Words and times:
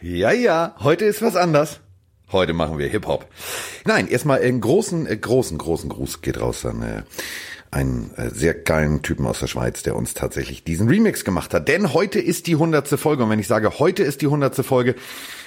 Ja, 0.00 0.30
ja, 0.30 0.74
heute 0.80 1.06
ist 1.06 1.22
was 1.22 1.36
anders. 1.36 1.80
Heute 2.30 2.52
machen 2.52 2.78
wir 2.78 2.88
Hip-Hop. 2.88 3.26
Nein, 3.84 4.08
erstmal 4.08 4.40
einen 4.40 4.60
großen, 4.60 5.06
äh, 5.06 5.16
großen, 5.16 5.56
großen 5.56 5.88
Gruß 5.88 6.20
geht 6.20 6.40
raus 6.40 6.66
an 6.66 6.82
äh, 6.82 7.02
einen 7.70 8.12
äh, 8.16 8.30
sehr 8.30 8.52
geilen 8.52 9.02
Typen 9.02 9.26
aus 9.26 9.40
der 9.40 9.46
Schweiz, 9.46 9.82
der 9.82 9.96
uns 9.96 10.12
tatsächlich 10.12 10.64
diesen 10.64 10.88
Remix 10.88 11.24
gemacht 11.24 11.54
hat. 11.54 11.68
Denn 11.68 11.94
heute 11.94 12.20
ist 12.20 12.46
die 12.46 12.56
hundertste 12.56 12.98
Folge. 12.98 13.24
Und 13.24 13.30
wenn 13.30 13.38
ich 13.38 13.46
sage, 13.46 13.78
heute 13.78 14.02
ist 14.02 14.20
die 14.20 14.26
hundertste 14.26 14.64
Folge, 14.64 14.96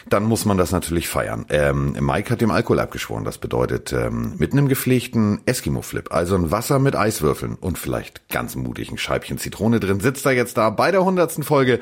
dann 0.10 0.24
muss 0.24 0.46
man 0.46 0.57
das 0.57 0.71
natürlich 0.71 1.10
feiern. 1.10 1.46
Ähm, 1.50 1.96
Mike 2.00 2.32
hat 2.32 2.42
dem 2.42 2.52
Alkohol 2.52 2.79
abgeschworen. 2.79 3.25
Das 3.25 3.38
bedeutet 3.38 3.93
ähm, 3.93 4.34
mit 4.38 4.54
einem 4.54 4.68
gepflegten 4.68 5.42
Eskimo-Flip, 5.46 6.11
also 6.11 6.36
ein 6.36 6.50
Wasser 6.50 6.79
mit 6.79 6.96
Eiswürfeln 6.96 7.56
und 7.56 7.78
vielleicht 7.78 8.29
ganz 8.29 8.56
mutigen 8.56 8.97
Scheibchen 8.97 9.38
Zitrone 9.38 9.79
drin, 9.79 10.00
sitzt 10.00 10.25
er 10.25 10.32
jetzt 10.32 10.57
da 10.57 10.70
bei 10.71 10.92
der 10.92 11.06
hundertsten 11.06 11.43
Folge. 11.43 11.79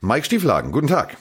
Mike 0.00 0.26
Stieflagen, 0.26 0.70
guten 0.70 0.88
Tag. 0.88 1.16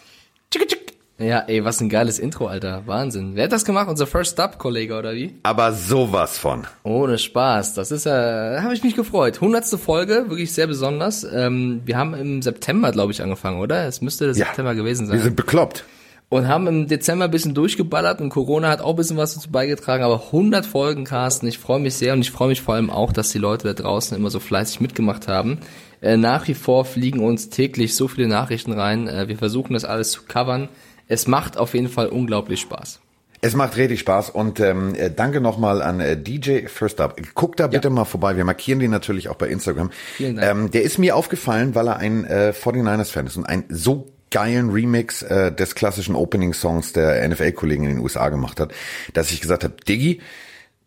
Ja, 1.20 1.44
ey, 1.48 1.64
was 1.64 1.80
ein 1.80 1.90
geiles 1.90 2.18
Intro, 2.18 2.48
Alter. 2.48 2.84
Wahnsinn. 2.88 3.36
Wer 3.36 3.46
hat 3.46 3.52
das 3.52 3.66
gemacht? 3.66 3.88
Unser 3.88 4.08
First 4.08 4.32
Stop-Kollege, 4.34 4.98
oder 4.98 5.14
wie? 5.14 5.36
Aber 5.44 5.72
sowas 5.72 6.40
von. 6.40 6.66
Ohne 6.84 7.20
Spaß. 7.20 7.76
Das 7.76 7.92
ist 7.92 8.06
ja, 8.06 8.56
äh, 8.58 8.62
habe 8.62 8.74
ich 8.74 8.84
mich 8.84 8.96
gefreut. 8.96 9.40
Hundertste 9.40 9.78
Folge, 9.78 10.26
wirklich 10.28 10.52
sehr 10.54 10.66
besonders. 10.66 11.24
Ähm, 11.24 11.82
wir 11.86 11.98
haben 11.98 12.16
im 12.16 12.42
September, 12.42 12.92
glaube 12.92 13.12
ich, 13.12 13.22
angefangen, 13.22 13.60
oder? 13.62 13.86
Es 13.86 14.02
müsste 14.02 14.26
der 14.26 14.36
Ja, 14.36 14.48
September 14.48 14.74
gewesen 14.74 15.06
sein. 15.06 15.18
Wir 15.18 15.24
sind 15.24 15.36
bekloppt. 15.36 15.86
und 16.30 16.48
haben 16.48 16.66
im 16.66 16.88
Dezember 16.88 17.26
ein 17.26 17.32
bisschen 17.32 17.54
durchgeballert 17.54 18.20
und 18.20 18.30
Corona 18.30 18.70
hat 18.70 18.82
auch 18.82 18.90
ein 18.90 18.96
bisschen 18.96 19.18
was 19.18 19.36
dazu 19.36 19.52
beigetragen, 19.52 20.04
aber 20.04 20.24
100 20.26 20.66
Folgen, 20.66 21.04
Carsten, 21.04 21.46
ich 21.46 21.60
freue 21.60 21.80
mich 21.80 21.94
sehr 21.94 22.14
und 22.14 22.22
ich 22.22 22.32
freue 22.32 22.48
mich 22.48 22.64
vor 22.64 22.74
allem 22.74 22.90
auch, 22.90 23.14
dass 23.14 23.30
die 23.30 23.38
Leute 23.38 23.68
da 23.72 23.74
draußen 23.84 24.18
immer 24.18 24.32
so 24.32 24.40
fleißig 24.40 24.82
mitgemacht 24.82 25.28
haben. 25.28 25.60
Äh, 26.02 26.18
nach 26.18 26.48
wie 26.48 26.56
vor 26.56 26.86
fliegen 26.86 27.20
uns 27.20 27.50
täglich 27.50 27.96
so 27.96 28.08
viele 28.08 28.28
Nachrichten 28.28 28.74
rein, 28.74 29.08
äh, 29.08 29.28
wir 29.28 29.38
versuchen 29.38 29.74
das 29.74 29.86
alles 29.86 30.10
zu 30.12 30.24
covern. 30.28 30.70
Es 31.08 31.28
macht 31.28 31.58
auf 31.58 31.74
jeden 31.74 31.90
Fall 31.90 32.08
unglaublich 32.08 32.62
Spaß. 32.62 33.00
Es 33.42 33.56
macht 33.56 33.76
richtig 33.76 34.00
Spaß 34.00 34.30
und 34.30 34.62
ähm, 34.62 34.96
äh, 34.96 35.12
danke 35.12 35.42
nochmal 35.42 35.82
an 35.82 36.00
äh, 36.00 36.16
DJ 36.16 36.68
First 36.68 37.02
Up. 37.02 37.20
Guckt 37.36 37.60
da 37.60 37.68
bitte 37.68 37.90
mal 37.90 38.06
vorbei. 38.06 38.38
Wir 38.38 38.46
markieren 38.46 38.80
den 38.80 38.90
natürlich 38.90 39.28
auch 39.28 39.36
bei 39.36 39.50
Instagram. 39.50 39.92
Vielen 40.16 40.38
Dank. 40.38 40.50
Ähm, 40.50 40.72
der 40.72 40.84
ist 40.84 40.98
mir 40.98 41.18
aufgefallen, 41.18 41.76
weil 41.76 41.90
er 41.90 41.98
ein 41.98 42.24
äh, 42.24 42.54
49ers-Fan 42.58 43.28
ist 43.28 43.36
und 43.36 43.46
ein 43.46 43.66
so 43.68 44.14
geilen 44.32 44.70
Remix 44.70 45.24
äh, 45.24 45.52
des 45.52 45.76
klassischen 45.76 46.16
Opening-Songs 46.16 46.94
der 46.94 47.28
NFL-Kollegen 47.28 47.84
in 47.84 47.90
den 47.90 48.00
USA 48.00 48.30
gemacht 48.30 48.62
hat, 48.62 48.74
dass 49.14 49.30
ich 49.32 49.42
gesagt 49.42 49.66
habe, 49.66 49.76
Diggi, 49.88 50.22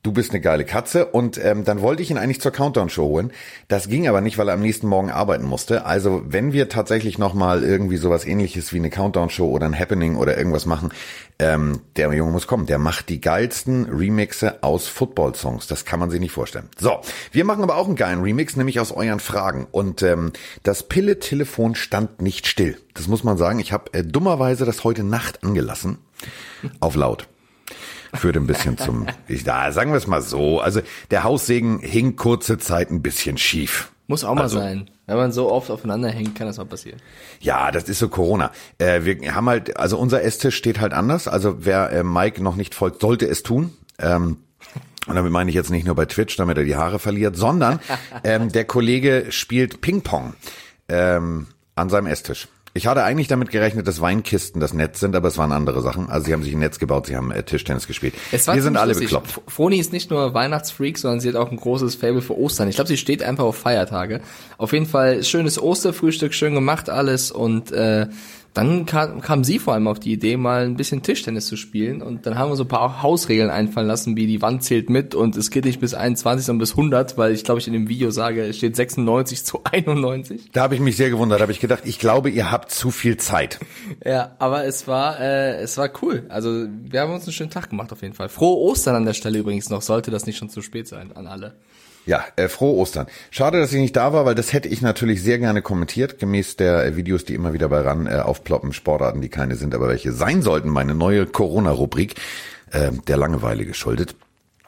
du 0.06 0.12
bist 0.12 0.30
eine 0.30 0.40
geile 0.40 0.64
Katze 0.64 1.06
und 1.06 1.36
ähm, 1.44 1.64
dann 1.64 1.80
wollte 1.80 2.00
ich 2.00 2.12
ihn 2.12 2.16
eigentlich 2.16 2.40
zur 2.40 2.52
Countdown-Show 2.52 3.04
holen. 3.04 3.32
Das 3.66 3.88
ging 3.88 4.06
aber 4.06 4.20
nicht, 4.20 4.38
weil 4.38 4.48
er 4.48 4.54
am 4.54 4.60
nächsten 4.60 4.86
Morgen 4.86 5.10
arbeiten 5.10 5.44
musste. 5.44 5.84
Also 5.84 6.22
wenn 6.24 6.52
wir 6.52 6.68
tatsächlich 6.68 7.18
nochmal 7.18 7.64
irgendwie 7.64 7.96
sowas 7.96 8.24
ähnliches 8.24 8.72
wie 8.72 8.76
eine 8.76 8.88
Countdown-Show 8.88 9.48
oder 9.48 9.66
ein 9.66 9.76
Happening 9.76 10.14
oder 10.14 10.38
irgendwas 10.38 10.64
machen, 10.64 10.92
ähm, 11.40 11.80
der 11.96 12.12
Junge 12.12 12.30
muss 12.30 12.46
kommen. 12.46 12.66
Der 12.66 12.78
macht 12.78 13.08
die 13.08 13.20
geilsten 13.20 13.86
Remixe 13.86 14.62
aus 14.62 14.86
Football-Songs. 14.86 15.66
Das 15.66 15.84
kann 15.84 15.98
man 15.98 16.08
sich 16.08 16.20
nicht 16.20 16.32
vorstellen. 16.32 16.68
So, 16.78 17.00
wir 17.32 17.44
machen 17.44 17.64
aber 17.64 17.76
auch 17.76 17.86
einen 17.86 17.96
geilen 17.96 18.22
Remix, 18.22 18.54
nämlich 18.54 18.78
aus 18.78 18.92
euren 18.92 19.20
Fragen. 19.20 19.66
Und 19.72 20.02
ähm, 20.02 20.32
das 20.62 20.84
Pille-Telefon 20.84 21.74
stand 21.74 22.22
nicht 22.22 22.46
still. 22.46 22.78
Das 22.94 23.08
muss 23.08 23.24
man 23.24 23.36
sagen. 23.36 23.58
Ich 23.58 23.72
habe 23.72 23.92
äh, 23.92 24.04
dummerweise 24.04 24.64
das 24.64 24.84
heute 24.84 25.02
Nacht 25.02 25.42
angelassen. 25.42 25.98
Auf 26.80 26.94
laut 26.94 27.26
führt 28.14 28.36
ein 28.36 28.46
bisschen 28.46 28.78
zum, 28.78 29.06
ich, 29.28 29.44
da, 29.44 29.70
sagen 29.72 29.90
wir 29.92 29.96
es 29.98 30.06
mal 30.06 30.22
so, 30.22 30.60
also 30.60 30.80
der 31.10 31.24
Haussegen 31.24 31.78
hing 31.80 32.16
kurze 32.16 32.58
Zeit 32.58 32.90
ein 32.90 33.02
bisschen 33.02 33.38
schief. 33.38 33.90
Muss 34.08 34.24
auch 34.24 34.34
mal 34.34 34.42
Also- 34.42 34.58
sein. 34.58 34.90
Wenn 35.08 35.16
man 35.18 35.30
so 35.30 35.52
oft 35.52 35.70
aufeinander 35.70 36.08
hängt, 36.08 36.34
kann 36.34 36.48
das 36.48 36.58
mal 36.58 36.64
passieren. 36.66 37.00
Ja, 37.38 37.70
das 37.70 37.84
ist 37.88 38.00
so 38.00 38.08
Corona. 38.08 38.50
Äh, 38.78 39.04
wir 39.04 39.36
haben 39.36 39.48
halt, 39.48 39.76
also 39.76 39.98
unser 39.98 40.24
Esstisch 40.24 40.56
steht 40.56 40.80
halt 40.80 40.92
anders. 40.92 41.28
Also 41.28 41.64
wer 41.64 41.92
äh, 41.92 42.02
Mike 42.02 42.42
noch 42.42 42.56
nicht 42.56 42.74
folgt, 42.74 43.00
sollte 43.02 43.24
es 43.26 43.44
tun. 43.44 43.72
Ähm, 44.00 44.38
und 45.06 45.14
damit 45.14 45.30
meine 45.30 45.48
ich 45.48 45.54
jetzt 45.54 45.70
nicht 45.70 45.86
nur 45.86 45.94
bei 45.94 46.06
Twitch, 46.06 46.34
damit 46.36 46.58
er 46.58 46.64
die 46.64 46.74
Haare 46.74 46.98
verliert, 46.98 47.36
sondern 47.36 47.78
ähm, 48.24 48.50
der 48.50 48.64
Kollege 48.64 49.26
spielt 49.30 49.80
Ping-Pong 49.80 50.34
ähm, 50.88 51.46
an 51.76 51.88
seinem 51.88 52.08
Esstisch. 52.08 52.48
Ich 52.76 52.86
hatte 52.86 53.02
eigentlich 53.04 53.26
damit 53.26 53.50
gerechnet, 53.50 53.88
dass 53.88 54.02
Weinkisten 54.02 54.60
das 54.60 54.74
Netz 54.74 55.00
sind, 55.00 55.16
aber 55.16 55.28
es 55.28 55.38
waren 55.38 55.50
andere 55.50 55.80
Sachen. 55.80 56.10
Also 56.10 56.26
sie 56.26 56.34
haben 56.34 56.42
sich 56.42 56.52
ein 56.52 56.58
Netz 56.58 56.78
gebaut, 56.78 57.06
sie 57.06 57.16
haben 57.16 57.30
äh, 57.30 57.42
Tischtennis 57.42 57.86
gespielt. 57.86 58.12
Es 58.32 58.46
war 58.46 58.54
Wir 58.54 58.62
sind 58.62 58.76
alle 58.76 58.92
lustig. 58.92 59.08
bekloppt. 59.08 59.40
Froni 59.48 59.78
ist 59.78 59.94
nicht 59.94 60.10
nur 60.10 60.34
Weihnachtsfreak, 60.34 60.98
sondern 60.98 61.20
sie 61.20 61.28
hat 61.30 61.36
auch 61.36 61.50
ein 61.50 61.56
großes 61.56 61.94
Fable 61.94 62.20
für 62.20 62.38
Ostern. 62.38 62.68
Ich 62.68 62.74
glaube, 62.74 62.88
sie 62.88 62.98
steht 62.98 63.22
einfach 63.22 63.44
auf 63.44 63.56
Feiertage. 63.56 64.20
Auf 64.58 64.74
jeden 64.74 64.84
Fall 64.84 65.24
schönes 65.24 65.60
Osterfrühstück, 65.60 66.34
schön 66.34 66.54
gemacht 66.54 66.90
alles 66.90 67.30
und 67.30 67.72
äh, 67.72 68.08
dann 68.56 68.86
kam, 68.86 69.20
kam 69.20 69.44
sie 69.44 69.58
vor 69.58 69.74
allem 69.74 69.86
auf 69.86 70.00
die 70.00 70.12
Idee, 70.12 70.38
mal 70.38 70.64
ein 70.64 70.76
bisschen 70.76 71.02
Tischtennis 71.02 71.46
zu 71.46 71.56
spielen 71.56 72.00
und 72.00 72.24
dann 72.24 72.38
haben 72.38 72.50
wir 72.50 72.56
so 72.56 72.64
ein 72.64 72.68
paar 72.68 73.02
Hausregeln 73.02 73.50
einfallen 73.50 73.86
lassen, 73.86 74.16
wie 74.16 74.26
die 74.26 74.40
Wand 74.40 74.62
zählt 74.62 74.88
mit 74.88 75.14
und 75.14 75.36
es 75.36 75.50
geht 75.50 75.66
nicht 75.66 75.78
bis 75.78 75.92
21, 75.92 76.46
sondern 76.46 76.60
bis 76.60 76.70
100, 76.70 77.18
weil 77.18 77.32
ich 77.32 77.44
glaube, 77.44 77.60
ich 77.60 77.66
in 77.66 77.74
dem 77.74 77.88
Video 77.88 78.10
sage, 78.10 78.42
es 78.44 78.56
steht 78.56 78.74
96 78.74 79.44
zu 79.44 79.60
91. 79.70 80.52
Da 80.52 80.62
habe 80.62 80.74
ich 80.74 80.80
mich 80.80 80.96
sehr 80.96 81.10
gewundert, 81.10 81.42
habe 81.42 81.52
ich 81.52 81.60
gedacht, 81.60 81.82
ich 81.84 81.98
glaube, 81.98 82.30
ihr 82.30 82.50
habt 82.50 82.70
zu 82.70 82.90
viel 82.90 83.16
Zeit. 83.16 83.58
Ja, 84.04 84.36
aber 84.38 84.64
es 84.64 84.86
war, 84.86 85.18
äh, 85.20 85.56
es 85.56 85.78
war 85.78 85.90
cool. 86.02 86.26
Also 86.28 86.66
wir 86.68 87.00
haben 87.00 87.12
uns 87.12 87.24
einen 87.24 87.32
schönen 87.32 87.50
Tag 87.50 87.70
gemacht 87.70 87.92
auf 87.92 88.02
jeden 88.02 88.14
Fall. 88.14 88.28
Frohe 88.28 88.56
Ostern 88.58 88.94
an 88.94 89.04
der 89.04 89.14
Stelle 89.14 89.38
übrigens 89.38 89.68
noch, 89.68 89.82
sollte 89.82 90.10
das 90.10 90.26
nicht 90.26 90.36
schon 90.36 90.48
zu 90.48 90.62
spät 90.62 90.86
sein 90.86 91.12
an 91.16 91.26
alle. 91.26 91.56
Ja, 92.06 92.24
äh, 92.36 92.48
frohe 92.48 92.76
Ostern. 92.76 93.06
Schade, 93.32 93.58
dass 93.58 93.72
ich 93.72 93.80
nicht 93.80 93.96
da 93.96 94.12
war, 94.12 94.24
weil 94.24 94.36
das 94.36 94.52
hätte 94.52 94.68
ich 94.68 94.80
natürlich 94.80 95.22
sehr 95.22 95.38
gerne 95.40 95.60
kommentiert, 95.60 96.18
gemäß 96.20 96.54
der 96.56 96.84
äh, 96.84 96.96
Videos, 96.96 97.24
die 97.24 97.34
immer 97.34 97.52
wieder 97.52 97.68
bei 97.68 97.80
RAN 97.80 98.06
äh, 98.06 98.20
aufploppen, 98.20 98.72
Sportarten, 98.72 99.20
die 99.20 99.28
keine 99.28 99.56
sind, 99.56 99.74
aber 99.74 99.88
welche 99.88 100.12
sein 100.12 100.40
sollten. 100.40 100.68
Meine 100.68 100.94
neue 100.94 101.26
Corona-Rubrik, 101.26 102.14
äh, 102.70 102.92
der 103.08 103.16
Langeweile 103.16 103.64
geschuldet. 103.66 104.14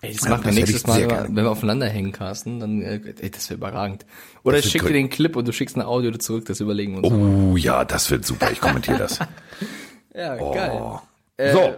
Ey, 0.00 0.12
das 0.15 0.25
Ja, 0.25 0.31
machen 0.31 0.44
wir 0.47 0.53
nächstes 0.53 0.87
Mal, 0.87 1.06
gerne. 1.06 1.28
wenn 1.28 1.44
wir 1.44 1.50
aufeinander 1.50 1.88
hängen, 1.88 2.12
Carsten, 2.12 2.59
dann, 2.60 2.82
äh, 2.82 3.00
ey, 3.21 3.31
das 3.31 3.48
wäre 3.50 3.59
überragend. 3.59 4.04
Oder 4.43 4.59
ich 4.59 4.66
schicke 4.71 4.87
dir 4.88 4.93
den 4.94 5.09
Clip 5.10 5.34
und 5.37 5.47
du 5.47 5.53
schickst 5.53 5.77
ein 5.77 5.82
Audio 5.82 6.10
zurück, 6.19 6.44
das 6.47 6.60
überlegen 6.60 7.00
wir 7.00 7.04
uns. 7.10 7.53
Oh 7.53 7.56
ja, 7.56 7.84
das 7.84 8.10
wird 8.10 8.25
super, 8.27 8.50
ich 8.50 8.60
kommentiere 8.60 8.98
das. 8.98 9.19
Ja, 10.15 10.34
geil. 10.34 10.72
Oh. 10.75 10.98
Äh, 11.37 11.53
So, 11.53 11.75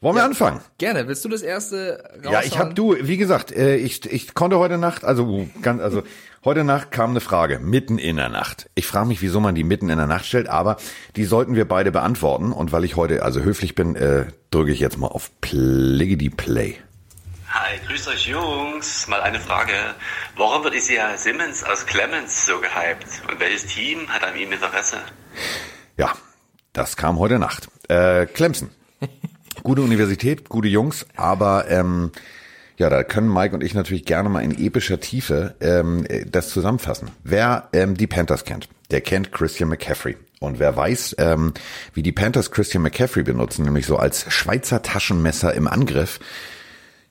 wollen 0.00 0.16
wir 0.16 0.24
anfangen? 0.24 0.60
Gerne. 0.78 1.06
Willst 1.08 1.24
du 1.24 1.28
das 1.28 1.42
erste 1.42 2.02
raushauen? 2.16 2.32
Ja, 2.32 2.42
ich 2.42 2.58
habe 2.58 2.74
du, 2.74 2.96
wie 3.00 3.16
gesagt, 3.16 3.52
äh, 3.52 3.76
ich, 3.76 4.10
ich 4.10 4.34
konnte 4.34 4.58
heute 4.58 4.78
Nacht, 4.78 5.04
also 5.04 5.24
uh, 5.24 5.48
ganz, 5.60 5.82
also 5.82 6.02
heute 6.44 6.64
Nacht 6.64 6.90
kam 6.90 7.10
eine 7.10 7.20
Frage 7.20 7.58
mitten 7.58 7.98
in 7.98 8.16
der 8.16 8.30
Nacht. 8.30 8.70
Ich 8.74 8.86
frage 8.86 9.08
mich, 9.08 9.20
wieso 9.20 9.40
man 9.40 9.54
die 9.54 9.64
mitten 9.64 9.90
in 9.90 9.98
der 9.98 10.06
Nacht 10.06 10.24
stellt, 10.24 10.48
aber 10.48 10.76
die 11.16 11.24
sollten 11.24 11.54
wir 11.54 11.68
beide 11.68 11.92
beantworten. 11.92 12.52
Und 12.52 12.72
weil 12.72 12.84
ich 12.84 12.96
heute 12.96 13.22
also 13.22 13.40
höflich 13.40 13.74
bin, 13.74 13.94
äh, 13.94 14.26
drücke 14.50 14.72
ich 14.72 14.80
jetzt 14.80 14.96
mal 14.96 15.08
auf 15.08 15.30
Pliggity 15.40 16.30
Play. 16.30 16.76
Hi, 17.52 17.78
grüßt 17.86 18.08
euch 18.08 18.26
Jungs. 18.26 19.08
Mal 19.08 19.20
eine 19.20 19.40
Frage. 19.40 19.72
Warum 20.36 20.62
wird 20.64 20.76
Isaiah 20.76 21.18
Simmons 21.18 21.64
aus 21.64 21.84
Clemens 21.84 22.46
so 22.46 22.60
gehypt? 22.60 23.22
Und 23.28 23.40
welches 23.40 23.66
Team 23.66 24.08
hat 24.08 24.22
an 24.22 24.36
ihm 24.36 24.52
Interesse? 24.52 24.98
Ja, 25.96 26.14
das 26.72 26.96
kam 26.96 27.18
heute 27.18 27.38
Nacht. 27.38 27.68
Äh, 27.88 28.26
Clemson. 28.26 28.70
Gute 29.62 29.82
Universität, 29.82 30.48
gute 30.48 30.68
Jungs, 30.68 31.06
aber 31.16 31.70
ähm, 31.70 32.10
ja, 32.76 32.88
da 32.88 33.04
können 33.04 33.32
Mike 33.32 33.54
und 33.54 33.62
ich 33.62 33.74
natürlich 33.74 34.06
gerne 34.06 34.30
mal 34.30 34.40
in 34.40 34.58
epischer 34.58 35.00
Tiefe 35.00 35.54
ähm, 35.60 36.06
äh, 36.08 36.24
das 36.24 36.48
zusammenfassen. 36.48 37.10
Wer 37.24 37.68
ähm, 37.74 37.94
die 37.94 38.06
Panthers 38.06 38.44
kennt, 38.44 38.68
der 38.90 39.02
kennt 39.02 39.32
Christian 39.32 39.68
McCaffrey. 39.68 40.16
Und 40.40 40.58
wer 40.58 40.74
weiß, 40.74 41.16
ähm, 41.18 41.52
wie 41.92 42.02
die 42.02 42.12
Panthers 42.12 42.50
Christian 42.50 42.82
McCaffrey 42.82 43.22
benutzen, 43.22 43.66
nämlich 43.66 43.84
so 43.84 43.98
als 43.98 44.32
Schweizer 44.32 44.80
Taschenmesser 44.80 45.52
im 45.52 45.68
Angriff, 45.68 46.20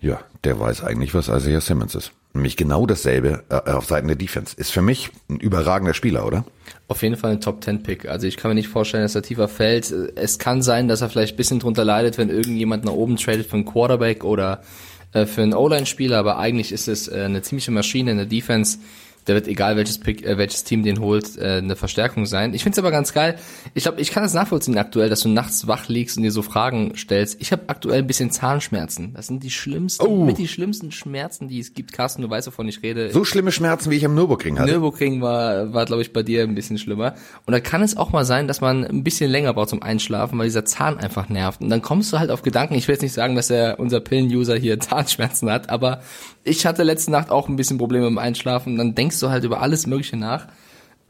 ja, 0.02 0.20
der 0.44 0.60
weiß 0.60 0.84
eigentlich, 0.84 1.14
was 1.14 1.28
Isaiah 1.28 1.62
Simmons 1.62 1.94
ist. 1.94 2.14
Nämlich 2.34 2.58
genau 2.58 2.88
dasselbe 2.88 3.44
äh, 3.50 3.72
auf 3.72 3.86
Seiten 3.86 4.08
der 4.08 4.16
Defense. 4.16 4.56
Ist 4.58 4.72
für 4.72 4.82
mich 4.82 5.12
ein 5.30 5.40
überragender 5.40 5.94
Spieler, 5.94 6.26
oder? 6.26 6.46
Auf 6.90 7.04
jeden 7.04 7.16
Fall 7.16 7.32
ein 7.32 7.40
Top-10-Pick. 7.40 8.10
Also 8.10 8.26
ich 8.26 8.36
kann 8.36 8.50
mir 8.50 8.56
nicht 8.56 8.68
vorstellen, 8.68 9.04
dass 9.04 9.14
er 9.14 9.22
tiefer 9.22 9.48
fällt. 9.48 9.92
Es 9.92 10.40
kann 10.40 10.64
sein, 10.64 10.88
dass 10.88 11.02
er 11.02 11.10
vielleicht 11.10 11.36
ein 11.36 11.38
bisschen 11.38 11.60
drunter 11.60 11.86
leidet, 11.86 12.18
wenn 12.18 12.30
irgendjemand 12.30 12.84
nach 12.84 12.94
oben 12.94 13.16
tradet 13.16 13.46
für 13.46 13.54
einen 13.54 13.66
Quarterback 13.66 14.24
oder 14.24 14.64
äh, 15.14 15.28
für 15.28 15.44
einen 15.44 15.54
O-Line-Spieler, 15.54 16.18
aber 16.18 16.40
eigentlich 16.40 16.72
ist 16.72 16.88
es 16.88 17.08
äh, 17.08 17.22
eine 17.26 17.44
ziemliche 17.44 17.72
Maschine 17.72 18.12
in 18.12 18.18
der 18.18 18.26
Defense. 18.26 18.80
Der 19.30 19.36
wird, 19.36 19.48
egal 19.48 19.78
welches 19.78 20.00
Pick, 20.00 20.26
äh, 20.26 20.40
welches 20.40 20.64
Team 20.64 20.82
den 20.82 21.00
holt, 21.00 21.38
äh, 21.38 21.58
eine 21.60 21.76
Verstärkung 21.76 22.26
sein. 22.26 22.56
Ich 22.56 22.64
find's 22.64 22.80
aber 22.80 22.90
ganz 22.90 23.14
geil. 23.14 23.36
Ich 23.76 23.84
glaube, 23.84 24.02
ich 24.02 24.10
kann 24.10 24.24
das 24.24 24.34
nachvollziehen 24.34 24.76
aktuell, 24.80 25.08
dass 25.08 25.20
du 25.22 25.30
nachts 25.30 25.68
wach 25.68 25.88
liegst 25.88 26.18
und 26.18 26.24
dir 26.24 26.32
so 26.32 26.42
Fragen 26.42 26.94
stellst. 26.98 27.40
Ich 27.40 27.52
habe 27.52 27.62
aktuell 27.68 28.00
ein 28.00 28.08
bisschen 28.08 28.32
Zahnschmerzen. 28.32 29.14
Das 29.14 29.28
sind 29.28 29.44
die 29.44 29.52
schlimmsten, 29.52 30.04
Oh. 30.04 30.26
mit 30.26 30.40
die 30.40 30.48
schlimmsten 30.48 30.92
Schmerzen, 30.92 31.48
die 31.48 31.60
es 31.60 31.76
gibt. 31.76 31.94
Carsten, 31.94 32.24
du 32.24 32.30
weißt, 32.30 32.48
wovon 32.48 32.68
ich 32.68 32.82
rede. 32.82 33.12
So 33.12 33.24
schlimme 33.24 33.52
Schmerzen, 33.52 33.92
wie 33.92 33.98
ich 33.98 34.06
am 34.06 34.16
Nürburgring 34.16 34.58
hatte. 34.58 34.72
Nürburgring 34.72 35.22
war, 35.22 35.74
war 35.74 35.86
glaube 35.86 36.02
ich, 36.02 36.12
bei 36.12 36.24
dir 36.24 36.42
ein 36.42 36.56
bisschen 36.56 36.80
schlimmer. 36.80 37.14
Und 37.46 37.52
da 37.52 37.60
kann 37.60 37.84
es 37.84 37.96
auch 37.98 38.12
mal 38.12 38.26
sein, 38.26 38.48
dass 38.48 38.62
man 38.62 38.84
ein 38.84 39.04
bisschen 39.04 39.30
länger 39.30 39.54
braucht 39.54 39.70
zum 39.70 39.84
Einschlafen, 39.84 40.40
weil 40.40 40.48
dieser 40.48 40.66
Zahn 40.66 40.98
einfach 40.98 41.30
nervt. 41.30 41.62
Und 41.62 41.70
dann 41.70 41.84
kommst 41.84 42.12
du 42.12 42.18
halt 42.18 42.32
auf 42.32 42.42
Gedanken, 42.42 42.74
ich 42.74 42.88
will 42.88 42.96
jetzt 42.96 43.04
nicht 43.04 43.14
sagen, 43.14 43.36
dass 43.36 43.52
er, 43.52 43.80
unser 43.80 44.00
Pillen-User 44.00 44.56
hier 44.56 44.80
Zahnschmerzen 44.80 45.52
hat, 45.52 45.70
aber 45.70 46.02
ich 46.44 46.66
hatte 46.66 46.82
letzte 46.82 47.12
Nacht 47.12 47.30
auch 47.30 47.48
ein 47.48 47.58
bisschen 47.58 47.78
Probleme 47.78 48.06
beim 48.06 48.18
Einschlafen. 48.18 48.76
Dann 48.78 48.96
denkst 48.96 49.19
du 49.22 49.30
halt 49.30 49.44
über 49.44 49.62
alles 49.62 49.88
Mögliche 49.88 50.18
nach. 50.18 50.48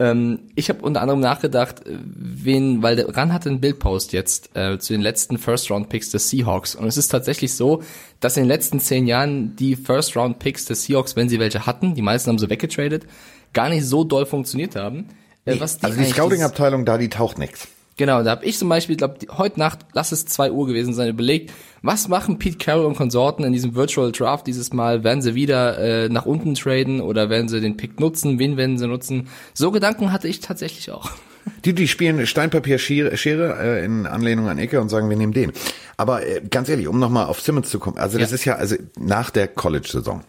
Ähm, 0.00 0.40
ich 0.54 0.70
habe 0.70 0.80
unter 0.80 1.02
anderem 1.02 1.20
nachgedacht, 1.20 1.86
äh, 1.86 1.98
wen, 2.02 2.82
weil 2.82 2.96
der 2.96 3.14
Ran 3.14 3.34
hatte 3.34 3.50
einen 3.50 3.60
Bildpost 3.60 4.12
jetzt 4.12 4.56
äh, 4.56 4.78
zu 4.78 4.94
den 4.94 5.02
letzten 5.02 5.36
First-Round-Picks 5.36 6.10
des 6.10 6.30
Seahawks. 6.30 6.74
Und 6.74 6.86
es 6.86 6.96
ist 6.96 7.08
tatsächlich 7.08 7.54
so, 7.54 7.82
dass 8.18 8.36
in 8.38 8.44
den 8.44 8.48
letzten 8.48 8.80
zehn 8.80 9.06
Jahren 9.06 9.56
die 9.56 9.76
First-Round-Picks 9.76 10.64
des 10.64 10.84
Seahawks, 10.84 11.16
wenn 11.16 11.28
sie 11.28 11.38
welche 11.38 11.66
hatten, 11.66 11.94
die 11.94 12.02
meisten 12.02 12.30
haben 12.30 12.38
sie 12.38 12.48
weggetradet, 12.48 13.06
gar 13.52 13.68
nicht 13.68 13.84
so 13.84 14.02
doll 14.02 14.24
funktioniert 14.24 14.74
haben. 14.74 15.08
Äh, 15.44 15.60
was 15.60 15.78
die 15.78 15.84
also 15.84 15.98
die 15.98 16.06
Scouting-Abteilung 16.06 16.86
da, 16.86 16.96
die 16.96 17.10
taucht 17.10 17.38
nichts. 17.38 17.68
Genau, 18.00 18.22
da 18.22 18.30
habe 18.30 18.46
ich 18.46 18.56
zum 18.56 18.70
Beispiel, 18.70 18.96
glaube 18.96 19.18
heute 19.36 19.58
Nacht, 19.58 19.80
lass 19.92 20.10
es 20.10 20.24
zwei 20.24 20.50
Uhr 20.50 20.66
gewesen 20.66 20.94
sein, 20.94 21.10
überlegt, 21.10 21.52
was 21.82 22.08
machen 22.08 22.38
Pete 22.38 22.56
Carroll 22.56 22.86
und 22.86 22.96
Konsorten 22.96 23.44
in 23.44 23.52
diesem 23.52 23.74
Virtual 23.74 24.10
Draft 24.10 24.46
dieses 24.46 24.72
Mal? 24.72 25.04
Werden 25.04 25.20
sie 25.20 25.34
wieder 25.34 25.76
äh, 25.78 26.08
nach 26.08 26.24
unten 26.24 26.54
traden 26.54 27.02
oder 27.02 27.28
werden 27.28 27.50
sie 27.50 27.60
den 27.60 27.76
Pick 27.76 28.00
nutzen? 28.00 28.38
Wen 28.38 28.56
werden 28.56 28.78
sie 28.78 28.88
nutzen? 28.88 29.28
So 29.52 29.70
Gedanken 29.70 30.12
hatte 30.12 30.28
ich 30.28 30.40
tatsächlich 30.40 30.90
auch. 30.90 31.10
Die, 31.66 31.74
die 31.74 31.88
spielen 31.88 32.26
Steinpapier 32.26 32.78
Schere, 32.78 33.16
Schere 33.18 33.58
äh, 33.60 33.84
in 33.84 34.06
Anlehnung 34.06 34.48
an 34.48 34.56
Ecke 34.56 34.80
und 34.80 34.88
sagen, 34.88 35.10
wir 35.10 35.16
nehmen 35.16 35.34
den. 35.34 35.52
Aber 35.98 36.26
äh, 36.26 36.40
ganz 36.48 36.70
ehrlich, 36.70 36.88
um 36.88 36.98
nochmal 36.98 37.26
auf 37.26 37.40
Simmons 37.42 37.68
zu 37.68 37.78
kommen, 37.78 37.98
also 37.98 38.18
das 38.18 38.30
ja. 38.30 38.34
ist 38.34 38.44
ja, 38.46 38.54
also 38.54 38.76
nach 38.98 39.28
der 39.28 39.48
College-Saison 39.48 40.22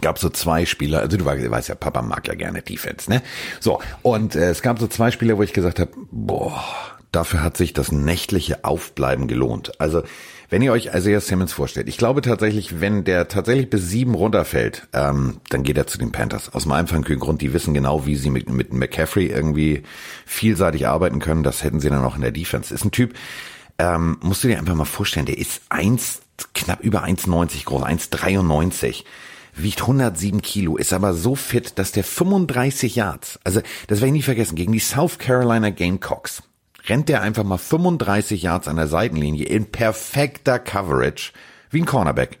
gab 0.00 0.18
so 0.18 0.28
zwei 0.28 0.66
Spieler, 0.66 1.00
also 1.00 1.16
du 1.16 1.24
weißt 1.24 1.68
ja, 1.68 1.74
Papa 1.74 2.02
mag 2.02 2.28
ja 2.28 2.34
gerne 2.34 2.62
Defense, 2.62 3.10
ne? 3.10 3.22
So, 3.58 3.80
und 4.02 4.36
äh, 4.36 4.50
es 4.50 4.62
gab 4.62 4.78
so 4.78 4.86
zwei 4.86 5.10
Spieler, 5.10 5.36
wo 5.36 5.42
ich 5.42 5.52
gesagt 5.52 5.80
habe, 5.80 5.90
boah, 6.10 6.62
dafür 7.10 7.42
hat 7.42 7.56
sich 7.56 7.72
das 7.72 7.90
nächtliche 7.90 8.64
Aufbleiben 8.64 9.26
gelohnt. 9.26 9.80
Also, 9.80 10.02
wenn 10.48 10.62
ihr 10.62 10.72
euch 10.72 10.90
Isaiah 10.94 11.20
Simmons 11.20 11.52
vorstellt, 11.52 11.88
ich 11.88 11.96
glaube 11.96 12.22
tatsächlich, 12.22 12.80
wenn 12.80 13.04
der 13.04 13.28
tatsächlich 13.28 13.70
bis 13.70 13.88
sieben 13.88 14.14
runterfällt, 14.14 14.88
ähm, 14.92 15.40
dann 15.48 15.62
geht 15.62 15.78
er 15.78 15.86
zu 15.86 15.96
den 15.96 16.12
Panthers. 16.12 16.52
Aus 16.52 16.64
dem 16.64 16.72
einfachen 16.72 17.02
Grund, 17.02 17.40
die 17.40 17.52
wissen 17.52 17.72
genau, 17.72 18.04
wie 18.06 18.16
sie 18.16 18.30
mit, 18.30 18.48
mit 18.48 18.72
McCaffrey 18.72 19.26
irgendwie 19.26 19.84
vielseitig 20.26 20.88
arbeiten 20.88 21.20
können. 21.20 21.44
Das 21.44 21.62
hätten 21.62 21.78
sie 21.78 21.88
dann 21.88 22.04
auch 22.04 22.16
in 22.16 22.22
der 22.22 22.32
Defense. 22.32 22.74
Ist 22.74 22.84
ein 22.84 22.90
Typ, 22.90 23.14
ähm, 23.78 24.18
musst 24.22 24.42
du 24.42 24.48
dir 24.48 24.58
einfach 24.58 24.74
mal 24.74 24.84
vorstellen, 24.84 25.26
der 25.26 25.38
ist 25.38 25.62
eins, 25.68 26.20
knapp 26.54 26.80
über 26.80 27.04
1,90 27.04 27.64
groß, 27.64 27.82
1,93 27.82 29.04
wiegt 29.54 29.82
107 29.82 30.42
Kilo, 30.42 30.76
ist 30.76 30.92
aber 30.92 31.14
so 31.14 31.34
fit, 31.34 31.78
dass 31.78 31.92
der 31.92 32.04
35 32.04 32.96
Yards, 32.96 33.38
also 33.44 33.60
das 33.86 34.00
werde 34.00 34.08
ich 34.08 34.12
nie 34.12 34.22
vergessen, 34.22 34.56
gegen 34.56 34.72
die 34.72 34.78
South 34.78 35.18
Carolina 35.18 35.70
Gamecocks 35.70 36.42
rennt 36.88 37.08
der 37.08 37.22
einfach 37.22 37.44
mal 37.44 37.58
35 37.58 38.42
Yards 38.42 38.68
an 38.68 38.76
der 38.76 38.88
Seitenlinie 38.88 39.46
in 39.46 39.66
perfekter 39.66 40.58
Coverage, 40.58 41.32
wie 41.70 41.80
ein 41.80 41.86
Cornerback, 41.86 42.38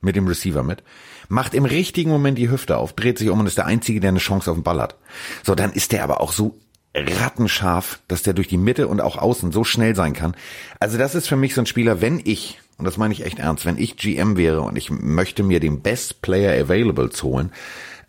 mit 0.00 0.16
dem 0.16 0.26
Receiver 0.26 0.62
mit, 0.62 0.82
macht 1.28 1.54
im 1.54 1.64
richtigen 1.64 2.10
Moment 2.10 2.38
die 2.38 2.50
Hüfte 2.50 2.76
auf, 2.76 2.92
dreht 2.92 3.18
sich 3.18 3.30
um 3.30 3.40
und 3.40 3.46
ist 3.46 3.58
der 3.58 3.66
Einzige, 3.66 4.00
der 4.00 4.10
eine 4.10 4.18
Chance 4.18 4.50
auf 4.50 4.56
den 4.56 4.64
Ball 4.64 4.80
hat. 4.80 4.96
So, 5.42 5.54
dann 5.54 5.72
ist 5.72 5.92
der 5.92 6.04
aber 6.04 6.20
auch 6.20 6.32
so 6.32 6.58
rattenscharf, 6.94 8.00
dass 8.08 8.22
der 8.22 8.34
durch 8.34 8.48
die 8.48 8.58
Mitte 8.58 8.88
und 8.88 9.00
auch 9.00 9.16
außen 9.16 9.52
so 9.52 9.64
schnell 9.64 9.94
sein 9.96 10.12
kann. 10.12 10.36
Also 10.78 10.98
das 10.98 11.14
ist 11.14 11.28
für 11.28 11.36
mich 11.36 11.54
so 11.54 11.62
ein 11.62 11.66
Spieler, 11.66 12.00
wenn 12.00 12.20
ich 12.22 12.60
und 12.78 12.84
das 12.84 12.96
meine 12.96 13.14
ich 13.14 13.24
echt 13.24 13.38
ernst, 13.38 13.64
wenn 13.64 13.78
ich 13.78 13.96
GM 13.96 14.36
wäre 14.36 14.62
und 14.62 14.76
ich 14.76 14.90
möchte 14.90 15.42
mir 15.42 15.60
den 15.60 15.80
Best 15.80 16.22
Player 16.22 16.60
Available 16.60 17.10
holen, 17.22 17.52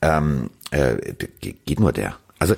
ähm, 0.01 0.49
äh, 0.71 0.95
geht 1.39 1.79
nur 1.79 1.93
der. 1.93 2.17
Also 2.39 2.55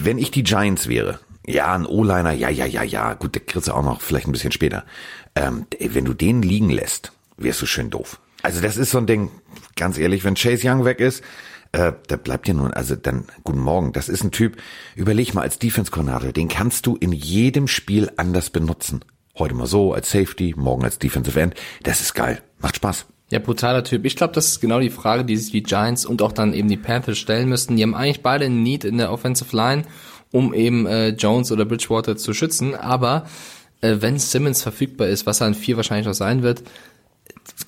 wenn 0.00 0.18
ich 0.18 0.30
die 0.30 0.42
Giants 0.42 0.88
wäre, 0.88 1.20
ja, 1.46 1.72
ein 1.74 1.86
O-Liner, 1.86 2.32
ja, 2.32 2.50
ja, 2.50 2.66
ja, 2.66 2.82
ja, 2.82 3.14
gut, 3.14 3.34
der 3.34 3.42
kriegst 3.42 3.68
du 3.68 3.72
auch 3.72 3.84
noch 3.84 4.00
vielleicht 4.00 4.26
ein 4.26 4.32
bisschen 4.32 4.52
später. 4.52 4.84
Ähm, 5.34 5.66
wenn 5.78 6.04
du 6.04 6.12
den 6.12 6.42
liegen 6.42 6.70
lässt, 6.70 7.12
wärst 7.36 7.62
du 7.62 7.66
schön 7.66 7.90
doof. 7.90 8.18
Also 8.42 8.60
das 8.60 8.76
ist 8.76 8.90
so 8.90 8.98
ein 8.98 9.06
Ding, 9.06 9.30
ganz 9.76 9.98
ehrlich, 9.98 10.24
wenn 10.24 10.34
Chase 10.34 10.68
Young 10.68 10.84
weg 10.84 11.00
ist, 11.00 11.22
äh, 11.72 11.92
da 12.08 12.16
bleibt 12.16 12.46
dir 12.46 12.54
nun, 12.54 12.72
also 12.72 12.96
dann, 12.96 13.24
guten 13.44 13.60
Morgen, 13.60 13.92
das 13.92 14.08
ist 14.08 14.24
ein 14.24 14.30
Typ, 14.30 14.56
überleg 14.94 15.34
mal 15.34 15.42
als 15.42 15.58
Defense-Koordinator, 15.58 16.32
den 16.32 16.48
kannst 16.48 16.86
du 16.86 16.96
in 16.96 17.12
jedem 17.12 17.68
Spiel 17.68 18.10
anders 18.16 18.50
benutzen. 18.50 19.04
Heute 19.38 19.54
mal 19.54 19.66
so 19.66 19.92
als 19.92 20.10
Safety, 20.10 20.54
morgen 20.56 20.84
als 20.84 20.98
Defensive 20.98 21.38
End. 21.38 21.54
Das 21.82 22.00
ist 22.00 22.14
geil. 22.14 22.40
Macht 22.60 22.76
Spaß. 22.76 23.06
Ja, 23.30 23.38
brutaler 23.38 23.84
Typ. 23.84 24.06
Ich 24.06 24.16
glaube, 24.16 24.32
das 24.32 24.46
ist 24.46 24.60
genau 24.60 24.80
die 24.80 24.88
Frage, 24.88 25.24
die 25.24 25.36
sich 25.36 25.52
die 25.52 25.62
Giants 25.62 26.06
und 26.06 26.22
auch 26.22 26.32
dann 26.32 26.54
eben 26.54 26.68
die 26.68 26.76
Panthers 26.78 27.18
stellen 27.18 27.48
müssten. 27.48 27.76
Die 27.76 27.82
haben 27.82 27.94
eigentlich 27.94 28.22
beide 28.22 28.46
einen 28.46 28.62
Need 28.62 28.84
in 28.84 28.96
der 28.96 29.12
Offensive 29.12 29.54
Line, 29.54 29.82
um 30.32 30.54
eben 30.54 30.86
äh, 30.86 31.08
Jones 31.08 31.52
oder 31.52 31.66
Bridgewater 31.66 32.16
zu 32.16 32.32
schützen. 32.32 32.74
Aber 32.74 33.26
äh, 33.82 33.96
wenn 34.00 34.18
Simmons 34.18 34.62
verfügbar 34.62 35.08
ist, 35.08 35.26
was 35.26 35.42
er 35.42 35.48
an 35.48 35.54
vier 35.54 35.76
wahrscheinlich 35.76 36.06
noch 36.06 36.14
sein 36.14 36.42
wird, 36.42 36.62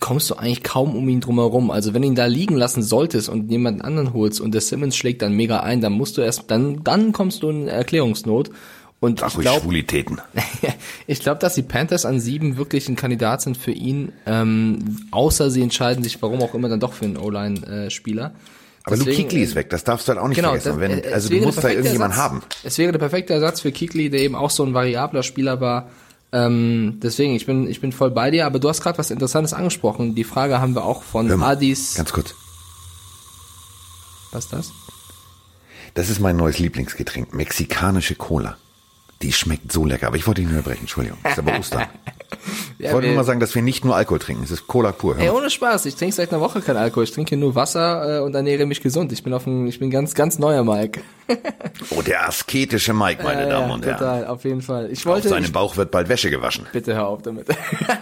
kommst 0.00 0.30
du 0.30 0.36
eigentlich 0.36 0.62
kaum 0.62 0.96
um 0.96 1.08
ihn 1.08 1.20
drumherum. 1.20 1.70
Also 1.70 1.92
wenn 1.92 2.02
ihn 2.02 2.14
da 2.14 2.26
liegen 2.26 2.56
lassen 2.56 2.82
solltest 2.82 3.28
und 3.28 3.50
jemanden 3.50 3.82
anderen 3.82 4.14
holst 4.14 4.40
und 4.40 4.52
der 4.52 4.60
Simmons 4.62 4.96
schlägt 4.96 5.20
dann 5.20 5.34
mega 5.34 5.60
ein, 5.60 5.80
dann 5.82 5.92
musst 5.92 6.16
du 6.16 6.22
erst, 6.22 6.50
dann, 6.50 6.82
dann 6.82 7.12
kommst 7.12 7.42
du 7.42 7.50
in 7.50 7.68
Erklärungsnot. 7.68 8.50
Und 9.00 9.22
Ach, 9.22 9.28
ich 9.34 9.40
glaube, 9.40 9.62
Schwulitäten. 9.62 10.20
ich 11.06 11.20
glaube, 11.20 11.38
dass 11.40 11.54
die 11.54 11.62
Panthers 11.62 12.04
an 12.04 12.20
sieben 12.20 12.56
wirklich 12.56 12.88
ein 12.88 12.96
Kandidat 12.96 13.42
sind 13.42 13.56
für 13.56 13.70
ihn, 13.70 14.12
ähm, 14.26 15.06
außer 15.10 15.50
sie 15.50 15.62
entscheiden 15.62 16.02
sich, 16.02 16.20
warum 16.22 16.42
auch 16.42 16.54
immer, 16.54 16.68
dann 16.68 16.80
doch 16.80 16.92
für 16.92 17.04
einen 17.04 17.16
O-Line-Spieler. 17.16 18.32
Aber 18.84 18.96
Deswegen, 18.96 19.16
Luke 19.16 19.28
Kuechly 19.28 19.42
ist 19.42 19.54
weg, 19.54 19.68
das 19.70 19.84
darfst 19.84 20.08
du 20.08 20.12
halt 20.12 20.20
auch 20.20 20.28
nicht 20.28 20.36
genau, 20.36 20.50
vergessen. 20.56 20.80
Wenn, 20.80 21.04
äh, 21.04 21.12
also 21.12 21.28
du 21.28 21.36
musst 21.40 21.62
da 21.62 21.68
irgendjemand 21.68 22.12
Ersatz, 22.12 22.24
haben. 22.24 22.42
Es 22.64 22.78
wäre 22.78 22.92
der 22.92 22.98
perfekte 22.98 23.34
Ersatz 23.34 23.60
für 23.60 23.70
Kuechly, 23.70 24.08
der 24.08 24.20
eben 24.20 24.34
auch 24.34 24.50
so 24.50 24.64
ein 24.64 24.72
variabler 24.72 25.22
Spieler 25.22 25.60
war. 25.60 25.90
Ähm, 26.32 26.98
deswegen, 27.02 27.34
ich 27.34 27.46
bin, 27.46 27.68
ich 27.68 27.80
bin 27.80 27.92
voll 27.92 28.10
bei 28.10 28.30
dir, 28.30 28.46
aber 28.46 28.58
du 28.58 28.68
hast 28.68 28.82
gerade 28.82 28.98
was 28.98 29.10
Interessantes 29.10 29.52
angesprochen. 29.52 30.14
Die 30.14 30.24
Frage 30.24 30.60
haben 30.60 30.74
wir 30.74 30.84
auch 30.84 31.02
von 31.02 31.26
mal, 31.36 31.52
Adis. 31.52 31.94
Ganz 31.96 32.12
kurz. 32.12 32.34
Was 34.32 34.44
ist 34.44 34.52
das? 34.52 34.72
Das 35.94 36.10
ist 36.10 36.20
mein 36.20 36.36
neues 36.36 36.58
Lieblingsgetränk, 36.58 37.34
mexikanische 37.34 38.14
Cola. 38.14 38.56
Die 39.22 39.32
schmeckt 39.32 39.72
so 39.72 39.84
lecker. 39.84 40.06
Aber 40.06 40.16
ich 40.16 40.26
wollte 40.26 40.42
nur 40.42 40.50
unterbrechen, 40.50 40.82
Entschuldigung. 40.82 41.18
Ist 41.24 41.38
aber 41.38 41.58
Ostern. 41.58 41.80
ja, 42.78 42.88
ich 42.88 42.92
wollte 42.92 43.08
nur 43.08 43.16
mal 43.16 43.24
sagen, 43.24 43.40
dass 43.40 43.52
wir 43.54 43.62
nicht 43.62 43.84
nur 43.84 43.96
Alkohol 43.96 44.20
trinken. 44.20 44.44
Es 44.44 44.52
ist 44.52 44.68
Cola 44.68 44.92
pur. 44.92 45.18
Ey, 45.18 45.30
ohne 45.30 45.50
Spaß. 45.50 45.86
Ich 45.86 45.96
trinke 45.96 46.14
seit 46.14 46.30
einer 46.32 46.40
Woche 46.40 46.60
kein 46.60 46.76
Alkohol. 46.76 47.02
Ich 47.04 47.10
trinke 47.10 47.36
nur 47.36 47.56
Wasser 47.56 48.18
äh, 48.18 48.20
und 48.20 48.34
ernähre 48.34 48.64
mich 48.66 48.80
gesund. 48.80 49.10
Ich 49.10 49.24
bin 49.24 49.32
auf 49.34 49.46
ein, 49.46 49.66
ich 49.66 49.80
bin 49.80 49.90
ganz, 49.90 50.14
ganz 50.14 50.38
neuer 50.38 50.62
Mike. 50.62 51.00
oh, 51.90 52.02
der 52.02 52.28
asketische 52.28 52.94
Mike, 52.94 53.24
meine 53.24 53.46
äh, 53.46 53.50
Damen 53.50 53.72
und 53.72 53.84
Herren. 53.84 53.98
Total, 53.98 54.26
auf 54.26 54.44
jeden 54.44 54.62
Fall. 54.62 54.90
Ich 54.92 55.04
wollte. 55.04 55.28
Auf 55.28 55.34
seinem 55.34 55.52
Bauch 55.52 55.76
wird 55.76 55.90
bald 55.90 56.08
Wäsche 56.08 56.30
gewaschen. 56.30 56.66
Bitte 56.72 56.94
hör 56.94 57.08
auf 57.08 57.22
damit. 57.22 57.48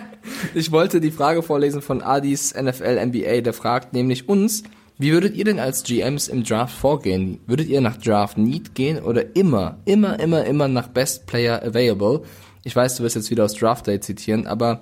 ich 0.54 0.70
wollte 0.70 1.00
die 1.00 1.10
Frage 1.10 1.42
vorlesen 1.42 1.80
von 1.80 2.02
Adis 2.02 2.54
NFL 2.54 3.06
NBA. 3.06 3.40
Der 3.40 3.54
fragt 3.54 3.94
nämlich 3.94 4.28
uns, 4.28 4.64
wie 4.98 5.12
würdet 5.12 5.34
ihr 5.34 5.44
denn 5.44 5.58
als 5.58 5.82
GMs 5.82 6.28
im 6.28 6.44
Draft 6.44 6.76
vorgehen? 6.76 7.40
Würdet 7.46 7.68
ihr 7.68 7.80
nach 7.80 7.96
Draft 7.96 8.38
Need 8.38 8.74
gehen 8.74 9.02
oder 9.02 9.36
immer, 9.36 9.78
immer, 9.84 10.18
immer, 10.18 10.44
immer 10.44 10.68
nach 10.68 10.88
Best 10.88 11.26
Player 11.26 11.62
Available? 11.62 12.22
Ich 12.64 12.74
weiß, 12.74 12.96
du 12.96 13.02
wirst 13.02 13.16
jetzt 13.16 13.30
wieder 13.30 13.44
aus 13.44 13.54
Draft 13.54 13.86
Day 13.86 14.00
zitieren, 14.00 14.46
aber 14.46 14.80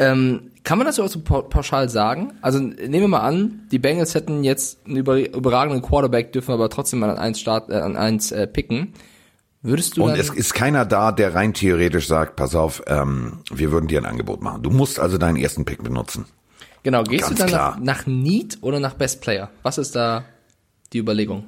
ähm, 0.00 0.50
kann 0.64 0.78
man 0.78 0.86
das 0.86 0.96
so 0.96 1.20
pauschal 1.20 1.88
sagen? 1.88 2.32
Also 2.40 2.58
nehmen 2.58 2.92
wir 2.92 3.08
mal 3.08 3.20
an, 3.20 3.68
die 3.70 3.78
Bengals 3.78 4.14
hätten 4.14 4.42
jetzt 4.42 4.84
einen 4.86 4.96
überragenden 4.96 5.82
Quarterback, 5.82 6.32
dürfen 6.32 6.52
aber 6.52 6.70
trotzdem 6.70 7.00
mal 7.00 7.10
an 7.10 7.18
eins 7.18 7.38
Start, 7.38 7.70
äh, 7.70 7.74
an 7.74 7.96
eins 7.96 8.32
äh, 8.32 8.46
picken. 8.46 8.94
Würdest 9.62 9.96
du 9.96 10.04
Und 10.04 10.18
es 10.18 10.28
ist 10.28 10.54
keiner 10.54 10.84
da, 10.84 11.12
der 11.12 11.34
rein 11.34 11.54
theoretisch 11.54 12.06
sagt, 12.06 12.36
pass 12.36 12.54
auf, 12.54 12.82
ähm, 12.86 13.38
wir 13.50 13.72
würden 13.72 13.88
dir 13.88 13.98
ein 13.98 14.06
Angebot 14.06 14.42
machen. 14.42 14.62
Du 14.62 14.70
musst 14.70 14.98
also 14.98 15.16
deinen 15.18 15.36
ersten 15.36 15.64
Pick 15.64 15.82
benutzen. 15.82 16.26
Genau, 16.84 17.02
gehst 17.02 17.24
Ganz 17.24 17.38
du 17.38 17.46
dann 17.46 17.50
nach, 17.50 17.78
nach 17.78 18.06
Need 18.06 18.58
oder 18.60 18.78
nach 18.78 18.94
Best 18.94 19.22
Player? 19.22 19.50
Was 19.62 19.78
ist 19.78 19.96
da 19.96 20.24
die 20.92 20.98
Überlegung? 20.98 21.44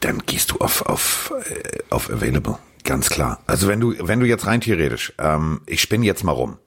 Dann 0.00 0.18
gehst 0.26 0.50
du 0.50 0.58
auf, 0.58 0.82
auf, 0.82 1.32
äh, 1.48 1.78
auf 1.90 2.10
Available. 2.10 2.58
Ganz 2.82 3.08
klar. 3.08 3.40
Also 3.46 3.68
wenn 3.68 3.80
du, 3.80 3.94
wenn 4.00 4.20
du 4.20 4.26
jetzt 4.26 4.46
rein 4.46 4.60
theoretisch, 4.60 5.14
ähm, 5.18 5.62
ich 5.66 5.80
spinne 5.80 6.04
jetzt 6.04 6.24
mal 6.24 6.32
rum. 6.32 6.58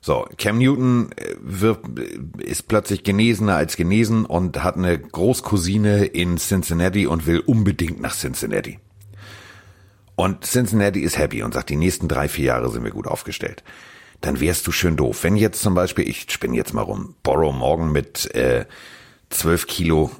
So, 0.00 0.26
Cam 0.36 0.58
Newton 0.58 1.10
äh, 1.12 1.36
wird, 1.40 1.98
äh, 1.98 2.44
ist 2.44 2.68
plötzlich 2.68 3.04
genesener 3.04 3.56
als 3.56 3.76
genesen 3.76 4.26
und 4.26 4.62
hat 4.62 4.76
eine 4.76 4.98
Großcousine 4.98 6.06
in 6.06 6.36
Cincinnati 6.38 7.06
und 7.06 7.26
will 7.26 7.40
unbedingt 7.40 8.00
nach 8.00 8.14
Cincinnati. 8.14 8.80
Und 10.16 10.44
Cincinnati 10.44 11.00
ist 11.00 11.16
happy 11.16 11.42
und 11.42 11.54
sagt, 11.54 11.70
die 11.70 11.76
nächsten 11.76 12.08
drei, 12.08 12.28
vier 12.28 12.46
Jahre 12.46 12.70
sind 12.70 12.82
wir 12.84 12.90
gut 12.90 13.06
aufgestellt 13.06 13.62
dann 14.20 14.40
wärst 14.40 14.66
du 14.66 14.72
schön 14.72 14.96
doof. 14.96 15.22
Wenn 15.22 15.36
jetzt 15.36 15.62
zum 15.62 15.74
Beispiel, 15.74 16.08
ich 16.08 16.30
spinne 16.30 16.56
jetzt 16.56 16.74
mal 16.74 16.82
rum, 16.82 17.14
Borrow 17.22 17.54
morgen 17.54 17.92
mit 17.92 18.34
äh, 18.34 18.64
12 19.30 19.66
Kilo 19.66 20.10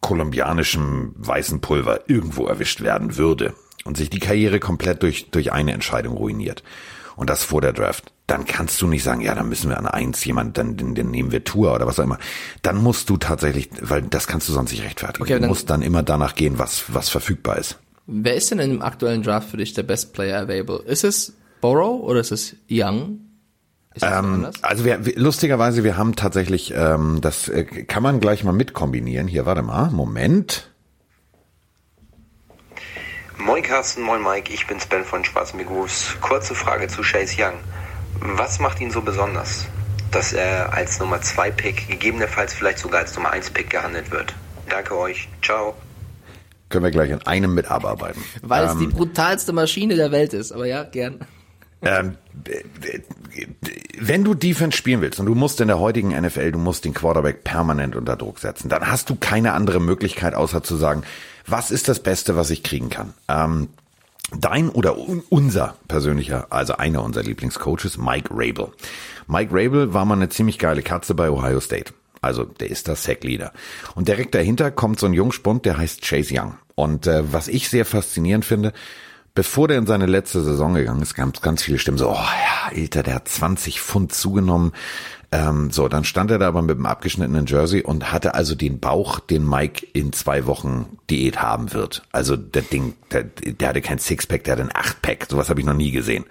kolumbianischem 0.00 1.14
weißen 1.16 1.60
Pulver 1.60 2.08
irgendwo 2.08 2.46
erwischt 2.46 2.82
werden 2.82 3.16
würde 3.16 3.54
und 3.84 3.96
sich 3.96 4.10
die 4.10 4.18
Karriere 4.18 4.60
komplett 4.60 5.02
durch, 5.02 5.30
durch 5.30 5.52
eine 5.52 5.72
Entscheidung 5.72 6.16
ruiniert 6.16 6.62
und 7.16 7.30
das 7.30 7.44
vor 7.44 7.60
der 7.60 7.72
Draft, 7.72 8.12
dann 8.26 8.44
kannst 8.44 8.80
du 8.80 8.86
nicht 8.86 9.02
sagen, 9.02 9.20
ja, 9.20 9.34
dann 9.34 9.48
müssen 9.48 9.70
wir 9.70 9.78
an 9.78 9.86
eins 9.86 10.24
jemand, 10.24 10.56
dann 10.58 10.76
den, 10.76 10.94
den 10.94 11.10
nehmen 11.10 11.32
wir 11.32 11.44
Tour 11.44 11.74
oder 11.74 11.86
was 11.86 11.98
auch 11.98 12.04
immer. 12.04 12.18
Dann 12.62 12.82
musst 12.82 13.10
du 13.10 13.16
tatsächlich, 13.16 13.70
weil 13.80 14.02
das 14.02 14.26
kannst 14.26 14.48
du 14.48 14.52
sonst 14.52 14.72
nicht 14.72 14.82
rechtfertigen. 14.82 15.22
Okay, 15.22 15.38
du 15.38 15.46
musst 15.46 15.70
dann 15.70 15.82
immer 15.82 16.02
danach 16.02 16.34
gehen, 16.34 16.58
was, 16.58 16.84
was 16.88 17.08
verfügbar 17.08 17.58
ist. 17.58 17.78
Wer 18.06 18.34
ist 18.34 18.50
denn 18.50 18.58
dem 18.58 18.82
aktuellen 18.82 19.22
Draft 19.22 19.50
für 19.50 19.56
dich 19.56 19.72
der 19.72 19.82
Best 19.82 20.12
Player 20.12 20.42
available? 20.42 20.82
Ist 20.86 21.04
es 21.04 21.34
Borrow 21.64 22.02
oder 22.02 22.20
ist 22.20 22.30
es 22.30 22.56
Young? 22.70 23.20
Ist 23.94 24.04
ähm, 24.04 24.50
also 24.60 24.84
wir, 24.84 25.00
lustigerweise, 25.16 25.82
wir 25.82 25.96
haben 25.96 26.14
tatsächlich, 26.14 26.74
ähm, 26.76 27.22
das 27.22 27.48
äh, 27.48 27.64
kann 27.64 28.02
man 28.02 28.20
gleich 28.20 28.44
mal 28.44 28.52
mit 28.52 28.74
kombinieren. 28.74 29.26
Hier, 29.26 29.46
warte 29.46 29.62
mal, 29.62 29.88
Moment. 29.90 30.70
Moin 33.38 33.62
Carsten, 33.62 34.02
moin 34.02 34.22
Mike, 34.22 34.52
ich 34.52 34.66
bin's 34.66 34.84
Ben 34.84 35.06
von 35.06 35.24
Schwarzenbegus. 35.24 36.16
Kurze 36.20 36.54
Frage 36.54 36.86
zu 36.88 37.00
Chase 37.00 37.34
Young. 37.38 37.54
Was 38.36 38.58
macht 38.58 38.78
ihn 38.82 38.90
so 38.90 39.00
besonders, 39.00 39.66
dass 40.10 40.34
er 40.34 40.74
als 40.74 41.00
Nummer 41.00 41.22
2 41.22 41.50
Pick, 41.52 41.88
gegebenenfalls 41.88 42.52
vielleicht 42.52 42.80
sogar 42.80 43.00
als 43.00 43.16
Nummer 43.16 43.30
1 43.30 43.52
Pick 43.52 43.70
gehandelt 43.70 44.10
wird? 44.10 44.34
Danke 44.68 44.98
euch. 44.98 45.30
Ciao. 45.42 45.74
Können 46.68 46.84
wir 46.84 46.90
gleich 46.90 47.08
in 47.08 47.22
einem 47.22 47.54
mit 47.54 47.70
abarbeiten. 47.70 48.22
Weil 48.42 48.66
es 48.66 48.76
die 48.76 48.86
brutalste 48.86 49.54
Maschine 49.54 49.96
der 49.96 50.12
Welt 50.12 50.34
ist, 50.34 50.52
aber 50.52 50.66
ja, 50.66 50.84
gern. 50.84 51.26
Ähm, 51.84 52.16
wenn 53.98 54.24
du 54.24 54.34
Defense 54.34 54.76
spielen 54.76 55.00
willst 55.00 55.20
und 55.20 55.26
du 55.26 55.34
musst 55.34 55.60
in 55.60 55.68
der 55.68 55.78
heutigen 55.78 56.08
NFL, 56.10 56.52
du 56.52 56.58
musst 56.58 56.84
den 56.84 56.94
Quarterback 56.94 57.44
permanent 57.44 57.96
unter 57.96 58.16
Druck 58.16 58.38
setzen, 58.38 58.68
dann 58.68 58.86
hast 58.86 59.10
du 59.10 59.16
keine 59.16 59.52
andere 59.52 59.80
Möglichkeit, 59.80 60.34
außer 60.34 60.62
zu 60.62 60.76
sagen, 60.76 61.02
was 61.46 61.70
ist 61.70 61.88
das 61.88 62.00
Beste, 62.00 62.36
was 62.36 62.50
ich 62.50 62.62
kriegen 62.62 62.88
kann? 62.88 63.14
Ähm, 63.28 63.68
dein 64.38 64.70
oder 64.70 64.96
unser 64.98 65.76
persönlicher, 65.88 66.46
also 66.50 66.76
einer 66.76 67.02
unserer 67.02 67.24
Lieblingscoaches, 67.24 67.98
Mike 67.98 68.30
Rabel. 68.30 68.68
Mike 69.26 69.50
Rabel 69.52 69.94
war 69.94 70.04
mal 70.04 70.14
eine 70.14 70.28
ziemlich 70.28 70.58
geile 70.58 70.82
Katze 70.82 71.14
bei 71.14 71.30
Ohio 71.30 71.60
State. 71.60 71.92
Also 72.20 72.44
der 72.44 72.70
ist 72.70 72.88
der 72.88 72.96
Sack-Leader. 72.96 73.52
Und 73.94 74.08
direkt 74.08 74.34
dahinter 74.34 74.70
kommt 74.70 74.98
so 74.98 75.06
ein 75.06 75.12
Jungspund, 75.12 75.66
der 75.66 75.76
heißt 75.76 76.00
Chase 76.02 76.34
Young. 76.34 76.54
Und 76.74 77.06
äh, 77.06 77.32
was 77.32 77.48
ich 77.48 77.68
sehr 77.68 77.84
faszinierend 77.84 78.46
finde, 78.46 78.72
bevor 79.34 79.68
der 79.68 79.78
in 79.78 79.86
seine 79.86 80.06
letzte 80.06 80.42
Saison 80.42 80.74
gegangen 80.74 81.02
ist, 81.02 81.14
gab 81.14 81.34
es 81.34 81.42
ganz 81.42 81.62
viele 81.62 81.78
Stimmen 81.78 81.98
so, 81.98 82.10
oh 82.10 82.14
ja, 82.14 82.70
Alter, 82.70 83.02
der 83.02 83.16
hat 83.16 83.28
20 83.28 83.80
Pfund 83.80 84.12
zugenommen. 84.12 84.72
Ähm, 85.32 85.70
so, 85.72 85.88
dann 85.88 86.04
stand 86.04 86.30
er 86.30 86.38
da 86.38 86.46
aber 86.46 86.62
mit 86.62 86.76
einem 86.76 86.86
abgeschnittenen 86.86 87.46
Jersey 87.46 87.82
und 87.82 88.12
hatte 88.12 88.34
also 88.34 88.54
den 88.54 88.78
Bauch, 88.78 89.18
den 89.18 89.48
Mike 89.48 89.86
in 89.92 90.12
zwei 90.12 90.46
Wochen 90.46 90.98
Diät 91.10 91.42
haben 91.42 91.72
wird. 91.72 92.02
Also 92.12 92.36
der 92.36 92.62
Ding, 92.62 92.94
der, 93.10 93.24
der 93.24 93.68
hatte 93.68 93.82
kein 93.82 93.98
Sixpack, 93.98 94.44
der 94.44 94.52
hatte 94.52 94.62
ein 94.62 94.74
Achtpack. 94.74 95.26
Sowas 95.28 95.48
habe 95.50 95.58
ich 95.60 95.66
noch 95.66 95.74
nie 95.74 95.90
gesehen. 95.90 96.24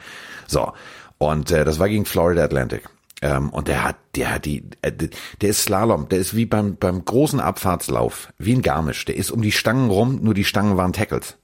So, 0.47 0.71
und 1.17 1.51
äh, 1.51 1.65
das 1.65 1.79
war 1.79 1.89
gegen 1.89 2.05
Florida 2.05 2.43
Atlantic. 2.43 2.87
Ähm, 3.21 3.49
und 3.49 3.67
der 3.67 3.83
hat, 3.83 3.97
der 4.15 4.35
hat 4.35 4.45
die, 4.45 4.63
äh, 4.81 4.91
der 4.91 5.49
ist 5.49 5.63
Slalom, 5.63 6.07
der 6.07 6.19
ist 6.19 6.35
wie 6.35 6.45
beim, 6.45 6.77
beim 6.77 7.03
großen 7.03 7.41
Abfahrtslauf, 7.41 8.31
wie 8.37 8.53
ein 8.53 8.61
Garmisch. 8.61 9.03
Der 9.03 9.17
ist 9.17 9.31
um 9.31 9.41
die 9.41 9.51
Stangen 9.51 9.89
rum, 9.89 10.19
nur 10.21 10.33
die 10.33 10.45
Stangen 10.45 10.77
waren 10.77 10.93
Tackles. 10.93 11.35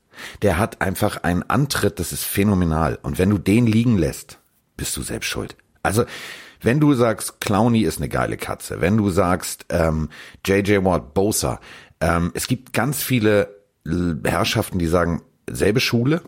Der 0.41 0.57
hat 0.57 0.81
einfach 0.81 1.23
einen 1.23 1.43
Antritt, 1.43 1.99
das 1.99 2.11
ist 2.11 2.23
phänomenal. 2.23 2.99
Und 3.01 3.17
wenn 3.17 3.29
du 3.29 3.38
den 3.38 3.65
liegen 3.65 3.97
lässt, 3.97 4.39
bist 4.77 4.95
du 4.97 5.01
selbst 5.01 5.27
schuld. 5.27 5.55
Also, 5.83 6.05
wenn 6.61 6.79
du 6.79 6.93
sagst, 6.93 7.39
Clowny 7.39 7.81
ist 7.81 7.97
eine 7.97 8.09
geile 8.09 8.38
Katze, 8.38 8.81
wenn 8.81 8.97
du 8.97 9.09
sagst, 9.09 9.65
ähm, 9.69 10.09
JJ 10.45 10.83
Watt, 10.83 11.13
Bosa, 11.13 11.59
ähm, 12.01 12.31
es 12.33 12.47
gibt 12.47 12.73
ganz 12.73 13.01
viele 13.01 13.55
Herrschaften, 14.23 14.79
die 14.79 14.88
sagen, 14.88 15.21
selbe 15.49 15.79
Schule, 15.79 16.21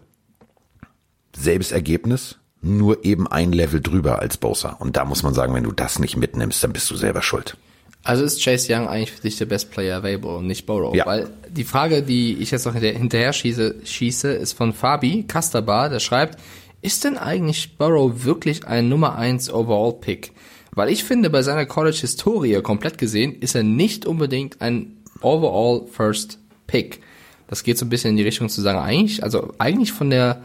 selbes 1.36 1.72
Ergebnis, 1.72 2.38
nur 2.62 3.04
eben 3.04 3.28
ein 3.28 3.52
Level 3.52 3.82
drüber 3.82 4.20
als 4.20 4.38
Bosa. 4.38 4.70
Und 4.70 4.96
da 4.96 5.06
muss 5.06 5.24
man 5.24 5.34
sagen, 5.34 5.54
wenn 5.54 5.64
du 5.64 5.72
das 5.72 6.00
nicht 6.00 6.16
mitnimmst, 6.16 6.64
dann 6.64 6.74
bist 6.74 6.90
du 6.92 6.96
selber 6.96 7.22
schuld. 7.22 7.58
Also 8.04 8.24
ist 8.24 8.44
Chase 8.44 8.74
Young 8.74 8.88
eigentlich 8.88 9.12
für 9.12 9.22
dich 9.22 9.38
der 9.38 9.46
Best 9.46 9.70
Player 9.70 9.98
available 9.98 10.38
und 10.38 10.48
nicht 10.48 10.66
Burrow? 10.66 10.96
Ja. 10.96 11.06
Weil 11.06 11.30
die 11.50 11.64
Frage, 11.64 12.02
die 12.02 12.38
ich 12.40 12.52
jetzt 12.52 12.66
noch 12.66 12.74
hinterher, 12.74 12.98
hinterher 12.98 13.34
schieße, 13.34 13.76
schieße, 13.84 14.32
ist 14.32 14.54
von 14.54 14.74
Fabi 14.74 15.24
Kasterbar, 15.28 15.90
der 15.90 16.00
schreibt, 16.00 16.40
ist 16.82 17.04
denn 17.04 17.18
eigentlich 17.18 17.78
Burrow 17.78 18.24
wirklich 18.24 18.66
ein 18.66 18.90
Nummer 18.90 19.16
1 19.16 19.54
Overall 19.54 19.94
Pick? 19.94 20.32
Weil 20.74 20.90
ich 20.90 21.04
finde, 21.04 21.30
bei 21.30 21.44
seiner 21.44 21.66
College-Historie 21.66 22.62
komplett 22.62 22.98
gesehen, 22.98 23.36
ist 23.40 23.56
er 23.56 23.64
nicht 23.64 24.06
unbedingt 24.06 24.62
ein 24.62 24.98
Overall 25.22 25.86
First 25.92 26.40
Pick. 26.66 27.02
Das 27.48 27.64
geht 27.64 27.78
so 27.78 27.86
ein 27.86 27.90
bisschen 27.90 28.12
in 28.12 28.18
die 28.18 28.24
Richtung 28.24 28.50
zu 28.50 28.62
sagen, 28.62 28.80
eigentlich, 28.80 29.24
also 29.24 29.54
eigentlich 29.60 29.92
von 29.92 30.10
der 30.10 30.42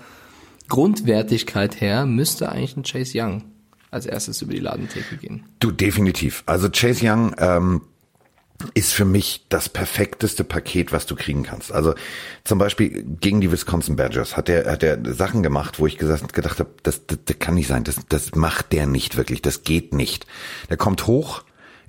Grundwertigkeit 0.69 1.81
her 1.81 2.05
müsste 2.05 2.51
eigentlich 2.51 2.77
ein 2.77 2.83
Chase 2.83 3.19
Young 3.19 3.45
als 3.97 4.07
erstes 4.07 4.41
über 4.43 4.53
die 4.53 4.61
Ladentheke 4.61 5.17
gehen. 5.17 5.45
Du, 5.59 5.71
definitiv. 5.71 6.45
Also 6.47 6.69
Chase 6.71 7.11
Young 7.11 7.35
ähm, 7.38 7.83
ist 8.75 8.93
für 8.93 9.05
mich 9.05 9.47
das 9.49 9.69
perfekteste 9.69 10.45
Paket, 10.45 10.93
was 10.93 11.07
du 11.07 11.15
kriegen 11.17 11.43
kannst. 11.43 11.73
Also 11.73 11.95
zum 12.45 12.59
Beispiel 12.59 13.05
gegen 13.21 13.41
die 13.41 13.50
Wisconsin 13.50 13.97
Badgers 13.97 14.37
hat 14.37 14.49
er 14.49 14.71
hat 14.71 14.83
er 14.83 14.99
Sachen 15.15 15.43
gemacht, 15.43 15.79
wo 15.79 15.87
ich 15.87 15.99
gesagt, 15.99 16.33
gedacht 16.33 16.59
habe, 16.59 16.71
das, 16.83 17.07
das, 17.07 17.19
das 17.25 17.38
kann 17.38 17.55
nicht 17.55 17.67
sein, 17.67 17.85
das, 17.85 17.97
das 18.09 18.35
macht 18.35 18.73
der 18.73 18.87
nicht 18.87 19.17
wirklich, 19.17 19.43
das 19.43 19.62
geht 19.62 19.93
nicht. 19.93 20.26
Der 20.71 20.76
kommt 20.76 21.07
hoch, 21.07 21.43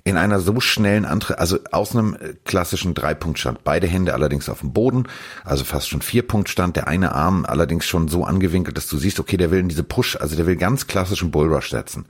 in 0.04 0.16
einer 0.16 0.40
so 0.40 0.60
schnellen 0.60 1.04
Antritt, 1.04 1.38
also 1.38 1.58
aus 1.70 1.94
einem 1.94 2.14
äh, 2.14 2.34
klassischen 2.44 2.94
Dreipunktstand. 2.94 3.64
Beide 3.64 3.86
Hände 3.86 4.14
allerdings 4.14 4.48
auf 4.48 4.60
dem 4.60 4.72
Boden, 4.72 5.04
also 5.44 5.64
fast 5.64 5.88
schon 5.88 6.02
Vierpunktstand. 6.02 6.76
Der 6.76 6.88
eine 6.88 7.14
Arm 7.14 7.44
allerdings 7.46 7.86
schon 7.86 8.08
so 8.08 8.24
angewinkelt, 8.24 8.76
dass 8.76 8.88
du 8.88 8.96
siehst, 8.96 9.20
okay, 9.20 9.36
der 9.36 9.50
will 9.50 9.60
in 9.60 9.68
diese 9.68 9.84
Push, 9.84 10.16
also 10.16 10.36
der 10.36 10.46
will 10.46 10.56
ganz 10.56 10.86
klassischen 10.86 11.30
Bullrush 11.30 11.70
setzen. 11.70 12.06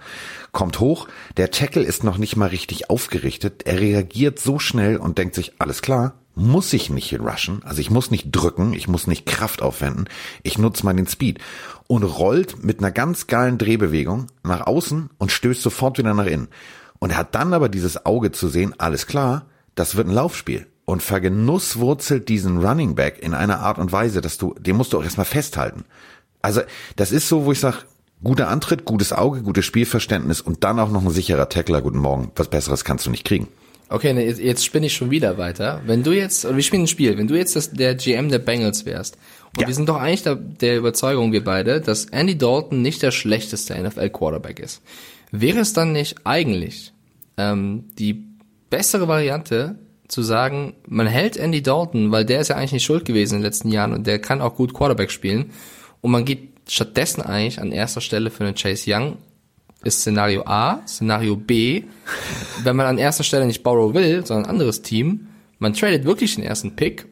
Kommt 0.52 0.80
hoch, 0.80 1.08
der 1.36 1.50
Tackle 1.50 1.82
ist 1.82 2.04
noch 2.04 2.18
nicht 2.18 2.36
mal 2.36 2.48
richtig 2.48 2.90
aufgerichtet. 2.90 3.62
Er 3.66 3.80
reagiert 3.80 4.38
so 4.38 4.58
schnell 4.58 4.96
und 4.96 5.18
denkt 5.18 5.34
sich, 5.34 5.52
alles 5.58 5.82
klar, 5.82 6.14
muss 6.38 6.72
ich 6.72 6.88
nicht 6.88 7.18
rushen, 7.18 7.62
also 7.64 7.80
ich 7.80 7.90
muss 7.90 8.10
nicht 8.10 8.30
drücken, 8.30 8.72
ich 8.72 8.86
muss 8.86 9.06
nicht 9.08 9.26
Kraft 9.26 9.60
aufwenden, 9.60 10.08
ich 10.44 10.56
nutze 10.56 10.84
mal 10.84 10.94
den 10.94 11.08
Speed 11.08 11.40
und 11.88 12.04
rollt 12.04 12.62
mit 12.64 12.78
einer 12.78 12.92
ganz 12.92 13.26
geilen 13.26 13.58
Drehbewegung 13.58 14.28
nach 14.44 14.66
außen 14.66 15.10
und 15.18 15.32
stößt 15.32 15.60
sofort 15.60 15.98
wieder 15.98 16.14
nach 16.14 16.26
innen. 16.26 16.48
Und 16.98 17.10
er 17.10 17.18
hat 17.18 17.34
dann 17.34 17.52
aber 17.54 17.68
dieses 17.68 18.04
Auge 18.06 18.32
zu 18.32 18.48
sehen, 18.48 18.74
alles 18.78 19.06
klar, 19.06 19.46
das 19.74 19.96
wird 19.96 20.08
ein 20.08 20.14
Laufspiel. 20.14 20.66
Und 20.84 21.02
vergenusswurzelt 21.02 22.28
diesen 22.28 22.64
Running 22.64 22.94
Back 22.94 23.18
in 23.20 23.34
einer 23.34 23.60
Art 23.60 23.78
und 23.78 23.92
Weise, 23.92 24.20
dass 24.20 24.38
du, 24.38 24.54
den 24.58 24.76
musst 24.76 24.92
du 24.92 24.98
auch 24.98 25.04
erstmal 25.04 25.26
festhalten. 25.26 25.84
Also, 26.40 26.62
das 26.96 27.12
ist 27.12 27.28
so, 27.28 27.44
wo 27.44 27.52
ich 27.52 27.60
sage, 27.60 27.78
guter 28.24 28.48
Antritt, 28.48 28.84
gutes 28.84 29.12
Auge, 29.12 29.42
gutes 29.42 29.64
Spielverständnis 29.66 30.40
und 30.40 30.64
dann 30.64 30.78
auch 30.80 30.90
noch 30.90 31.02
ein 31.04 31.10
sicherer 31.10 31.48
Tackler. 31.48 31.82
Guten 31.82 31.98
Morgen. 31.98 32.30
Was 32.36 32.48
Besseres 32.48 32.84
kannst 32.84 33.06
du 33.06 33.10
nicht 33.10 33.24
kriegen. 33.24 33.48
Okay, 33.90 34.12
ne, 34.12 34.24
jetzt, 34.24 34.40
jetzt 34.40 34.64
spinne 34.64 34.86
ich 34.86 34.94
schon 34.94 35.10
wieder 35.10 35.38
weiter. 35.38 35.80
Wenn 35.86 36.02
du 36.02 36.12
jetzt, 36.12 36.44
oder 36.44 36.56
wir 36.56 36.62
spielen 36.62 36.82
ein 36.82 36.88
Spiel, 36.88 37.16
wenn 37.16 37.26
du 37.26 37.36
jetzt 37.36 37.56
das, 37.56 37.70
der 37.70 37.94
GM 37.94 38.28
der 38.28 38.38
Bengals 38.38 38.84
wärst, 38.86 39.16
und 39.54 39.62
Ja. 39.62 39.66
wir 39.66 39.74
sind 39.74 39.88
doch 39.88 39.96
eigentlich 39.96 40.24
der, 40.24 40.34
der 40.36 40.76
Überzeugung, 40.76 41.32
wir 41.32 41.42
beide, 41.42 41.80
dass 41.80 42.04
Andy 42.06 42.36
Dalton 42.36 42.82
nicht 42.82 43.02
der 43.02 43.12
schlechteste 43.12 43.74
NFL-Quarterback 43.82 44.58
ist. 44.60 44.82
Wäre 45.30 45.60
es 45.60 45.72
dann 45.72 45.92
nicht 45.92 46.16
eigentlich 46.24 46.92
ähm, 47.36 47.84
die 47.98 48.24
bessere 48.70 49.08
Variante, 49.08 49.78
zu 50.08 50.22
sagen, 50.22 50.74
man 50.86 51.06
hält 51.06 51.36
Andy 51.36 51.62
Dalton, 51.62 52.10
weil 52.10 52.24
der 52.24 52.40
ist 52.40 52.48
ja 52.48 52.56
eigentlich 52.56 52.72
nicht 52.72 52.84
schuld 52.84 53.04
gewesen 53.04 53.34
in 53.34 53.40
den 53.40 53.46
letzten 53.46 53.70
Jahren 53.70 53.92
und 53.92 54.06
der 54.06 54.18
kann 54.18 54.40
auch 54.40 54.56
gut 54.56 54.74
Quarterback 54.74 55.10
spielen, 55.10 55.50
und 56.00 56.10
man 56.10 56.24
geht 56.24 56.50
stattdessen 56.68 57.22
eigentlich 57.22 57.60
an 57.60 57.72
erster 57.72 58.00
Stelle 58.00 58.30
für 58.30 58.44
einen 58.44 58.54
Chase 58.54 58.90
Young, 58.90 59.18
ist 59.82 60.00
Szenario 60.00 60.42
A, 60.44 60.80
Szenario 60.86 61.36
B, 61.36 61.84
wenn 62.62 62.76
man 62.76 62.86
an 62.86 62.98
erster 62.98 63.24
Stelle 63.24 63.46
nicht 63.46 63.62
Borrow 63.62 63.94
will, 63.94 64.24
sondern 64.24 64.46
ein 64.46 64.50
anderes 64.50 64.82
Team, 64.82 65.28
man 65.58 65.74
tradet 65.74 66.04
wirklich 66.04 66.36
den 66.36 66.44
ersten 66.44 66.76
Pick 66.76 67.06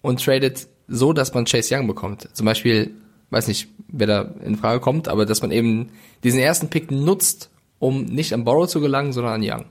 und 0.00 0.24
tradet 0.24 0.68
so, 0.88 1.12
dass 1.12 1.34
man 1.34 1.44
Chase 1.44 1.74
Young 1.74 1.86
bekommt. 1.86 2.28
Zum 2.32 2.46
Beispiel, 2.46 2.92
weiß 3.30 3.48
nicht, 3.48 3.68
wer 3.88 4.06
da 4.06 4.34
in 4.44 4.56
Frage 4.56 4.80
kommt, 4.80 5.08
aber 5.08 5.26
dass 5.26 5.42
man 5.42 5.50
eben 5.50 5.90
diesen 6.22 6.40
ersten 6.40 6.68
Pick 6.68 6.90
nutzt, 6.90 7.49
um 7.80 8.04
nicht 8.04 8.32
an 8.32 8.44
Borrow 8.44 8.68
zu 8.68 8.80
gelangen, 8.80 9.12
sondern 9.12 9.34
an 9.34 9.42
Young. 9.42 9.64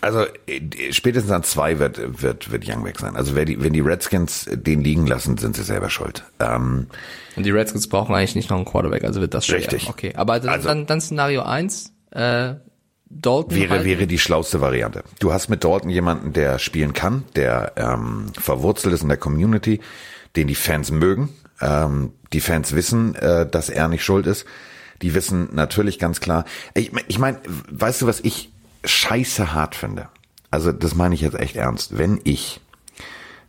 Also 0.00 0.24
äh, 0.48 0.60
spätestens 0.92 1.30
an 1.30 1.44
zwei 1.44 1.78
wird 1.78 2.20
wird 2.20 2.50
wird 2.50 2.64
Young 2.68 2.84
weg 2.84 2.98
sein. 2.98 3.14
Also 3.14 3.36
wenn 3.36 3.46
die 3.46 3.62
wenn 3.62 3.72
die 3.72 3.80
Redskins 3.80 4.48
den 4.50 4.82
liegen 4.82 5.06
lassen, 5.06 5.38
sind 5.38 5.54
sie 5.54 5.62
selber 5.62 5.90
schuld. 5.90 6.24
Ähm, 6.40 6.88
Und 7.36 7.46
die 7.46 7.50
Redskins 7.52 7.86
brauchen 7.88 8.12
eigentlich 8.12 8.34
nicht 8.34 8.50
noch 8.50 8.56
einen 8.56 8.66
Quarterback, 8.66 9.04
also 9.04 9.20
wird 9.20 9.32
das 9.32 9.46
schwer. 9.46 9.58
Richtig. 9.58 9.88
Okay, 9.88 10.12
aber 10.16 10.40
dann, 10.40 10.48
Also- 10.50 10.66
dann, 10.66 10.86
dann 10.86 11.00
Szenario 11.00 11.42
1, 11.42 11.92
äh, 12.10 12.54
Dalton 13.14 13.54
wäre 13.54 13.70
halten. 13.70 13.84
wäre 13.84 14.06
die 14.08 14.18
schlauste 14.18 14.60
Variante. 14.60 15.04
Du 15.20 15.32
hast 15.32 15.48
mit 15.50 15.62
Dalton 15.62 15.90
jemanden, 15.90 16.32
der 16.32 16.58
spielen 16.58 16.94
kann, 16.94 17.24
der 17.36 17.72
ähm, 17.76 18.26
verwurzelt 18.40 18.94
ist 18.94 19.02
in 19.02 19.08
der 19.08 19.18
Community, 19.18 19.80
den 20.34 20.48
die 20.48 20.54
Fans 20.54 20.90
mögen. 20.90 21.28
Ähm, 21.60 22.12
die 22.32 22.40
Fans 22.40 22.74
wissen, 22.74 23.14
äh, 23.14 23.46
dass 23.48 23.68
er 23.68 23.86
nicht 23.88 24.02
schuld 24.02 24.26
ist. 24.26 24.46
Die 25.02 25.14
wissen 25.14 25.48
natürlich 25.52 25.98
ganz 25.98 26.20
klar. 26.20 26.44
Ich, 26.74 26.92
ich 27.08 27.18
meine, 27.18 27.40
weißt 27.70 28.02
du, 28.02 28.06
was 28.06 28.20
ich 28.20 28.52
scheiße 28.84 29.52
hart 29.52 29.74
finde? 29.74 30.08
Also 30.50 30.72
das 30.72 30.94
meine 30.94 31.14
ich 31.14 31.20
jetzt 31.20 31.38
echt 31.38 31.56
ernst. 31.56 31.98
Wenn 31.98 32.20
ich, 32.24 32.60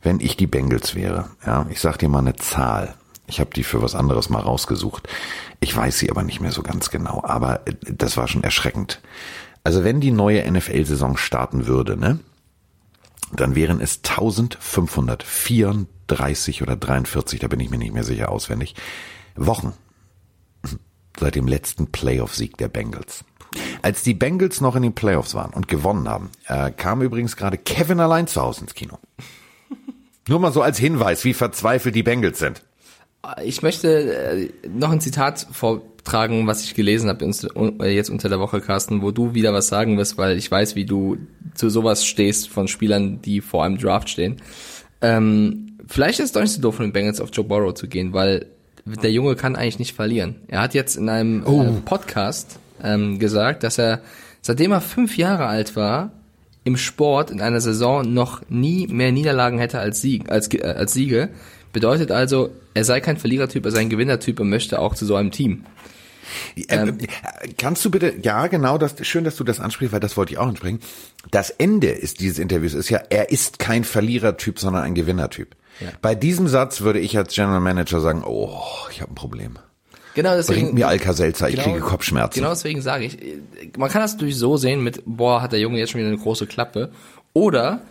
wenn 0.02 0.20
ich 0.20 0.36
die 0.36 0.48
Bengals 0.48 0.96
wäre, 0.96 1.30
ja, 1.46 1.66
ich 1.70 1.80
sag 1.80 2.00
dir 2.00 2.10
mal 2.10 2.20
eine 2.20 2.36
Zahl. 2.36 2.96
Ich 3.28 3.40
habe 3.40 3.52
die 3.52 3.64
für 3.64 3.82
was 3.82 3.96
anderes 3.96 4.30
mal 4.30 4.42
rausgesucht. 4.42 5.08
Ich 5.60 5.76
weiß 5.76 5.98
sie 5.98 6.10
aber 6.10 6.24
nicht 6.24 6.42
mehr 6.42 6.52
so 6.52 6.62
ganz 6.62 6.90
genau. 6.90 7.24
Aber 7.24 7.66
äh, 7.68 7.74
das 7.84 8.18
war 8.18 8.28
schon 8.28 8.44
erschreckend. 8.44 9.00
Also 9.64 9.84
wenn 9.84 10.02
die 10.02 10.12
neue 10.12 10.52
NFL-Saison 10.52 11.18
starten 11.18 11.68
würde, 11.68 11.96
ne, 11.96 12.20
dann 13.32 13.56
wären 13.56 13.80
es 13.80 14.02
1534 14.04 16.62
oder 16.62 16.76
43, 16.76 17.40
da 17.40 17.48
bin 17.48 17.62
ich 17.62 17.70
mir 17.70 17.78
nicht 17.78 17.94
mehr 17.94 18.04
sicher 18.04 18.30
auswendig, 18.30 18.76
Wochen 19.36 19.74
seit 21.20 21.36
dem 21.36 21.48
letzten 21.48 21.88
Playoff-Sieg 21.88 22.58
der 22.58 22.70
Bengals. 22.70 23.24
Als 23.82 24.04
die 24.04 24.14
Bengals 24.14 24.62
noch 24.62 24.76
in 24.76 24.84
den 24.84 24.94
Playoffs 24.94 25.36
waren 25.36 25.54
und 25.54 25.68
gewonnen 25.68 26.10
haben, 26.10 26.30
äh, 26.48 26.72
kam 26.72 27.02
übrigens 27.02 27.38
gerade 27.38 27.58
Kevin 27.58 28.00
allein 28.00 28.28
zu 28.28 28.42
Hause 28.42 28.62
ins 28.62 28.74
Kino. 28.74 28.98
Nur 30.28 30.40
mal 30.40 30.54
so 30.54 30.62
als 30.62 30.78
Hinweis, 30.78 31.24
wie 31.24 31.34
verzweifelt 31.34 31.96
die 31.96 32.04
Bengals 32.04 32.40
sind. 32.40 32.64
Ich 33.44 33.62
möchte 33.62 34.14
äh, 34.14 34.50
noch 34.68 34.92
ein 34.92 35.00
Zitat 35.00 35.48
vortragen, 35.52 36.46
was 36.46 36.64
ich 36.64 36.74
gelesen 36.74 37.10
habe 37.10 37.26
äh, 37.26 37.96
jetzt 37.96 38.10
unter 38.10 38.28
der 38.28 38.40
Woche, 38.40 38.60
Carsten, 38.60 39.02
wo 39.02 39.12
du 39.12 39.34
wieder 39.34 39.54
was 39.54 39.68
sagen 39.68 39.98
wirst, 39.98 40.18
weil 40.18 40.38
ich 40.38 40.50
weiß, 40.50 40.76
wie 40.76 40.86
du 40.86 41.18
zu 41.54 41.70
sowas 41.70 42.06
stehst 42.06 42.50
von 42.50 42.68
Spielern, 42.68 43.22
die 43.22 43.42
vor 43.42 43.64
einem 43.64 43.78
Draft 43.78 44.10
stehen. 44.10 44.42
Ähm, 45.02 45.78
vielleicht 45.88 46.20
ist 46.20 46.28
es 46.28 46.32
doch 46.34 46.42
nicht 46.42 46.54
so 46.54 46.62
doof 46.62 46.76
von 46.76 46.86
den 46.86 46.94
Bengals 46.94 47.22
auf 47.22 47.30
Joe 47.32 47.46
Burrow 47.46 47.74
zu 47.74 47.88
gehen, 47.88 48.14
weil 48.14 48.48
der 48.86 49.12
Junge 49.12 49.36
kann 49.36 49.56
eigentlich 49.56 49.80
nicht 49.80 49.96
verlieren. 49.96 50.36
Er 50.48 50.62
hat 50.62 50.74
jetzt 50.74 50.98
in 50.98 51.10
einem 51.10 51.44
oh. 51.46 51.64
äh, 51.64 51.82
Podcast 51.86 52.60
ähm, 52.84 53.20
gesagt, 53.20 53.64
dass 53.64 53.78
er, 53.78 54.02
seitdem 54.42 54.72
er 54.72 54.82
fünf 54.82 55.18
Jahre 55.18 55.46
alt 55.46 55.76
war, 55.76 56.12
im 56.66 56.78
Sport 56.78 57.32
in 57.32 57.42
einer 57.42 57.62
Saison 57.62 58.14
noch 58.14 58.42
nie 58.50 58.88
mehr 58.88 59.12
Niederlagen 59.12 59.60
hätte 59.60 59.80
als, 59.80 60.02
Sieg, 60.02 60.30
als, 60.30 60.54
äh, 60.54 60.62
als 60.64 60.94
Siege. 60.94 61.30
Bedeutet 61.72 62.12
also, 62.12 62.50
er 62.74 62.86
sei 62.86 63.00
kein 63.00 63.18
Verlierertyp, 63.18 63.66
er 63.66 63.72
sei 63.72 63.82
ein 63.82 63.90
Gewinnertyp 63.90 64.40
und 64.40 64.50
möchte 64.50 64.80
auch 64.80 64.96
zu 64.96 65.06
so 65.06 65.16
einem 65.16 65.32
Team. 65.32 65.66
Ähm, 66.70 66.98
kannst 67.58 67.84
du 67.86 67.92
bitte, 67.92 68.14
ja 68.22 68.48
genau, 68.48 68.78
das 68.78 68.96
schön, 69.06 69.24
dass 69.24 69.36
du 69.36 69.44
das 69.44 69.60
ansprichst, 69.60 69.94
weil 69.94 70.00
das 70.00 70.18
wollte 70.18 70.34
ich 70.34 70.40
auch 70.40 70.48
ansprechen. 70.48 70.80
Das 71.32 71.50
Ende 71.50 71.90
ist 71.90 72.20
dieses 72.20 72.40
Interviews 72.40 72.74
ist 72.74 72.90
ja, 72.90 73.02
er 73.10 73.32
ist 73.32 73.60
kein 73.60 73.84
Verlierertyp, 73.84 74.60
sondern 74.60 74.84
ein 74.84 74.96
Gewinnertyp. 74.96 75.56
Ja. 75.80 75.90
Bei 76.02 76.16
diesem 76.16 76.48
Satz 76.48 76.82
würde 76.82 77.00
ich 77.00 77.18
als 77.18 77.34
General 77.34 77.60
Manager 77.60 78.00
sagen, 78.00 78.24
oh, 78.26 78.62
ich 78.92 79.02
habe 79.02 79.12
ein 79.12 79.16
Problem. 79.16 79.58
Genau, 80.16 80.36
deswegen. 80.36 80.62
Bringt 80.62 80.74
mir 80.76 80.88
Alka-Seltzer, 80.88 81.50
ich 81.50 81.56
genau, 81.56 81.70
kriege 81.70 81.80
Kopfschmerzen. 81.80 82.40
Genau 82.40 82.52
deswegen 82.52 82.82
sage 82.82 83.06
ich, 83.06 83.18
man 83.78 83.90
kann 83.90 84.02
das 84.02 84.14
natürlich 84.14 84.38
so 84.38 84.58
sehen 84.58 84.84
mit, 84.84 85.02
boah, 85.06 85.42
hat 85.42 85.54
der 85.54 85.60
Junge 85.60 85.80
jetzt 85.80 85.92
schon 85.92 86.00
wieder 86.00 86.10
eine 86.10 86.20
große 86.20 86.46
Klappe. 86.46 86.92
Oder, 87.34 87.82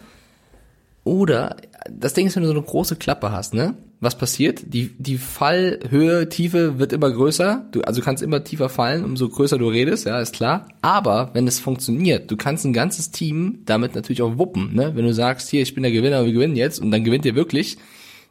oder, 1.04 1.56
das 1.90 2.14
Ding 2.14 2.26
ist, 2.26 2.36
wenn 2.36 2.42
du 2.42 2.48
so 2.48 2.54
eine 2.54 2.62
große 2.62 2.96
Klappe 2.96 3.32
hast, 3.32 3.54
ne? 3.54 3.74
Was 4.00 4.18
passiert? 4.18 4.62
Die, 4.66 4.94
die 4.98 5.16
Fallhöhe, 5.18 6.28
Tiefe 6.28 6.78
wird 6.78 6.92
immer 6.92 7.10
größer. 7.10 7.66
Du, 7.70 7.82
also 7.82 8.02
kannst 8.02 8.22
immer 8.22 8.42
tiefer 8.42 8.68
fallen, 8.68 9.04
umso 9.04 9.28
größer 9.28 9.58
du 9.58 9.68
redest, 9.68 10.06
ja, 10.06 10.20
ist 10.20 10.34
klar. 10.34 10.66
Aber 10.80 11.30
wenn 11.34 11.46
es 11.46 11.60
funktioniert, 11.60 12.30
du 12.30 12.36
kannst 12.36 12.64
ein 12.64 12.72
ganzes 12.72 13.10
Team 13.10 13.60
damit 13.64 13.94
natürlich 13.94 14.22
auch 14.22 14.38
wuppen, 14.38 14.74
ne? 14.74 14.94
Wenn 14.94 15.04
du 15.04 15.14
sagst, 15.14 15.50
hier, 15.50 15.62
ich 15.62 15.74
bin 15.74 15.82
der 15.82 15.92
Gewinner, 15.92 16.24
wir 16.24 16.32
gewinnen 16.32 16.56
jetzt, 16.56 16.80
und 16.80 16.90
dann 16.90 17.04
gewinnt 17.04 17.24
ihr 17.24 17.34
wirklich, 17.34 17.78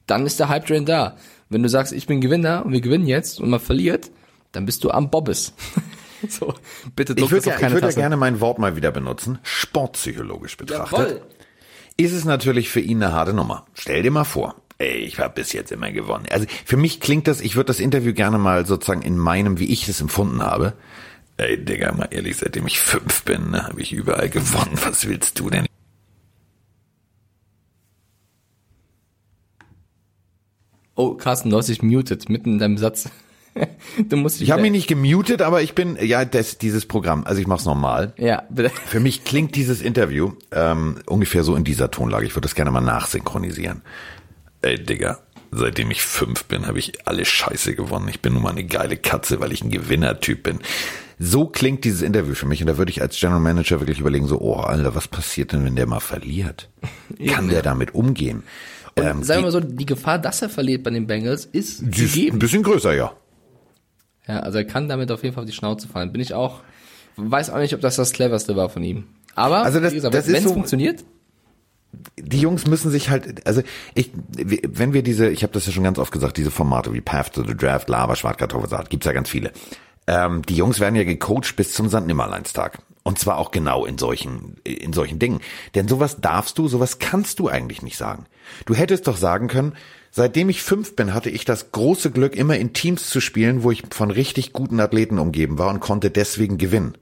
dann 0.07 0.25
ist 0.25 0.39
der 0.39 0.49
Hype 0.49 0.65
Train 0.65 0.85
da. 0.85 1.15
Wenn 1.49 1.63
du 1.63 1.69
sagst, 1.69 1.93
ich 1.93 2.07
bin 2.07 2.21
Gewinner 2.21 2.65
und 2.65 2.71
wir 2.71 2.81
gewinnen 2.81 3.05
jetzt 3.05 3.39
und 3.39 3.49
man 3.49 3.59
verliert, 3.59 4.11
dann 4.53 4.65
bist 4.65 4.83
du 4.83 4.91
am 4.91 5.09
Bobbes. 5.09 5.53
so, 6.29 6.53
bitte 6.95 7.13
Ich 7.17 7.31
würde 7.31 7.49
ja, 7.49 7.55
ich 7.55 7.71
würd 7.71 7.83
ja 7.83 7.91
gerne 7.91 8.17
mein 8.17 8.39
Wort 8.39 8.59
mal 8.59 8.75
wieder 8.75 8.91
benutzen. 8.91 9.39
Sportpsychologisch 9.43 10.57
betrachtet. 10.57 10.99
Jawohl. 10.99 11.21
Ist 11.98 12.13
es 12.13 12.25
natürlich 12.25 12.69
für 12.69 12.79
ihn 12.79 13.03
eine 13.03 13.13
harte 13.13 13.33
Nummer. 13.33 13.65
Stell 13.74 14.01
dir 14.03 14.12
mal 14.12 14.24
vor, 14.24 14.55
ey, 14.77 14.98
ich 14.98 15.19
habe 15.19 15.36
bis 15.36 15.53
jetzt 15.53 15.71
immer 15.71 15.91
gewonnen. 15.91 16.25
Also 16.31 16.45
für 16.65 16.77
mich 16.77 17.00
klingt 17.00 17.27
das, 17.27 17.41
ich 17.41 17.55
würde 17.55 17.67
das 17.67 17.79
Interview 17.79 18.13
gerne 18.13 18.38
mal 18.38 18.65
sozusagen 18.65 19.01
in 19.01 19.17
meinem, 19.17 19.60
wie 19.60 19.71
ich 19.71 19.88
es 19.88 20.01
empfunden 20.01 20.41
habe. 20.41 20.74
Ey, 21.38 21.63
Digga, 21.63 21.91
mal 21.93 22.07
ehrlich, 22.12 22.38
seitdem 22.38 22.67
ich 22.67 22.79
fünf 22.79 23.24
bin, 23.24 23.51
ne, 23.51 23.63
habe 23.63 23.81
ich 23.81 23.93
überall 23.93 24.29
gewonnen. 24.29 24.77
Was 24.83 25.07
willst 25.07 25.39
du 25.39 25.50
denn? 25.50 25.65
Oh, 30.95 31.15
Carsten, 31.15 31.50
du 31.50 31.57
hast 31.57 31.69
dich 31.69 31.81
muted 31.81 32.29
mitten 32.29 32.53
in 32.53 32.60
deinem 32.60 32.77
Satz. 32.77 33.10
du 34.10 34.17
musst 34.17 34.39
dich 34.39 34.48
ich 34.48 34.51
habe 34.51 34.62
mich 34.62 34.72
nicht 34.72 34.88
gemutet, 34.88 35.41
aber 35.41 35.62
ich 35.62 35.75
bin 35.75 35.98
ja 36.01 36.25
das 36.25 36.58
dieses 36.58 36.86
Programm. 36.86 37.24
Also 37.25 37.41
ich 37.41 37.48
mach's 37.48 37.65
normal. 37.65 38.13
Ja, 38.17 38.43
bitte. 38.50 38.70
Für 38.70 39.00
mich 39.00 39.24
klingt 39.24 39.55
dieses 39.55 39.81
Interview 39.81 40.33
ähm, 40.51 41.00
ungefähr 41.05 41.44
so 41.44 41.55
in 41.55 41.64
dieser 41.64 41.92
Tonlage. 41.92 42.25
Ich 42.25 42.35
würde 42.35 42.48
das 42.48 42.55
gerne 42.55 42.72
mal 42.72 42.81
nachsynchronisieren. 42.81 43.81
Ey, 44.61 44.81
Digga, 44.81 45.20
seitdem 45.51 45.92
ich 45.92 46.01
fünf 46.01 46.46
bin, 46.46 46.68
habe 46.68 46.79
ich 46.79 47.07
alle 47.07 47.25
Scheiße 47.25 47.75
gewonnen. 47.75 48.07
Ich 48.07 48.22
bin 48.22 48.33
nun 48.33 48.44
mal 48.44 48.51
eine 48.51 48.64
geile 48.64 48.98
Katze, 48.98 49.40
weil 49.40 49.51
ich 49.51 49.64
ein 49.64 49.72
Gewinnertyp 49.72 50.44
bin. 50.44 50.59
So 51.20 51.46
klingt 51.46 51.83
dieses 51.83 52.01
Interview 52.01 52.33
für 52.33 52.48
mich 52.48 52.61
und 52.61 52.68
da 52.68 52.77
würde 52.77 52.92
ich 52.92 53.01
als 53.01 53.20
General 53.20 53.40
Manager 53.40 53.79
wirklich 53.79 54.00
überlegen, 54.00 54.27
so, 54.27 54.40
oh 54.42 54.55
Alter, 54.55 54.96
was 54.96 55.07
passiert 55.07 55.51
denn, 55.51 55.64
wenn 55.64 55.75
der 55.75 55.85
mal 55.85 56.00
verliert? 56.00 56.70
Kann 57.27 57.50
der 57.50 57.61
damit 57.61 57.94
umgehen? 57.94 58.44
Und 58.96 59.05
ähm, 59.05 59.24
sagen 59.24 59.42
wir 59.42 59.46
mal 59.46 59.51
so, 59.51 59.59
die 59.59 59.85
Gefahr, 59.85 60.20
dass 60.20 60.42
er 60.42 60.50
verliert 60.50 60.83
bei 60.83 60.90
den 60.90 61.07
Bengals, 61.07 61.46
ist 61.46 61.79
gegeben. 61.92 62.37
Ein 62.37 62.40
bisschen 62.40 62.64
größer, 62.64 62.94
ja. 62.94 63.14
Ja, 64.31 64.39
also 64.39 64.59
er 64.59 64.63
kann 64.63 64.87
damit 64.87 65.11
auf 65.11 65.24
jeden 65.24 65.35
Fall 65.35 65.44
auf 65.44 65.50
die 65.50 65.55
Schnauze 65.55 65.89
fallen. 65.89 66.13
Bin 66.13 66.22
ich 66.22 66.33
auch, 66.33 66.61
weiß 67.17 67.50
auch 67.50 67.57
nicht, 67.57 67.75
ob 67.75 67.81
das 67.81 67.98
das 67.98 68.13
cleverste 68.13 68.55
war 68.55 68.70
von 68.70 68.81
ihm. 68.81 69.03
Aber, 69.35 69.63
also 69.63 69.81
das, 69.81 69.91
gesagt, 69.91 70.13
wenn 70.13 70.35
es 70.35 70.44
so, 70.44 70.53
funktioniert, 70.53 71.03
die 72.17 72.39
Jungs 72.39 72.65
müssen 72.65 72.91
sich 72.91 73.09
halt, 73.09 73.46
also 73.46 73.61
ich, 73.94 74.11
wenn 74.37 74.94
wir 74.94 75.03
diese, 75.03 75.29
ich 75.29 75.44
habe 75.44 75.51
das 75.51 75.65
ja 75.65 75.74
schon 75.74 75.83
ganz 75.83 76.00
oft 76.00 76.13
gesagt, 76.13 76.37
diese 76.37 76.50
Formate 76.50 76.94
wie 76.94 77.01
Path 77.01 77.33
to 77.33 77.44
the 77.46 77.55
Draft, 77.55 77.89
Lava, 77.89 78.15
Schwarzkartoffelsaat, 78.15 78.89
gibt's 78.89 79.05
ja 79.05 79.11
ganz 79.11 79.27
viele. 79.27 79.51
Ähm, 80.07 80.44
die 80.44 80.55
Jungs 80.55 80.79
werden 80.79 80.96
ja 80.96 81.03
gecoacht 81.03 81.57
bis 81.57 81.74
zum 81.74 81.89
Sandnimmerleinstag. 81.89 82.79
Und 83.03 83.20
zwar 83.20 83.37
auch 83.37 83.51
genau 83.51 83.85
in 83.85 83.98
solchen, 83.98 84.55
in 84.63 84.94
solchen 84.94 85.20
Dingen. 85.20 85.41
Denn 85.75 85.89
sowas 85.89 86.22
darfst 86.22 86.57
du, 86.57 86.70
sowas 86.70 87.00
kannst 87.00 87.39
du 87.39 87.50
eigentlich 87.50 87.81
nicht 87.81 87.98
sagen. 87.98 88.27
Du 88.65 88.75
hättest 88.75 89.07
doch 89.07 89.17
sagen 89.17 89.48
können, 89.48 89.74
seitdem 90.11 90.50
ich 90.50 90.61
fünf 90.61 90.95
bin, 90.95 91.13
hatte 91.13 91.29
ich 91.29 91.45
das 91.45 91.71
große 91.71 92.11
Glück, 92.11 92.35
immer 92.35 92.57
in 92.57 92.74
Teams 92.74 93.09
zu 93.09 93.21
spielen, 93.21 93.63
wo 93.63 93.71
ich 93.71 93.83
von 93.89 94.11
richtig 94.11 94.53
guten 94.53 94.79
Athleten 94.79 95.17
umgeben 95.17 95.57
war 95.57 95.69
und 95.69 95.79
konnte 95.79 96.11
deswegen 96.11 96.57
gewinnen. 96.57 96.97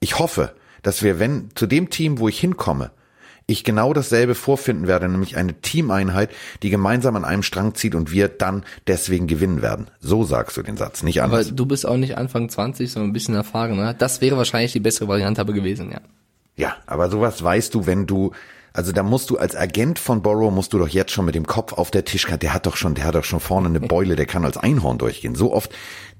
Ich 0.00 0.18
hoffe, 0.18 0.54
dass 0.82 1.02
wir, 1.02 1.18
wenn, 1.18 1.50
zu 1.54 1.66
dem 1.66 1.90
Team, 1.90 2.18
wo 2.18 2.28
ich 2.28 2.40
hinkomme, 2.40 2.90
ich 3.46 3.64
genau 3.64 3.92
dasselbe 3.92 4.34
vorfinden 4.34 4.86
werde, 4.86 5.08
nämlich 5.08 5.36
eine 5.36 5.54
Teameinheit, 5.60 6.30
die 6.62 6.70
gemeinsam 6.70 7.16
an 7.16 7.24
einem 7.24 7.42
Strang 7.42 7.74
zieht 7.74 7.94
und 7.94 8.12
wir 8.12 8.28
dann 8.28 8.64
deswegen 8.86 9.26
gewinnen 9.26 9.62
werden. 9.62 9.88
So 10.00 10.24
sagst 10.24 10.56
du 10.56 10.62
den 10.62 10.76
Satz, 10.76 11.02
nicht 11.02 11.22
anders. 11.22 11.46
Aber 11.46 11.56
du 11.56 11.66
bist 11.66 11.86
auch 11.86 11.96
nicht 11.96 12.16
Anfang 12.16 12.48
20, 12.48 12.90
sondern 12.90 13.10
ein 13.10 13.12
bisschen 13.12 13.34
erfahren. 13.34 13.76
Ne? 13.76 13.94
Das 13.98 14.20
wäre 14.20 14.36
wahrscheinlich 14.36 14.72
die 14.72 14.80
bessere 14.80 15.08
Variante 15.08 15.40
aber 15.40 15.52
gewesen, 15.52 15.90
ja. 15.90 16.00
Ja, 16.56 16.76
aber 16.86 17.10
sowas 17.10 17.42
weißt 17.42 17.74
du, 17.74 17.86
wenn 17.86 18.06
du 18.06 18.32
also 18.72 18.92
da 18.92 19.02
musst 19.02 19.30
du 19.30 19.36
als 19.36 19.54
Agent 19.54 19.98
von 19.98 20.22
Borrow 20.22 20.52
musst 20.52 20.72
du 20.72 20.78
doch 20.78 20.88
jetzt 20.88 21.12
schon 21.12 21.24
mit 21.24 21.34
dem 21.34 21.46
Kopf 21.46 21.74
auf 21.74 21.90
der 21.90 22.04
Tischkante, 22.04 22.46
der 22.46 22.54
hat 22.54 22.66
doch 22.66 22.76
schon, 22.76 22.94
der 22.94 23.04
hat 23.04 23.14
doch 23.14 23.24
schon 23.24 23.40
vorne 23.40 23.68
eine 23.68 23.80
Beule, 23.80 24.16
der 24.16 24.26
kann 24.26 24.44
als 24.44 24.56
Einhorn 24.56 24.98
durchgehen. 24.98 25.34
So 25.34 25.52
oft, 25.52 25.70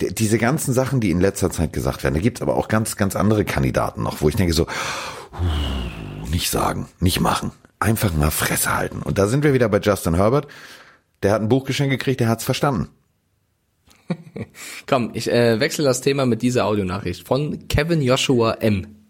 diese 0.00 0.38
ganzen 0.38 0.74
Sachen, 0.74 1.00
die 1.00 1.10
in 1.10 1.20
letzter 1.20 1.50
Zeit 1.50 1.72
gesagt 1.72 2.04
werden, 2.04 2.14
da 2.14 2.20
gibt's 2.20 2.42
aber 2.42 2.56
auch 2.56 2.68
ganz, 2.68 2.96
ganz 2.96 3.16
andere 3.16 3.44
Kandidaten 3.44 4.02
noch, 4.02 4.20
wo 4.20 4.28
ich 4.28 4.36
denke 4.36 4.52
so, 4.52 4.66
nicht 6.30 6.50
sagen, 6.50 6.88
nicht 7.00 7.20
machen. 7.20 7.52
Einfach 7.78 8.12
mal 8.12 8.30
Fresse 8.30 8.76
halten. 8.76 9.02
Und 9.02 9.18
da 9.18 9.26
sind 9.26 9.44
wir 9.44 9.54
wieder 9.54 9.68
bei 9.68 9.78
Justin 9.78 10.14
Herbert. 10.14 10.46
Der 11.22 11.32
hat 11.32 11.40
ein 11.40 11.48
Buchgeschenk 11.48 11.90
gekriegt, 11.90 12.20
der 12.20 12.28
hat's 12.28 12.44
verstanden. 12.44 12.88
Komm, 14.86 15.10
ich 15.14 15.30
äh, 15.30 15.58
wechsle 15.58 15.84
das 15.84 16.00
Thema 16.00 16.26
mit 16.26 16.42
dieser 16.42 16.66
Audionachricht 16.66 17.26
von 17.26 17.66
Kevin 17.68 18.02
Joshua 18.02 18.54
M. 18.54 19.01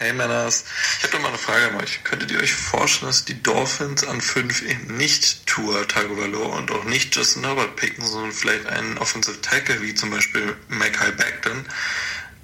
Hey 0.00 0.12
Männers, 0.12 0.64
ich 0.98 1.12
habe 1.12 1.18
mal 1.18 1.30
eine 1.30 1.38
Frage 1.38 1.70
an 1.70 1.82
euch. 1.82 2.04
Könntet 2.04 2.30
ihr 2.30 2.38
euch 2.38 2.54
vorstellen, 2.54 3.08
dass 3.08 3.24
die 3.24 3.42
Dolphins 3.42 4.04
an 4.04 4.20
5 4.20 4.62
eben 4.62 4.96
nicht 4.96 5.44
Tua 5.44 5.82
Tagovailoa 5.86 6.56
und 6.56 6.70
auch 6.70 6.84
nicht 6.84 7.16
Justin 7.16 7.44
Herbert 7.44 7.74
picken, 7.74 8.06
sondern 8.06 8.30
vielleicht 8.30 8.66
einen 8.66 8.96
Offensive 8.98 9.40
Tackle 9.40 9.82
wie 9.82 9.96
zum 9.96 10.10
Beispiel 10.10 10.56
Mackay 10.68 11.10
Becton, 11.10 11.66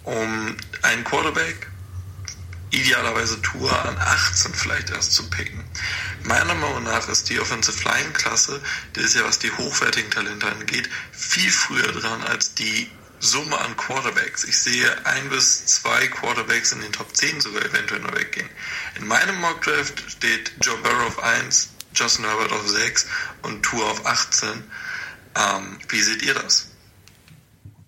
um 0.02 0.56
einen 0.82 1.04
Quarterback 1.04 1.68
idealerweise 2.72 3.40
Tour 3.40 3.70
an 3.84 3.98
18 3.98 4.52
vielleicht 4.52 4.90
erst 4.90 5.12
zu 5.12 5.30
picken. 5.30 5.62
Meiner 6.24 6.56
Meinung 6.56 6.82
nach 6.82 7.08
ist 7.08 7.30
die 7.30 7.38
Offensive 7.38 7.88
Line 7.88 8.10
Klasse, 8.14 8.60
die 8.96 9.00
ist 9.00 9.14
ja 9.14 9.22
was 9.22 9.38
die 9.38 9.52
hochwertigen 9.52 10.10
Talente 10.10 10.48
angeht, 10.48 10.90
viel 11.12 11.52
früher 11.52 11.92
dran 11.92 12.20
als 12.24 12.54
die 12.54 12.90
Summe 13.24 13.58
an 13.58 13.74
Quarterbacks. 13.76 14.44
Ich 14.44 14.58
sehe 14.58 14.86
ein 15.04 15.30
bis 15.30 15.64
zwei 15.64 16.06
Quarterbacks 16.08 16.72
in 16.72 16.82
den 16.82 16.92
Top 16.92 17.08
10 17.16 17.40
sogar 17.40 17.64
eventuell 17.64 18.02
noch 18.02 18.14
weggehen. 18.14 18.48
In 19.00 19.06
meinem 19.06 19.40
Mock 19.40 19.62
Draft 19.62 20.04
steht 20.08 20.52
Joe 20.60 20.76
Burrow 20.82 21.06
auf 21.06 21.22
1, 21.22 21.70
Justin 21.94 22.26
Herbert 22.26 22.52
auf 22.52 22.68
6 22.68 23.06
und 23.42 23.62
Tour 23.62 23.82
auf 23.90 24.04
18. 24.04 24.48
Ähm, 25.36 25.78
wie 25.88 26.00
seht 26.00 26.22
ihr 26.22 26.34
das? 26.34 26.70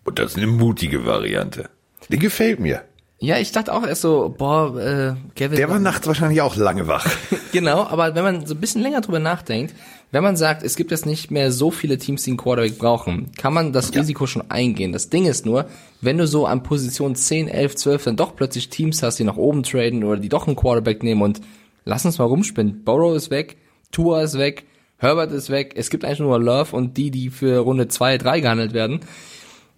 Und 0.04 0.18
das 0.18 0.32
ist 0.32 0.36
eine 0.38 0.46
mutige 0.46 1.04
Variante. 1.04 1.68
Die 2.08 2.18
gefällt 2.18 2.58
mir. 2.58 2.84
Ja, 3.18 3.38
ich 3.38 3.52
dachte 3.52 3.72
auch 3.72 3.86
erst 3.86 4.02
so, 4.02 4.34
boah, 4.36 4.78
äh, 4.78 5.14
Kevin. 5.34 5.56
Der 5.56 5.68
war 5.68 5.78
nachts 5.78 6.06
wahrscheinlich 6.06 6.40
auch 6.42 6.56
lange 6.56 6.86
wach. 6.86 7.06
genau, 7.52 7.86
aber 7.86 8.14
wenn 8.14 8.22
man 8.22 8.46
so 8.46 8.54
ein 8.54 8.60
bisschen 8.60 8.82
länger 8.82 9.00
drüber 9.00 9.18
nachdenkt, 9.18 9.74
wenn 10.12 10.22
man 10.22 10.36
sagt, 10.36 10.62
es 10.62 10.76
gibt 10.76 10.90
jetzt 10.90 11.06
nicht 11.06 11.30
mehr 11.30 11.50
so 11.50 11.70
viele 11.70 11.98
Teams, 11.98 12.22
die 12.22 12.30
einen 12.30 12.38
Quarterback 12.38 12.78
brauchen, 12.78 13.32
kann 13.36 13.52
man 13.52 13.72
das 13.72 13.92
ja. 13.92 14.00
Risiko 14.00 14.26
schon 14.26 14.50
eingehen. 14.50 14.92
Das 14.92 15.10
Ding 15.10 15.26
ist 15.26 15.46
nur, 15.46 15.66
wenn 16.00 16.18
du 16.18 16.26
so 16.26 16.46
an 16.46 16.62
Position 16.62 17.14
10, 17.14 17.48
11, 17.48 17.76
12 17.76 18.04
dann 18.04 18.16
doch 18.16 18.36
plötzlich 18.36 18.68
Teams 18.68 19.02
hast, 19.02 19.18
die 19.18 19.24
nach 19.24 19.36
oben 19.36 19.62
traden 19.62 20.04
oder 20.04 20.20
die 20.20 20.28
doch 20.28 20.46
einen 20.46 20.56
Quarterback 20.56 21.02
nehmen 21.02 21.22
und 21.22 21.40
lass 21.84 22.04
uns 22.04 22.18
mal 22.18 22.24
rumspinnen. 22.24 22.84
Burrow 22.84 23.16
ist 23.16 23.30
weg, 23.30 23.56
Tua 23.90 24.22
ist 24.22 24.38
weg, 24.38 24.64
Herbert 24.98 25.32
ist 25.32 25.50
weg, 25.50 25.74
es 25.76 25.90
gibt 25.90 26.04
eigentlich 26.04 26.20
nur 26.20 26.40
Love 26.40 26.74
und 26.74 26.96
die, 26.96 27.10
die 27.10 27.30
für 27.30 27.58
Runde 27.58 27.88
2, 27.88 28.18
3 28.18 28.40
gehandelt 28.40 28.72
werden 28.72 29.00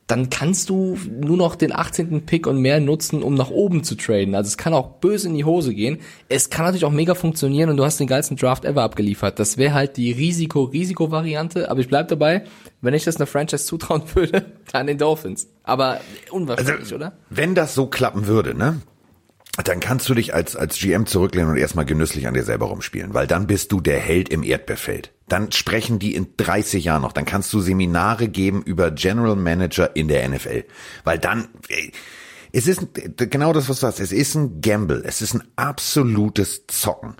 dann 0.08 0.30
kannst 0.30 0.70
du 0.70 0.98
nur 1.20 1.36
noch 1.36 1.54
den 1.54 1.70
18. 1.72 2.24
Pick 2.24 2.46
und 2.46 2.60
mehr 2.60 2.80
nutzen, 2.80 3.22
um 3.22 3.34
nach 3.34 3.50
oben 3.50 3.84
zu 3.84 3.94
traden. 3.94 4.34
Also 4.34 4.48
es 4.48 4.56
kann 4.56 4.72
auch 4.72 4.94
böse 5.00 5.28
in 5.28 5.34
die 5.34 5.44
Hose 5.44 5.74
gehen. 5.74 5.98
Es 6.30 6.48
kann 6.48 6.64
natürlich 6.64 6.86
auch 6.86 6.90
mega 6.90 7.14
funktionieren 7.14 7.68
und 7.68 7.76
du 7.76 7.84
hast 7.84 8.00
den 8.00 8.06
geilsten 8.06 8.38
Draft 8.38 8.64
ever 8.64 8.82
abgeliefert. 8.82 9.38
Das 9.38 9.58
wäre 9.58 9.74
halt 9.74 9.98
die 9.98 10.10
Risiko-Risiko-Variante, 10.10 11.70
aber 11.70 11.80
ich 11.80 11.88
bleib 11.88 12.08
dabei, 12.08 12.44
wenn 12.80 12.94
ich 12.94 13.04
das 13.04 13.16
einer 13.16 13.26
Franchise 13.26 13.66
zutrauen 13.66 14.02
würde, 14.14 14.46
dann 14.72 14.86
den 14.86 14.96
Dolphins. 14.96 15.50
Aber 15.62 16.00
unwahrscheinlich, 16.30 16.80
also, 16.80 16.96
oder? 16.96 17.12
Wenn 17.28 17.54
das 17.54 17.74
so 17.74 17.86
klappen 17.86 18.26
würde, 18.26 18.54
ne? 18.54 18.80
Dann 19.66 19.80
kannst 19.80 20.08
du 20.08 20.14
dich 20.14 20.34
als, 20.34 20.54
als 20.54 20.78
GM 20.78 21.06
zurücklehnen 21.06 21.50
und 21.50 21.56
erstmal 21.56 21.84
genüsslich 21.84 22.28
an 22.28 22.34
dir 22.34 22.44
selber 22.44 22.66
rumspielen, 22.66 23.12
weil 23.12 23.26
dann 23.26 23.48
bist 23.48 23.72
du 23.72 23.80
der 23.80 23.98
Held 23.98 24.28
im 24.28 24.44
Erdbeerfeld. 24.44 25.12
Dann 25.28 25.50
sprechen 25.50 25.98
die 25.98 26.14
in 26.14 26.28
30 26.36 26.84
Jahren 26.84 27.02
noch. 27.02 27.12
Dann 27.12 27.24
kannst 27.24 27.52
du 27.52 27.60
Seminare 27.60 28.28
geben 28.28 28.62
über 28.62 28.90
General 28.90 29.36
Manager 29.36 29.96
in 29.96 30.08
der 30.08 30.28
NFL. 30.28 30.64
Weil 31.04 31.18
dann, 31.18 31.48
es 32.52 32.66
ist 32.66 32.86
genau 33.16 33.52
das, 33.52 33.68
was 33.68 33.80
du 33.80 33.86
sagst. 33.86 34.00
Es 34.00 34.12
ist 34.12 34.34
ein 34.36 34.60
Gamble. 34.60 35.02
Es 35.04 35.20
ist 35.20 35.34
ein 35.34 35.42
absolutes 35.56 36.66
Zocken 36.68 37.16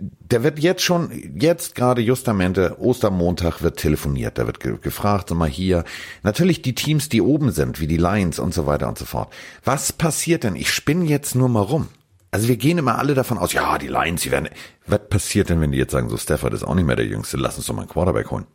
der 0.00 0.44
wird 0.44 0.60
jetzt 0.60 0.82
schon, 0.82 1.10
jetzt 1.40 1.74
gerade 1.74 2.00
justamente, 2.00 2.76
Ostermontag 2.80 3.62
wird 3.62 3.78
telefoniert, 3.78 4.38
da 4.38 4.46
wird 4.46 4.60
ge 4.60 4.78
gefragt, 4.80 5.28
sag 5.28 5.38
mal 5.38 5.48
hier, 5.48 5.84
natürlich 6.22 6.62
die 6.62 6.74
Teams, 6.74 7.08
die 7.08 7.20
oben 7.20 7.50
sind, 7.50 7.80
wie 7.80 7.88
die 7.88 7.96
Lions 7.96 8.38
und 8.38 8.54
so 8.54 8.66
weiter 8.66 8.88
und 8.88 8.96
so 8.96 9.04
fort. 9.04 9.32
Was 9.64 9.92
passiert 9.92 10.44
denn? 10.44 10.54
Ich 10.54 10.70
spinne 10.72 11.04
jetzt 11.06 11.34
nur 11.34 11.48
mal 11.48 11.62
rum. 11.62 11.88
Also 12.30 12.46
wir 12.46 12.56
gehen 12.56 12.78
immer 12.78 12.98
alle 12.98 13.14
davon 13.14 13.38
aus, 13.38 13.52
ja, 13.52 13.78
die 13.78 13.88
Lions, 13.88 14.22
die 14.22 14.30
werden, 14.30 14.50
was 14.86 15.08
passiert 15.08 15.48
denn, 15.48 15.60
wenn 15.60 15.72
die 15.72 15.78
jetzt 15.78 15.92
sagen, 15.92 16.10
so 16.10 16.16
Stafford 16.16 16.54
ist 16.54 16.62
auch 16.62 16.74
nicht 16.74 16.84
mehr 16.84 16.96
der 16.96 17.06
Jüngste, 17.06 17.36
lass 17.36 17.56
uns 17.56 17.66
doch 17.66 17.74
mal 17.74 17.82
einen 17.82 17.90
Quarterback 17.90 18.30
holen. 18.30 18.46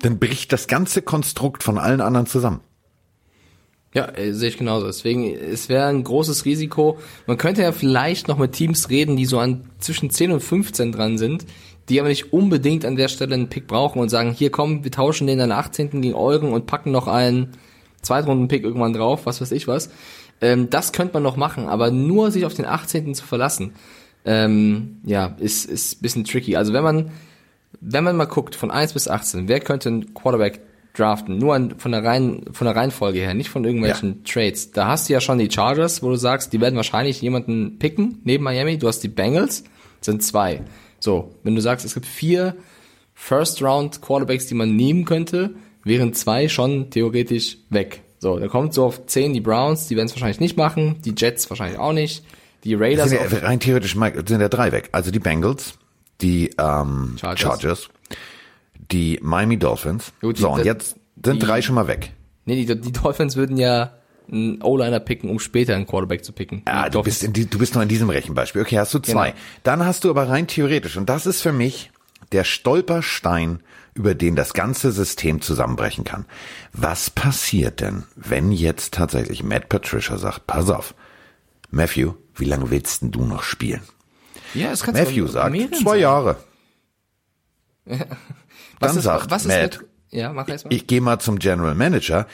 Dann 0.00 0.18
bricht 0.18 0.52
das 0.52 0.66
ganze 0.66 1.02
Konstrukt 1.02 1.62
von 1.62 1.76
allen 1.76 2.00
anderen 2.00 2.26
zusammen. 2.26 2.60
Ja, 3.96 4.10
äh, 4.14 4.34
sehe 4.34 4.50
ich 4.50 4.58
genauso. 4.58 4.84
Deswegen, 4.84 5.24
es 5.34 5.70
wäre 5.70 5.86
ein 5.86 6.04
großes 6.04 6.44
Risiko. 6.44 6.98
Man 7.26 7.38
könnte 7.38 7.62
ja 7.62 7.72
vielleicht 7.72 8.28
noch 8.28 8.36
mit 8.36 8.52
Teams 8.52 8.90
reden, 8.90 9.16
die 9.16 9.24
so 9.24 9.38
an 9.38 9.70
zwischen 9.78 10.10
10 10.10 10.32
und 10.32 10.42
15 10.42 10.92
dran 10.92 11.16
sind, 11.16 11.46
die 11.88 11.98
aber 11.98 12.10
nicht 12.10 12.30
unbedingt 12.30 12.84
an 12.84 12.96
der 12.96 13.08
Stelle 13.08 13.34
einen 13.34 13.48
Pick 13.48 13.66
brauchen 13.66 13.98
und 13.98 14.10
sagen, 14.10 14.32
hier 14.32 14.50
komm, 14.50 14.84
wir 14.84 14.90
tauschen 14.90 15.26
den 15.26 15.38
dann 15.38 15.50
18. 15.50 16.02
gegen 16.02 16.14
Eugen 16.14 16.52
und 16.52 16.66
packen 16.66 16.90
noch 16.90 17.08
einen 17.08 17.52
Zweitrunden-Pick 18.02 18.64
irgendwann 18.64 18.92
drauf, 18.92 19.24
was 19.24 19.40
weiß 19.40 19.50
ich 19.52 19.66
was. 19.66 19.88
Ähm, 20.42 20.68
das 20.68 20.92
könnte 20.92 21.14
man 21.14 21.22
noch 21.22 21.38
machen, 21.38 21.66
aber 21.66 21.90
nur 21.90 22.30
sich 22.30 22.44
auf 22.44 22.52
den 22.52 22.66
18. 22.66 23.14
zu 23.14 23.24
verlassen, 23.24 23.72
ähm, 24.26 24.98
ja, 25.04 25.36
ist, 25.38 25.64
ist 25.64 26.02
bisschen 26.02 26.24
tricky. 26.24 26.56
Also 26.56 26.74
wenn 26.74 26.84
man, 26.84 27.12
wenn 27.80 28.04
man 28.04 28.18
mal 28.18 28.26
guckt, 28.26 28.56
von 28.56 28.70
1 28.70 28.92
bis 28.92 29.08
18, 29.08 29.48
wer 29.48 29.60
könnte 29.60 29.88
ein 29.88 30.12
Quarterback 30.12 30.60
draften, 30.98 31.38
nur 31.38 31.54
an, 31.54 31.74
von 31.78 31.92
der 31.92 32.04
Reihen, 32.04 32.44
von 32.52 32.66
der 32.66 32.76
Reihenfolge 32.76 33.20
her, 33.20 33.34
nicht 33.34 33.50
von 33.50 33.64
irgendwelchen 33.64 34.22
ja. 34.24 34.32
Trades. 34.32 34.72
Da 34.72 34.86
hast 34.88 35.08
du 35.08 35.12
ja 35.12 35.20
schon 35.20 35.38
die 35.38 35.50
Chargers, 35.50 36.02
wo 36.02 36.08
du 36.08 36.16
sagst, 36.16 36.52
die 36.52 36.60
werden 36.60 36.76
wahrscheinlich 36.76 37.20
jemanden 37.20 37.78
picken 37.78 38.20
neben 38.24 38.44
Miami. 38.44 38.78
Du 38.78 38.88
hast 38.88 39.00
die 39.00 39.08
Bengals, 39.08 39.64
sind 40.00 40.22
zwei. 40.22 40.62
So, 41.00 41.34
wenn 41.42 41.54
du 41.54 41.60
sagst, 41.60 41.84
es 41.84 41.94
gibt 41.94 42.06
vier 42.06 42.56
First 43.14 43.62
Round 43.62 44.02
Quarterbacks, 44.02 44.46
die 44.46 44.54
man 44.54 44.76
nehmen 44.76 45.04
könnte, 45.04 45.54
wären 45.84 46.14
zwei 46.14 46.48
schon 46.48 46.90
theoretisch 46.90 47.58
weg. 47.70 48.02
So, 48.18 48.38
dann 48.38 48.48
kommt 48.48 48.74
so 48.74 48.84
auf 48.84 49.06
zehn 49.06 49.32
die 49.32 49.40
Browns, 49.40 49.88
die 49.88 49.96
werden 49.96 50.06
es 50.06 50.12
wahrscheinlich 50.12 50.40
nicht 50.40 50.56
machen, 50.56 50.96
die 51.04 51.14
Jets 51.16 51.48
wahrscheinlich 51.50 51.78
auch 51.78 51.92
nicht, 51.92 52.24
die 52.64 52.74
Raiders. 52.74 53.10
Sind 53.10 53.20
ja, 53.30 53.38
rein 53.38 53.60
theoretisch 53.60 53.94
sind 53.94 54.40
ja 54.40 54.48
drei 54.48 54.72
weg. 54.72 54.88
Also 54.92 55.10
die 55.10 55.18
Bengals, 55.18 55.74
die 56.20 56.50
ähm, 56.58 57.16
Chargers. 57.18 57.40
Chargers 57.40 57.88
die 58.90 59.18
Miami 59.22 59.58
Dolphins. 59.58 60.12
Gut, 60.20 60.38
so, 60.38 60.50
und 60.50 60.64
jetzt 60.64 60.96
sind 61.24 61.42
die, 61.42 61.46
drei 61.46 61.62
schon 61.62 61.74
mal 61.74 61.88
weg. 61.88 62.12
Nee, 62.44 62.64
die, 62.64 62.80
die 62.80 62.92
Dolphins 62.92 63.36
würden 63.36 63.56
ja 63.56 63.92
einen 64.30 64.62
O-Liner 64.62 65.00
picken, 65.00 65.30
um 65.30 65.38
später 65.38 65.74
einen 65.74 65.86
Quarterback 65.86 66.24
zu 66.24 66.32
picken. 66.32 66.62
Ja, 66.66 66.88
du 66.88 67.02
bist, 67.02 67.22
in 67.22 67.32
die, 67.32 67.48
du 67.48 67.58
bist 67.58 67.74
noch 67.74 67.82
in 67.82 67.88
diesem 67.88 68.10
Rechenbeispiel. 68.10 68.62
Okay, 68.62 68.78
hast 68.78 68.92
du 68.94 68.98
zwei. 68.98 69.30
Genau. 69.30 69.42
Dann 69.62 69.84
hast 69.84 70.04
du 70.04 70.10
aber 70.10 70.28
rein 70.28 70.46
theoretisch, 70.46 70.96
und 70.96 71.08
das 71.08 71.26
ist 71.26 71.42
für 71.42 71.52
mich 71.52 71.90
der 72.32 72.44
Stolperstein, 72.44 73.60
über 73.94 74.14
den 74.14 74.36
das 74.36 74.52
ganze 74.52 74.92
System 74.92 75.40
zusammenbrechen 75.40 76.04
kann. 76.04 76.26
Was 76.72 77.08
passiert 77.08 77.80
denn, 77.80 78.04
wenn 78.14 78.52
jetzt 78.52 78.94
tatsächlich 78.94 79.42
Matt 79.42 79.68
Patricia 79.68 80.18
sagt, 80.18 80.46
pass 80.46 80.68
auf, 80.70 80.94
Matthew, 81.70 82.12
wie 82.34 82.44
lange 82.44 82.70
willst 82.70 83.02
denn 83.02 83.10
du 83.10 83.24
noch 83.24 83.42
spielen? 83.42 83.82
Ja, 84.54 84.70
es 84.70 84.82
kann 84.82 84.94
Matthew 84.94 85.26
sagt, 85.28 85.56
zwei 85.76 85.92
sein. 85.92 86.00
Jahre. 86.00 86.36
Was 88.80 88.90
Dann 88.90 88.98
ist, 88.98 89.04
sagt 89.04 89.30
was 89.30 89.44
Matt, 89.46 89.80
mit, 89.80 89.88
ja, 90.10 90.32
mach 90.32 90.48
erst 90.48 90.64
mal. 90.64 90.74
ich 90.74 90.86
gehe 90.86 91.00
mal 91.00 91.18
zum 91.18 91.38
General 91.38 91.74
Manager. 91.74 92.26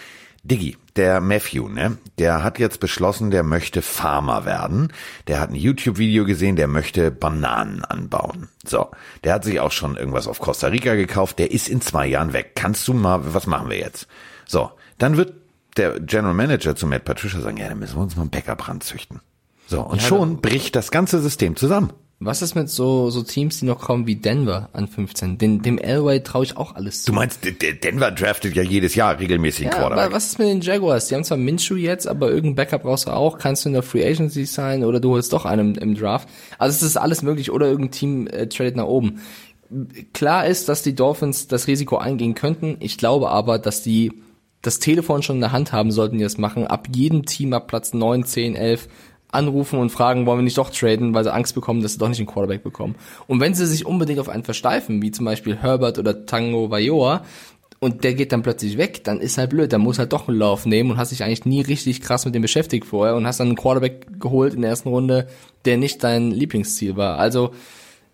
Diggi, 0.45 0.77
der 0.97 1.21
Matthew, 1.21 1.69
ne, 1.69 1.99
der 2.19 2.43
hat 2.43 2.59
jetzt 2.59 2.81
beschlossen, 2.81 3.31
der 3.31 3.45
möchte 3.45 3.81
Farmer 3.81 4.45
werden. 4.45 4.93
Der 5.29 5.39
hat 5.39 5.51
ein 5.51 5.55
YouTube-Video 5.55 6.25
gesehen, 6.25 6.57
der 6.57 6.67
möchte 6.67 7.13
Bananen 7.13 7.85
anbauen. 7.85 8.49
So, 8.67 8.91
der 9.23 9.35
hat 9.35 9.45
sich 9.45 9.61
auch 9.61 9.71
schon 9.71 9.97
irgendwas 9.97 10.27
auf 10.27 10.41
Costa 10.41 10.67
Rica 10.67 10.97
gekauft. 10.97 11.39
Der 11.39 11.53
ist 11.53 11.69
in 11.69 11.81
zwei 11.81 12.09
Jahren 12.09 12.33
weg. 12.33 12.53
Kannst 12.57 12.89
du 12.89 12.93
mal, 12.93 13.35
was 13.35 13.47
machen 13.47 13.71
wir 13.71 13.79
jetzt? 13.79 14.09
So, 14.45 14.73
dann 14.99 15.17
wird 15.17 15.35
der 15.77 16.01
General 16.01 16.35
Manager 16.35 16.75
zu 16.75 16.89
Matt 16.89 17.05
Patricia 17.05 17.41
sagen, 17.41 17.57
ja, 17.57 17.69
dann 17.69 17.79
müssen 17.79 17.97
wir 17.97 18.03
uns 18.03 18.17
mal 18.17 18.23
einen 18.23 18.31
Backup 18.31 18.69
ranzüchten. 18.69 19.21
So, 19.67 19.81
und 19.81 20.03
ja, 20.03 20.09
schon 20.09 20.41
bricht 20.41 20.75
das 20.75 20.91
ganze 20.91 21.21
System 21.21 21.55
zusammen. 21.55 21.93
Was 22.25 22.43
ist 22.43 22.55
mit 22.55 22.69
so, 22.69 23.11
so 23.11 23.23
Teams, 23.23 23.61
die 23.61 23.67
noch 23.67 23.81
kommen 23.81 24.07
wie 24.07 24.17
Denver 24.17 24.69
an 24.73 24.87
15? 24.89 25.39
Den, 25.39 25.63
dem 25.63 25.79
Elway 25.79 26.21
traue 26.23 26.45
ich 26.45 26.57
auch 26.57 26.75
alles 26.75 27.03
zu. 27.03 27.13
Du 27.13 27.17
meinst, 27.17 27.41
Denver 27.83 28.11
draftet 28.11 28.55
ja 28.55 28.63
jedes 28.63 28.95
Jahr 28.95 29.19
regelmäßig 29.19 29.67
ja, 29.67 29.71
Quarterback. 29.71 30.07
Aber 30.07 30.15
was 30.15 30.27
ist 30.27 30.39
mit 30.39 30.49
den 30.49 30.61
Jaguars? 30.61 31.09
Die 31.09 31.15
haben 31.15 31.25
zwar 31.25 31.39
Minshew 31.39 31.77
jetzt, 31.77 32.07
aber 32.07 32.31
irgendein 32.31 32.55
Backup 32.55 32.83
brauchst 32.83 33.07
du 33.07 33.11
auch. 33.11 33.39
Kannst 33.39 33.65
du 33.65 33.71
in 33.71 33.73
der 33.75 33.83
Free 33.83 34.07
Agency 34.07 34.45
sein 34.47 34.85
oder 34.85 35.01
du 35.01 35.11
holst 35.11 35.33
doch 35.33 35.45
einen 35.45 35.75
im, 35.75 35.83
im 35.83 35.95
Draft. 35.95 36.29
Also 36.59 36.77
es 36.77 36.83
ist 36.83 36.97
alles 36.97 37.23
möglich 37.23 37.51
oder 37.51 37.67
irgendein 37.67 37.91
Team 37.91 38.27
äh, 38.29 38.49
tradet 38.49 38.77
nach 38.77 38.87
oben. 38.87 39.21
Klar 40.13 40.47
ist, 40.47 40.69
dass 40.69 40.83
die 40.83 40.95
Dolphins 40.95 41.49
das 41.49 41.67
Risiko 41.67 41.97
eingehen 41.97 42.35
könnten. 42.35 42.77
Ich 42.81 42.99
glaube 42.99 43.31
aber, 43.31 43.59
dass 43.59 43.83
die 43.83 44.13
das 44.61 44.79
Telefon 44.79 45.23
schon 45.23 45.37
in 45.37 45.41
der 45.41 45.53
Hand 45.53 45.73
haben 45.73 45.91
sollten, 45.91 46.19
die 46.19 46.25
das 46.25 46.39
machen. 46.39 46.67
Ab 46.67 46.89
jedem 46.95 47.27
Team 47.27 47.53
ab 47.53 47.67
Platz 47.67 47.93
9, 47.93 48.25
10, 48.25 48.55
11 48.55 48.89
anrufen 49.33 49.79
und 49.79 49.91
fragen, 49.91 50.27
wollen 50.27 50.39
wir 50.39 50.45
nicht 50.45 50.59
doch 50.59 50.71
traden, 50.71 51.15
weil 51.15 51.25
sie 51.25 51.33
Angst 51.33 51.55
bekommen, 51.55 51.83
dass 51.83 51.95
sie 51.95 51.99
doch 51.99 52.09
nicht 52.09 52.19
einen 52.19 52.29
Quarterback 52.29 52.63
bekommen. 52.63 52.95
Und 53.27 53.41
wenn 53.41 53.55
sie 53.55 53.67
sich 53.67 53.87
unbedingt 53.87 54.21
auf 54.21 54.29
einen 54.29 54.45
versteifen, 54.45 55.03
wie 55.03 55.11
zum 55.11 55.25
Beispiel 55.25 55.57
Herbert 55.57 55.99
oder 55.99 56.27
Tango 56.27 56.71
Vajoa, 56.71 57.23
und 57.81 58.05
der 58.05 58.15
geht 58.15 58.31
dann 58.31 58.45
plötzlich 58.45 58.79
weg, 58.79 59.03
dann 59.03 59.19
ist 59.19 59.39
halt 59.39 59.51
blöd, 59.51 59.73
dann 59.73 59.81
muss 59.81 59.99
halt 59.99 60.13
doch 60.13 60.29
einen 60.29 60.39
Lauf 60.39 60.67
nehmen 60.67 60.93
und 60.93 60.99
hast 60.99 61.11
dich 61.11 61.25
eigentlich 61.25 61.47
nie 61.47 61.63
richtig 61.63 62.01
krass 62.01 62.25
mit 62.25 62.33
dem 62.33 62.43
beschäftigt 62.43 62.87
vorher 62.87 63.17
und 63.17 63.27
hast 63.27 63.41
dann 63.41 63.49
einen 63.49 63.57
Quarterback 63.57 64.21
geholt 64.21 64.55
in 64.55 64.61
der 64.61 64.71
ersten 64.71 64.91
Runde, 64.91 65.27
der 65.65 65.79
nicht 65.79 66.05
dein 66.05 66.31
Lieblingsziel 66.31 66.97
war. 66.97 67.19
Also 67.19 67.51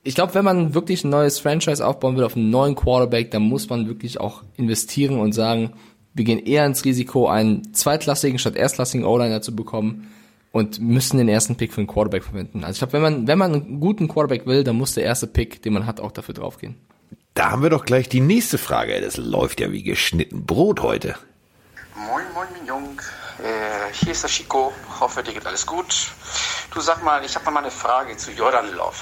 ich 0.04 0.14
glaube, 0.14 0.33
wenn 0.33 0.44
man 0.44 0.72
wirklich 0.72 1.04
ein 1.04 1.11
neues 1.11 1.38
Franchise 1.38 1.87
aufbauen 1.87 2.16
will 2.16 2.24
auf 2.24 2.35
einen 2.35 2.48
neuen 2.48 2.76
Quarterback, 2.76 3.31
dann 3.31 3.42
muss 3.42 3.68
man 3.68 3.88
wirklich 3.88 4.18
auch 4.18 4.42
investieren 4.57 5.20
und 5.20 5.33
sagen, 5.35 5.74
wir 6.14 6.24
gehen 6.24 6.38
eher 6.38 6.64
ins 6.64 6.87
Risiko, 6.87 7.28
einen 7.28 7.74
zweitklassigen 7.74 8.38
statt 8.38 8.57
erstklassigen 8.57 9.04
O-Liner 9.04 9.42
zu 9.42 9.54
bekommen 9.54 10.09
und 10.52 10.80
müssen 10.80 11.18
den 11.18 11.28
ersten 11.28 11.56
Pick 11.56 11.72
für 11.72 11.80
einen 11.80 11.87
Quarterback 11.87 12.24
verwenden. 12.24 12.64
Also 12.64 12.72
ich 12.72 12.78
glaube, 12.78 12.92
wenn 12.94 13.02
man, 13.02 13.26
wenn 13.26 13.38
man 13.38 13.54
einen 13.54 13.80
guten 13.80 14.08
Quarterback 14.08 14.46
will, 14.46 14.64
dann 14.64 14.76
muss 14.76 14.94
der 14.94 15.04
erste 15.04 15.26
Pick, 15.26 15.62
den 15.62 15.72
man 15.72 15.87
hat, 15.87 16.00
auch 16.00 16.12
dafür 16.12 16.34
draufgehen. 16.34 16.76
Da 17.34 17.50
haben 17.50 17.62
wir 17.62 17.70
doch 17.70 17.84
gleich 17.84 18.08
die 18.08 18.20
nächste 18.20 18.58
Frage. 18.58 19.00
Das 19.00 19.16
läuft 19.16 19.61
ja 19.61 19.70
wie 19.70 19.82
geschnitten 19.82 20.44
Brot 20.44 20.80
heute. 20.80 21.14
Moin, 21.94 22.24
moin, 22.34 22.48
mein 22.52 22.66
Jung. 22.66 23.00
Äh, 23.38 23.92
hier 23.92 24.12
ist 24.12 24.22
der 24.22 24.30
Chico. 24.30 24.72
Hoffe, 24.98 25.22
dir 25.22 25.34
geht 25.34 25.46
alles 25.46 25.64
gut. 25.64 26.11
Du 26.74 26.80
sag 26.80 27.04
mal, 27.04 27.24
ich 27.24 27.34
habe 27.37 27.50
mal 27.50 27.61
eine 27.61 27.70
Frage 27.70 28.16
zu 28.16 28.32
Jordan 28.32 28.72
Love. 28.74 28.96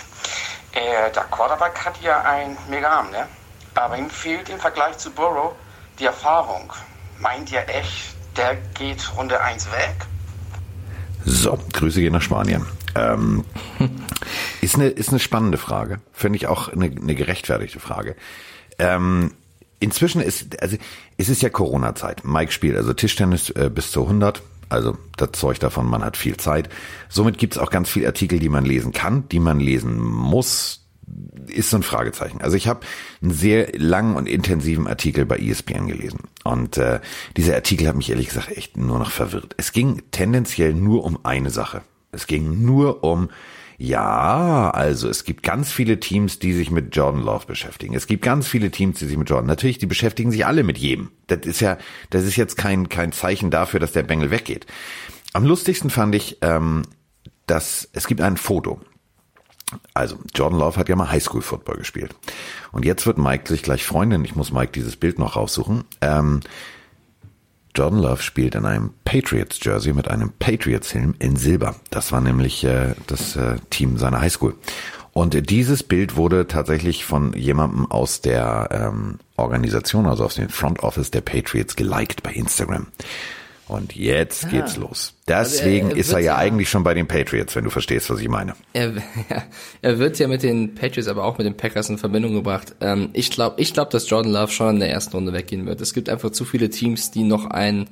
Äh, 0.73 1.11
der 1.13 1.25
Quarterback 1.25 1.83
hat 1.85 2.03
ja 2.03 2.21
ein 2.23 2.57
mega 2.69 2.91
Arm, 2.91 3.11
ne? 3.11 3.27
Aber 3.75 3.97
ihm 3.97 4.11
fehlt 4.11 4.49
im 4.49 4.59
Vergleich 4.59 4.99
zu 4.99 5.11
Burrow 5.11 5.55
die 5.99 6.05
Erfahrung. 6.05 6.73
Meint 7.19 7.51
ihr 7.51 7.67
echt, 7.69 8.15
der 8.37 8.57
geht 8.75 9.17
Runde 9.17 9.41
1 9.41 9.71
weg? 9.73 10.07
So, 11.29 11.59
Grüße 11.73 12.01
gehen 12.01 12.13
nach 12.13 12.23
Spanien. 12.23 12.65
Ähm, 12.95 13.45
ist, 14.61 14.77
eine, 14.77 14.87
ist 14.87 15.11
eine 15.11 15.19
spannende 15.19 15.59
Frage. 15.59 16.01
Finde 16.13 16.37
ich 16.37 16.47
auch 16.47 16.69
eine, 16.69 16.87
eine 16.87 17.17
gerechtfertigte 17.17 17.81
Frage. 17.81 18.15
Ähm, 18.79 19.33
inzwischen 19.81 20.21
ist, 20.21 20.63
also 20.63 20.77
es 21.19 21.29
ist 21.29 21.43
ja 21.43 21.51
Corona-Zeit. 21.51 22.25
Mike 22.25 22.53
spielt 22.53 22.77
also 22.77 22.93
Tischtennis 22.93 23.51
äh, 23.51 23.71
bis 23.75 23.91
zu 23.91 24.03
100. 24.03 24.41
Also 24.69 24.97
das 25.17 25.33
Zeug 25.33 25.59
davon, 25.59 25.87
man 25.87 26.05
hat 26.05 26.17
viel 26.17 26.37
Zeit. 26.37 26.69
Somit 27.09 27.39
gibt 27.39 27.55
es 27.55 27.59
auch 27.59 27.71
ganz 27.71 27.91
viele 27.91 28.07
Artikel, 28.07 28.39
die 28.39 28.49
man 28.49 28.65
lesen 28.65 28.93
kann, 28.93 29.29
die 29.29 29.41
man 29.41 29.59
lesen 29.59 29.99
muss, 29.99 30.86
ist 31.47 31.71
so 31.71 31.77
ein 31.77 31.83
Fragezeichen. 31.83 32.41
Also 32.41 32.57
ich 32.57 32.69
habe 32.69 32.81
einen 33.23 33.33
sehr 33.33 33.73
langen 33.79 34.17
und 34.17 34.29
intensiven 34.29 34.87
Artikel 34.87 35.27
bei 35.27 35.39
ESPN 35.39 35.87
gelesen. 35.87 36.21
Und 36.45 36.79
äh, 36.79 37.01
dieser 37.37 37.55
Artikel 37.55 37.87
hat 37.89 37.97
mich 37.97 38.11
ehrlich 38.11 38.29
gesagt 38.29 38.57
echt 38.57 38.77
nur 38.77 38.99
noch 38.99 39.11
verwirrt. 39.11 39.55
Es 39.57 39.73
ging 39.73 40.03
tendenziell 40.11 40.75
nur 40.75 41.05
um 41.05 41.25
eine 41.25 41.51
Sache. 41.51 41.83
Es 42.13 42.27
ging 42.27 42.65
nur 42.65 43.05
um, 43.05 43.29
Ja, 43.79 44.71
also 44.71 45.09
es 45.09 45.25
gibt 45.25 45.43
ganz 45.43 45.71
viele 45.71 46.01
Teams, 46.01 46.39
die 46.39 46.55
sich 46.55 46.71
mit 46.71 46.97
Jordan 46.97 47.23
Love 47.23 47.47
beschäftigen. 47.47 47.95
Es 47.95 48.07
gibt 48.07 48.23
ganz 48.23 48.49
viele 48.49 48.71
Teams, 48.71 48.99
die 48.99 49.07
sich 49.07 49.17
mit 49.17 49.29
Jordan. 49.29 49.47
Natürlich, 49.47 49.79
die 49.79 49.87
beschäftigen 49.87 50.31
sich 50.31 50.47
alle 50.47 50.63
mit 50.63 50.79
jedem. 50.79 51.11
Das 51.27 51.41
ist 51.45 51.61
ja, 51.61 51.79
das 52.11 52.25
ist 52.25 52.37
jetzt 52.37 52.57
kein 52.57 52.89
kein 52.89 53.13
Zeichen 53.13 53.51
dafür, 53.51 53.79
dass 53.79 53.93
der 53.93 54.03
Bengel 54.03 54.31
weggeht. 54.31 54.67
Am 55.35 55.45
lustigsten 55.45 55.91
fand 55.91 56.15
ich, 56.15 56.39
ähm, 56.41 56.83
dass 57.47 57.89
es 57.93 58.07
gibt 58.07 58.23
ein 58.23 58.37
Foto. 58.37 58.81
Also, 59.95 60.19
Jordan 60.35 60.61
Love 60.61 60.77
hat 60.79 60.89
ja 60.89 60.97
mal 60.97 61.11
Highschool 61.11 61.43
Football 61.43 61.79
gespielt. 61.79 62.15
Und 62.73 62.85
jetzt 62.85 63.07
wird 63.07 63.19
Mike 63.19 63.49
sich 63.49 63.63
gleich 63.63 63.85
freuen, 63.85 64.11
denn 64.11 64.25
ich 64.25 64.37
muss 64.37 64.53
Mike 64.53 64.73
dieses 64.73 64.97
Bild 64.97 65.19
noch 65.19 65.37
raussuchen. 65.37 65.85
Ähm, 66.01 66.41
Jordan 67.75 68.01
Love 68.01 68.23
spielt 68.23 68.55
in 68.55 68.65
einem 68.65 68.95
Patriots 69.05 69.59
Jersey 69.61 69.93
mit 69.93 70.09
einem 70.09 70.33
Patriots 70.39 70.95
Helm 70.95 71.15
in 71.19 71.37
Silber. 71.37 71.75
Das 71.91 72.11
war 72.11 72.21
nämlich 72.21 72.65
äh, 72.65 72.95
das 73.07 73.37
äh, 73.37 73.57
Team 73.71 73.99
seiner 73.99 74.21
Highschool. 74.21 74.55
Und 75.13 75.51
dieses 75.51 75.83
Bild 75.83 76.17
wurde 76.17 76.47
tatsächlich 76.47 77.05
von 77.05 77.33
jemandem 77.33 77.91
aus 77.91 78.21
der 78.21 78.69
ähm, 78.71 79.19
Organisation, 79.37 80.07
also 80.07 80.25
aus 80.25 80.35
dem 80.37 80.49
Front 80.49 80.83
Office 80.83 81.11
der 81.11 81.23
Patriots 81.23 81.75
geliked 81.75 82.23
bei 82.23 82.33
Instagram. 82.33 82.87
Und 83.69 83.97
jetzt 83.97 84.45
ah. 84.45 84.49
geht's 84.49 84.77
los. 84.77 85.15
Deswegen 85.27 85.87
also 85.87 85.91
er, 85.91 85.97
er 85.97 86.01
ist 86.01 86.13
er 86.13 86.19
ja, 86.21 86.25
ja, 86.25 86.37
eigentlich 86.37 86.69
schon 86.69 86.85
bei 86.85 86.95
den 86.95 87.09
Patriots, 87.09 87.57
wenn 87.57 87.65
du 87.65 87.71
verstehst, 87.71 88.09
was 88.11 88.21
ich 88.21 88.29
meine. 88.29 88.55
Er, 88.73 88.93
er 89.83 89.99
wird 89.99 90.19
ja 90.19 90.29
mit 90.29 90.45
den 90.45 90.75
Patriots, 90.75 91.09
aber 91.09 91.25
auch 91.25 91.37
mit 91.39 91.47
den 91.47 91.57
Packers 91.57 91.89
in 91.89 91.99
Verbindung 91.99 92.35
gebracht. 92.35 92.77
Ähm, 92.81 93.11
ich 93.13 93.31
glaube, 93.31 93.61
ich 93.61 93.73
glaube, 93.73 93.91
dass 93.91 94.09
Jordan 94.09 94.33
Love 94.33 94.53
schon 94.53 94.75
in 94.75 94.81
der 94.81 94.91
ersten 94.91 95.17
Runde 95.17 95.33
weggehen 95.33 95.67
wird. 95.67 95.81
Es 95.81 95.95
gibt 95.95 96.09
einfach 96.09 96.31
zu 96.31 96.45
viele 96.45 96.71
Teams, 96.71 97.11
die 97.11 97.25
noch 97.25 97.47
einen 97.47 97.89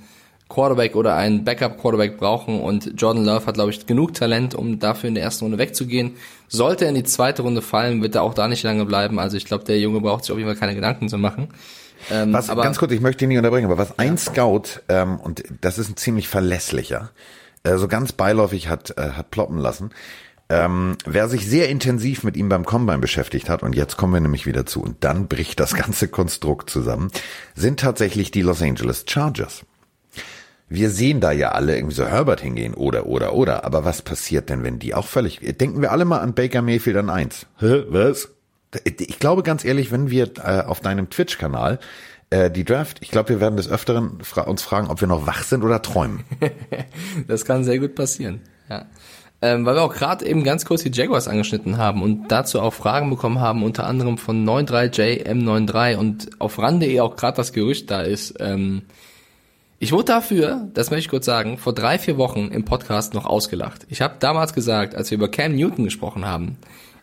Quarterback 0.48 0.94
oder 0.94 1.16
einen 1.16 1.44
Backup-Quarterback 1.44 2.18
brauchen 2.18 2.60
und 2.60 2.92
Jordan 2.96 3.24
Love 3.24 3.46
hat, 3.46 3.54
glaube 3.54 3.70
ich, 3.70 3.86
genug 3.86 4.14
Talent, 4.14 4.54
um 4.54 4.78
dafür 4.78 5.08
in 5.08 5.14
der 5.14 5.24
ersten 5.24 5.46
Runde 5.46 5.58
wegzugehen. 5.58 6.12
Sollte 6.48 6.84
er 6.84 6.90
in 6.90 6.94
die 6.94 7.02
zweite 7.02 7.42
Runde 7.42 7.62
fallen, 7.62 8.02
wird 8.02 8.14
er 8.14 8.22
auch 8.22 8.34
da 8.34 8.46
nicht 8.46 8.62
lange 8.62 8.84
bleiben. 8.84 9.18
Also 9.18 9.36
ich 9.36 9.46
glaube, 9.46 9.64
der 9.64 9.80
Junge 9.80 10.00
braucht 10.00 10.24
sich 10.24 10.32
auf 10.32 10.38
jeden 10.38 10.48
Fall 10.48 10.58
keine 10.58 10.74
Gedanken 10.74 11.08
zu 11.08 11.18
machen. 11.18 11.48
Ähm, 12.10 12.32
was, 12.32 12.50
aber, 12.50 12.62
ganz 12.62 12.78
kurz, 12.78 12.92
ich 12.92 13.00
möchte 13.00 13.24
ihn 13.24 13.28
nicht 13.28 13.38
unterbrechen, 13.38 13.66
aber 13.66 13.78
was 13.78 13.98
ein 13.98 14.18
Scout, 14.18 14.80
ähm, 14.88 15.18
und 15.18 15.42
das 15.60 15.78
ist 15.78 15.90
ein 15.90 15.96
ziemlich 15.96 16.28
verlässlicher, 16.28 17.10
äh, 17.62 17.76
so 17.76 17.88
ganz 17.88 18.12
beiläufig 18.12 18.68
hat, 18.68 18.96
äh, 18.98 19.10
hat 19.10 19.30
ploppen 19.30 19.58
lassen, 19.58 19.90
ähm, 20.50 20.96
wer 21.06 21.28
sich 21.28 21.46
sehr 21.46 21.68
intensiv 21.70 22.22
mit 22.22 22.36
ihm 22.36 22.48
beim 22.48 22.64
Combine 22.64 22.98
beschäftigt 22.98 23.48
hat, 23.48 23.62
und 23.62 23.74
jetzt 23.74 23.96
kommen 23.96 24.12
wir 24.12 24.20
nämlich 24.20 24.46
wieder 24.46 24.66
zu, 24.66 24.82
und 24.82 25.02
dann 25.02 25.26
bricht 25.26 25.58
das 25.60 25.74
ganze 25.74 26.08
Konstrukt 26.08 26.70
zusammen, 26.70 27.10
sind 27.54 27.80
tatsächlich 27.80 28.30
die 28.30 28.42
Los 28.42 28.60
Angeles 28.60 29.04
Chargers. 29.08 29.64
Wir 30.68 30.90
sehen 30.90 31.20
da 31.20 31.30
ja 31.30 31.52
alle 31.52 31.76
irgendwie 31.76 31.94
so 31.94 32.06
Herbert 32.06 32.40
hingehen 32.40 32.74
oder, 32.74 33.06
oder, 33.06 33.34
oder. 33.34 33.64
Aber 33.64 33.84
was 33.84 34.02
passiert 34.02 34.48
denn, 34.48 34.64
wenn 34.64 34.78
die 34.78 34.94
auch 34.94 35.06
völlig, 35.06 35.40
denken 35.58 35.82
wir 35.82 35.92
alle 35.92 36.04
mal 36.04 36.20
an 36.20 36.34
Baker 36.34 36.62
Mayfield 36.62 36.96
an 36.96 37.10
eins. 37.10 37.46
Hä, 37.58 37.84
was? 37.88 38.30
Ich 38.84 39.18
glaube 39.18 39.42
ganz 39.42 39.64
ehrlich, 39.64 39.92
wenn 39.92 40.10
wir 40.10 40.30
äh, 40.38 40.62
auf 40.62 40.80
deinem 40.80 41.10
Twitch-Kanal 41.10 41.78
äh, 42.30 42.50
die 42.50 42.64
Draft, 42.64 42.98
ich 43.00 43.10
glaube, 43.10 43.28
wir 43.28 43.40
werden 43.40 43.56
des 43.56 43.68
Öfteren 43.68 44.18
uns 44.46 44.62
fragen, 44.62 44.88
ob 44.88 45.00
wir 45.00 45.08
noch 45.08 45.26
wach 45.26 45.42
sind 45.42 45.62
oder 45.62 45.82
träumen. 45.82 46.24
das 47.28 47.44
kann 47.44 47.64
sehr 47.64 47.78
gut 47.78 47.94
passieren. 47.94 48.40
Ja. 48.68 48.86
Ähm, 49.42 49.66
weil 49.66 49.74
wir 49.74 49.82
auch 49.82 49.94
gerade 49.94 50.24
eben 50.24 50.42
ganz 50.42 50.64
kurz 50.64 50.82
die 50.82 50.90
Jaguars 50.90 51.28
angeschnitten 51.28 51.76
haben 51.76 52.02
und 52.02 52.28
dazu 52.28 52.60
auch 52.60 52.72
Fragen 52.72 53.10
bekommen 53.10 53.40
haben, 53.40 53.62
unter 53.62 53.86
anderem 53.86 54.16
von 54.16 54.48
93JM93 54.48 55.96
und 55.96 56.30
auf 56.40 56.58
RAN.de 56.58 57.00
auch 57.00 57.16
gerade 57.16 57.36
das 57.36 57.52
Gerücht 57.52 57.90
da 57.90 58.00
ist. 58.00 58.36
Ähm, 58.40 58.82
ich 59.78 59.92
wurde 59.92 60.06
dafür, 60.06 60.68
das 60.72 60.90
möchte 60.90 61.00
ich 61.00 61.08
kurz 61.10 61.26
sagen, 61.26 61.58
vor 61.58 61.74
drei, 61.74 61.98
vier 61.98 62.16
Wochen 62.16 62.48
im 62.48 62.64
Podcast 62.64 63.12
noch 63.12 63.26
ausgelacht. 63.26 63.86
Ich 63.90 64.00
habe 64.00 64.14
damals 64.18 64.54
gesagt, 64.54 64.94
als 64.94 65.10
wir 65.10 65.18
über 65.18 65.28
Cam 65.28 65.54
Newton 65.54 65.84
gesprochen 65.84 66.24
haben, 66.24 66.56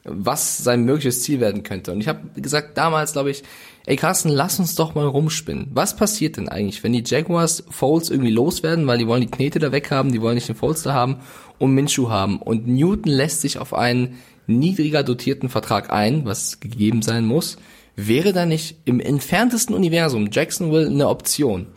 was 0.03 0.57
sein 0.57 0.83
mögliches 0.83 1.21
Ziel 1.23 1.39
werden 1.39 1.63
könnte. 1.63 1.91
Und 1.91 2.01
ich 2.01 2.07
habe 2.07 2.41
gesagt 2.41 2.77
damals, 2.77 3.13
glaube 3.13 3.31
ich, 3.31 3.43
ey 3.85 3.95
Carsten, 3.95 4.29
lass 4.29 4.59
uns 4.59 4.75
doch 4.75 4.95
mal 4.95 5.05
rumspinnen. 5.05 5.67
Was 5.73 5.95
passiert 5.95 6.37
denn 6.37 6.49
eigentlich, 6.49 6.83
wenn 6.83 6.93
die 6.93 7.03
Jaguars 7.05 7.63
Foles 7.69 8.09
irgendwie 8.09 8.31
loswerden, 8.31 8.87
weil 8.87 8.97
die 8.97 9.07
wollen 9.07 9.21
die 9.21 9.31
Knete 9.31 9.59
da 9.59 9.71
weghaben, 9.71 10.11
die 10.11 10.21
wollen 10.21 10.35
nicht 10.35 10.47
den 10.47 10.55
Foles 10.55 10.83
da 10.83 10.93
haben 10.93 11.17
und 11.59 11.73
Minshew 11.73 12.09
haben. 12.09 12.39
Und 12.39 12.67
Newton 12.67 13.11
lässt 13.11 13.41
sich 13.41 13.57
auf 13.59 13.73
einen 13.73 14.17
niedriger 14.47 15.03
dotierten 15.03 15.49
Vertrag 15.49 15.91
ein, 15.91 16.25
was 16.25 16.59
gegeben 16.59 17.01
sein 17.01 17.25
muss. 17.25 17.57
Wäre 17.95 18.33
da 18.33 18.45
nicht 18.45 18.77
im 18.85 18.99
entferntesten 18.99 19.75
Universum 19.75 20.29
Jacksonville 20.31 20.87
eine 20.87 21.07
Option? 21.07 21.67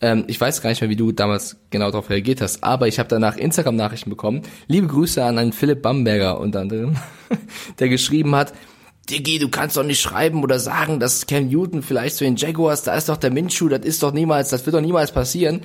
Ähm, 0.00 0.24
ich 0.26 0.40
weiß 0.40 0.62
gar 0.62 0.70
nicht 0.70 0.80
mehr, 0.80 0.90
wie 0.90 0.96
du 0.96 1.12
damals 1.12 1.56
genau 1.70 1.90
darauf 1.90 2.10
reagiert 2.10 2.40
hast, 2.40 2.64
aber 2.64 2.88
ich 2.88 2.98
habe 2.98 3.08
danach 3.08 3.36
Instagram-Nachrichten 3.36 4.10
bekommen. 4.10 4.42
Liebe 4.66 4.86
Grüße 4.86 5.22
an 5.22 5.38
einen 5.38 5.52
Philipp 5.52 5.82
Bamberger 5.82 6.40
unter 6.40 6.60
anderem, 6.60 6.96
der 7.78 7.88
geschrieben 7.88 8.34
hat, 8.34 8.54
Diggi, 9.08 9.38
du 9.38 9.48
kannst 9.48 9.76
doch 9.76 9.82
nicht 9.82 10.00
schreiben 10.00 10.42
oder 10.42 10.58
sagen, 10.58 11.00
dass 11.00 11.26
Cam 11.26 11.48
Newton 11.48 11.82
vielleicht 11.82 12.16
zu 12.16 12.24
den 12.24 12.36
Jaguars, 12.36 12.82
da 12.82 12.94
ist 12.94 13.08
doch 13.08 13.16
der 13.16 13.30
Minshew, 13.30 13.68
das 13.68 13.84
ist 13.84 14.02
doch 14.02 14.12
niemals, 14.12 14.50
das 14.50 14.64
wird 14.66 14.74
doch 14.74 14.80
niemals 14.80 15.12
passieren. 15.12 15.62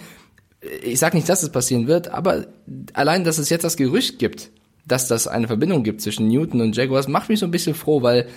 Ich 0.84 1.00
sag 1.00 1.14
nicht, 1.14 1.30
dass 1.30 1.44
es 1.44 1.52
passieren 1.52 1.88
wird, 1.88 2.08
aber 2.08 2.48
allein, 2.94 3.24
dass 3.24 3.38
es 3.38 3.50
jetzt 3.50 3.64
das 3.64 3.78
Gerücht 3.78 4.18
gibt, 4.18 4.50
dass 4.88 5.08
das 5.08 5.28
eine 5.28 5.48
Verbindung 5.48 5.84
gibt 5.84 6.02
zwischen 6.02 6.28
Newton 6.28 6.62
und 6.62 6.76
Jaguars, 6.76 7.08
macht 7.08 7.30
mich 7.30 7.40
so 7.40 7.46
ein 7.46 7.52
bisschen 7.52 7.76
froh, 7.76 8.02
weil 8.02 8.28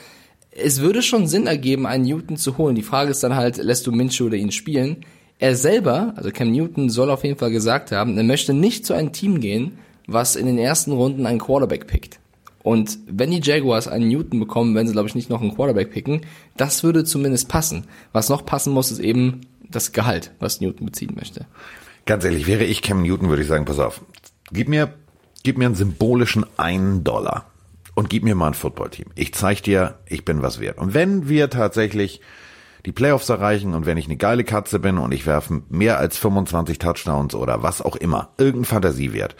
es 0.51 0.81
würde 0.81 1.03
schon 1.03 1.27
Sinn 1.27 1.47
ergeben, 1.47 1.87
einen 1.87 2.05
Newton 2.05 2.37
zu 2.37 2.59
holen. 2.59 2.75
Die 2.75 2.83
Frage 2.83 3.11
ist 3.11 3.23
dann 3.23 3.37
halt, 3.37 3.57
lässt 3.57 3.87
du 3.87 3.93
Minshew 3.93 4.27
oder 4.27 4.37
ihn 4.37 4.53
spielen? 4.53 5.05
Er 5.38 5.55
selber, 5.55 6.14
also 6.16 6.31
Cam 6.31 6.51
Newton, 6.51 6.90
soll 6.90 7.11
auf 7.11 7.22
jeden 7.24 7.38
Fall 7.38 7.51
gesagt 7.51 7.92
haben, 7.92 8.16
er 8.16 8.24
möchte 8.24 8.55
nicht 8.55 8.85
zu 8.85 8.94
einem 8.94 9.12
Team 9.12 9.40
gehen, 9.40 9.79
was 10.07 10.37
in 10.37 10.46
den 10.46 10.59
ersten 10.59 10.92
Runden 10.92 11.27
einen 11.27 11.38
Quarterback 11.38 11.87
pickt. 11.87 12.18
Und 12.62 12.98
wenn 13.07 13.31
die 13.31 13.40
Jaguars 13.40 13.87
einen 13.87 14.09
Newton 14.09 14.40
bekommen, 14.40 14.74
wenn 14.74 14.87
sie, 14.87 14.92
glaube 14.92 15.09
ich, 15.09 15.14
nicht 15.14 15.31
noch 15.31 15.40
einen 15.40 15.55
Quarterback 15.55 15.92
picken, 15.92 16.22
das 16.57 16.83
würde 16.83 17.05
zumindest 17.05 17.48
passen. 17.48 17.85
Was 18.12 18.29
noch 18.29 18.44
passen 18.44 18.72
muss, 18.72 18.90
ist 18.90 18.98
eben 18.98 19.42
das 19.70 19.92
Gehalt, 19.92 20.33
was 20.40 20.61
Newton 20.61 20.87
beziehen 20.87 21.14
möchte. 21.14 21.46
Ganz 22.05 22.24
ehrlich, 22.24 22.46
wäre 22.46 22.64
ich 22.64 22.83
Cam 22.83 23.03
Newton, 23.03 23.29
würde 23.29 23.42
ich 23.42 23.48
sagen, 23.48 23.64
pass 23.64 23.79
auf, 23.79 24.03
gib 24.51 24.68
mir, 24.68 24.92
gib 25.44 25.57
mir 25.57 25.66
einen 25.66 25.74
symbolischen 25.77 26.46
einen 26.57 27.05
Dollar 27.05 27.46
und 27.94 28.11
gib 28.11 28.24
mir 28.24 28.35
mal 28.35 28.48
ein 28.48 28.55
Footballteam. 28.55 29.07
Ich 29.14 29.35
zeig 29.35 29.62
dir, 29.62 29.98
ich 30.07 30.24
bin 30.24 30.42
was 30.42 30.59
wert. 30.59 30.79
Und 30.79 30.94
wenn 30.94 31.29
wir 31.29 31.51
tatsächlich 31.51 32.20
die 32.87 32.93
Playoffs 32.93 33.29
erreichen 33.29 33.75
und 33.75 33.87
wenn 33.87 33.97
ich 33.97 34.07
eine 34.07 34.17
geile 34.17 34.45
Katze 34.45 34.79
bin 34.79 34.99
und 34.99 35.12
ich 35.12 35.27
werfe 35.27 35.62
mehr 35.69 35.99
als 35.99 36.17
25 36.17 36.79
Touchdowns 36.79 37.35
oder 37.35 37.62
was 37.62 37.83
auch 37.83 37.97
immer, 37.97 38.31
irgendein 38.38 38.64
Fantasiewert, 38.64 39.37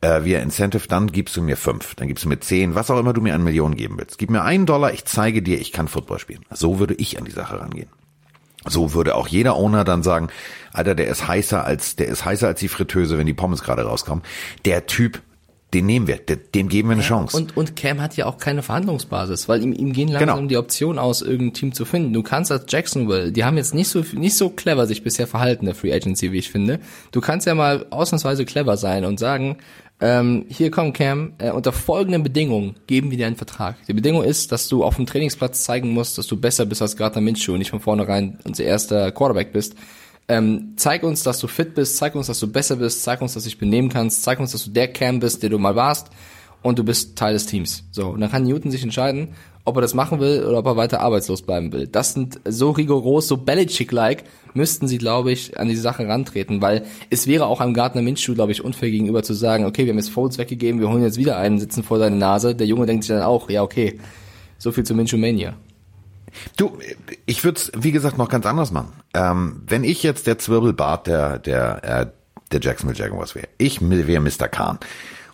äh, 0.00 0.24
via 0.24 0.40
Incentive, 0.40 0.88
dann 0.88 1.06
gibst 1.06 1.36
du 1.36 1.42
mir 1.42 1.56
fünf, 1.56 1.94
dann 1.94 2.08
gibst 2.08 2.24
du 2.24 2.28
mir 2.28 2.40
zehn, 2.40 2.74
was 2.74 2.90
auch 2.90 2.98
immer 2.98 3.12
du 3.12 3.20
mir 3.20 3.34
an 3.34 3.44
Millionen 3.44 3.76
geben 3.76 3.96
willst. 3.98 4.18
Gib 4.18 4.30
mir 4.30 4.42
einen 4.42 4.66
Dollar, 4.66 4.92
ich 4.92 5.04
zeige 5.04 5.42
dir, 5.42 5.60
ich 5.60 5.72
kann 5.72 5.88
Football 5.88 6.18
spielen. 6.18 6.44
So 6.50 6.78
würde 6.78 6.94
ich 6.94 7.18
an 7.18 7.24
die 7.24 7.30
Sache 7.30 7.60
rangehen. 7.60 7.88
So 8.64 8.94
würde 8.94 9.14
auch 9.16 9.26
jeder 9.26 9.56
Owner 9.56 9.84
dann 9.84 10.02
sagen, 10.02 10.28
Alter, 10.72 10.94
der 10.94 11.08
ist 11.08 11.26
heißer 11.26 11.64
als, 11.64 11.96
der 11.96 12.08
ist 12.08 12.24
heißer 12.24 12.46
als 12.46 12.60
die 12.60 12.68
Fritteuse, 12.68 13.18
wenn 13.18 13.26
die 13.26 13.34
Pommes 13.34 13.62
gerade 13.62 13.82
rauskommen. 13.82 14.24
Der 14.64 14.86
Typ 14.86 15.20
den 15.74 15.86
nehmen 15.86 16.06
wir, 16.06 16.16
dem 16.16 16.68
geben 16.68 16.88
wir 16.88 16.94
eine 16.94 17.02
Chance. 17.02 17.36
Und, 17.36 17.56
und 17.56 17.76
Cam 17.76 18.00
hat 18.00 18.16
ja 18.16 18.26
auch 18.26 18.36
keine 18.36 18.62
Verhandlungsbasis, 18.62 19.48
weil 19.48 19.62
ihm, 19.62 19.72
ihm 19.72 19.92
gehen 19.92 20.08
langsam 20.08 20.36
genau. 20.36 20.48
die 20.48 20.56
Option 20.58 20.98
aus, 20.98 21.22
irgendein 21.22 21.54
Team 21.54 21.72
zu 21.72 21.84
finden. 21.84 22.12
Du 22.12 22.22
kannst 22.22 22.52
als 22.52 22.64
Jacksonville, 22.68 23.32
die 23.32 23.44
haben 23.44 23.56
jetzt 23.56 23.74
nicht 23.74 23.88
so, 23.88 24.04
nicht 24.12 24.36
so 24.36 24.50
clever 24.50 24.86
sich 24.86 25.02
bisher 25.02 25.26
verhalten, 25.26 25.64
der 25.64 25.74
Free 25.74 25.92
Agency, 25.92 26.30
wie 26.32 26.38
ich 26.38 26.50
finde. 26.50 26.80
Du 27.10 27.20
kannst 27.20 27.46
ja 27.46 27.54
mal 27.54 27.86
ausnahmsweise 27.88 28.44
clever 28.44 28.76
sein 28.76 29.06
und 29.06 29.18
sagen, 29.18 29.56
ähm, 30.00 30.46
hier 30.48 30.70
komm 30.70 30.92
Cam, 30.92 31.34
äh, 31.38 31.52
unter 31.52 31.72
folgenden 31.72 32.22
Bedingungen 32.22 32.74
geben 32.86 33.10
wir 33.10 33.16
dir 33.16 33.26
einen 33.26 33.36
Vertrag. 33.36 33.76
Die 33.86 33.92
Bedingung 33.94 34.24
ist, 34.24 34.52
dass 34.52 34.68
du 34.68 34.84
auf 34.84 34.96
dem 34.96 35.06
Trainingsplatz 35.06 35.64
zeigen 35.64 35.90
musst, 35.90 36.18
dass 36.18 36.26
du 36.26 36.36
besser 36.38 36.66
bist 36.66 36.82
als 36.82 36.96
Gardner 36.96 37.22
Minshew 37.22 37.52
und 37.52 37.60
nicht 37.60 37.70
von 37.70 37.80
vornherein 37.80 38.38
unser 38.44 38.64
erster 38.64 39.12
Quarterback 39.12 39.52
bist 39.52 39.76
ähm, 40.28 40.74
zeig 40.76 41.02
uns, 41.02 41.22
dass 41.22 41.38
du 41.38 41.46
fit 41.46 41.74
bist, 41.74 41.96
zeig 41.96 42.14
uns, 42.14 42.28
dass 42.28 42.40
du 42.40 42.50
besser 42.50 42.76
bist, 42.76 43.02
zeig 43.02 43.20
uns, 43.20 43.34
dass 43.34 43.42
du 43.42 43.50
dich 43.50 43.58
benehmen 43.58 43.88
kannst, 43.88 44.22
zeig 44.22 44.40
uns, 44.40 44.52
dass 44.52 44.64
du 44.64 44.70
der 44.70 44.88
Cam 44.88 45.20
bist, 45.20 45.42
der 45.42 45.50
du 45.50 45.58
mal 45.58 45.76
warst 45.76 46.08
und 46.62 46.78
du 46.78 46.84
bist 46.84 47.16
Teil 47.16 47.34
des 47.34 47.46
Teams. 47.46 47.84
So, 47.90 48.08
und 48.08 48.20
dann 48.20 48.30
kann 48.30 48.44
Newton 48.44 48.70
sich 48.70 48.82
entscheiden, 48.82 49.28
ob 49.64 49.76
er 49.76 49.82
das 49.82 49.94
machen 49.94 50.20
will 50.20 50.44
oder 50.44 50.58
ob 50.58 50.66
er 50.66 50.76
weiter 50.76 51.00
arbeitslos 51.00 51.42
bleiben 51.42 51.72
will. 51.72 51.86
Das 51.86 52.14
sind 52.14 52.40
so 52.44 52.70
rigoros, 52.70 53.28
so 53.28 53.36
Belichick-like, 53.36 54.24
müssten 54.54 54.88
sie, 54.88 54.98
glaube 54.98 55.32
ich, 55.32 55.58
an 55.58 55.68
die 55.68 55.76
Sache 55.76 56.06
rantreten, 56.08 56.60
weil 56.60 56.84
es 57.10 57.26
wäre 57.26 57.46
auch 57.46 57.60
einem 57.60 57.74
Gardner 57.74 58.02
Minshew, 58.02 58.34
glaube 58.34 58.52
ich, 58.52 58.64
unfair 58.64 58.90
gegenüber 58.90 59.22
zu 59.22 59.34
sagen, 59.34 59.64
okay, 59.64 59.84
wir 59.84 59.92
haben 59.92 59.98
jetzt 59.98 60.10
Folds 60.10 60.38
weggegeben, 60.38 60.80
wir 60.80 60.88
holen 60.88 61.02
jetzt 61.02 61.18
wieder 61.18 61.36
einen, 61.36 61.58
sitzen 61.58 61.82
vor 61.82 61.98
seine 61.98 62.16
Nase. 62.16 62.54
Der 62.54 62.66
Junge 62.66 62.86
denkt 62.86 63.04
sich 63.04 63.14
dann 63.14 63.22
auch, 63.22 63.50
ja, 63.50 63.62
okay, 63.62 63.98
so 64.58 64.72
viel 64.72 64.84
zu 64.84 64.94
Minshew 64.94 65.16
Mania. 65.16 65.54
Du, 66.56 66.78
ich 67.26 67.44
würde 67.44 67.58
es, 67.58 67.72
wie 67.76 67.92
gesagt, 67.92 68.18
noch 68.18 68.28
ganz 68.28 68.46
anders 68.46 68.70
machen. 68.70 68.92
Ähm, 69.14 69.62
wenn 69.66 69.84
ich 69.84 70.02
jetzt 70.02 70.26
der 70.26 70.38
Zwirbelbart 70.38 71.06
der, 71.06 71.38
der, 71.38 71.84
äh, 71.84 72.06
der 72.50 72.60
Jacksonville 72.60 72.98
Jaguars 72.98 73.34
wäre, 73.34 73.48
ich 73.58 73.80
wäre 73.80 74.20
Mr. 74.20 74.48
Kahn 74.48 74.78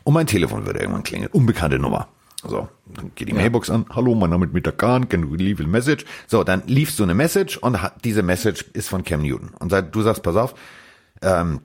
und 0.04 0.14
mein 0.14 0.26
Telefon 0.26 0.66
würde 0.66 0.80
irgendwann 0.80 1.02
klingeln, 1.02 1.30
unbekannte 1.32 1.78
Nummer. 1.78 2.08
So, 2.44 2.68
dann 2.86 3.10
geht 3.16 3.28
die 3.28 3.32
ja. 3.32 3.38
Mailbox 3.38 3.68
an. 3.68 3.86
Hallo, 3.90 4.14
mein 4.14 4.30
Name 4.30 4.46
ist 4.46 4.54
Mr. 4.54 4.72
Kahn, 4.72 5.08
can 5.08 5.22
you 5.22 5.34
leave 5.34 5.62
a 5.62 5.66
message? 5.66 6.04
So, 6.28 6.44
dann 6.44 6.62
liefst 6.66 6.98
du 6.98 7.02
eine 7.02 7.14
Message 7.14 7.56
und 7.56 7.78
diese 8.04 8.22
Message 8.22 8.64
ist 8.74 8.88
von 8.88 9.02
Cam 9.02 9.22
Newton. 9.22 9.50
Und 9.58 9.72
du 9.72 10.02
sagst, 10.02 10.22
pass 10.22 10.36
auf, 10.36 10.54
ähm, 11.20 11.60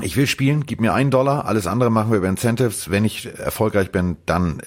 Ich 0.00 0.16
will 0.16 0.26
spielen, 0.26 0.64
gib 0.64 0.80
mir 0.80 0.94
einen 0.94 1.10
Dollar, 1.10 1.44
alles 1.44 1.66
andere 1.66 1.90
machen 1.90 2.10
wir 2.10 2.18
über 2.18 2.28
Incentives. 2.28 2.90
Wenn 2.90 3.04
ich 3.04 3.26
erfolgreich 3.38 3.92
bin, 3.92 4.16
dann 4.24 4.62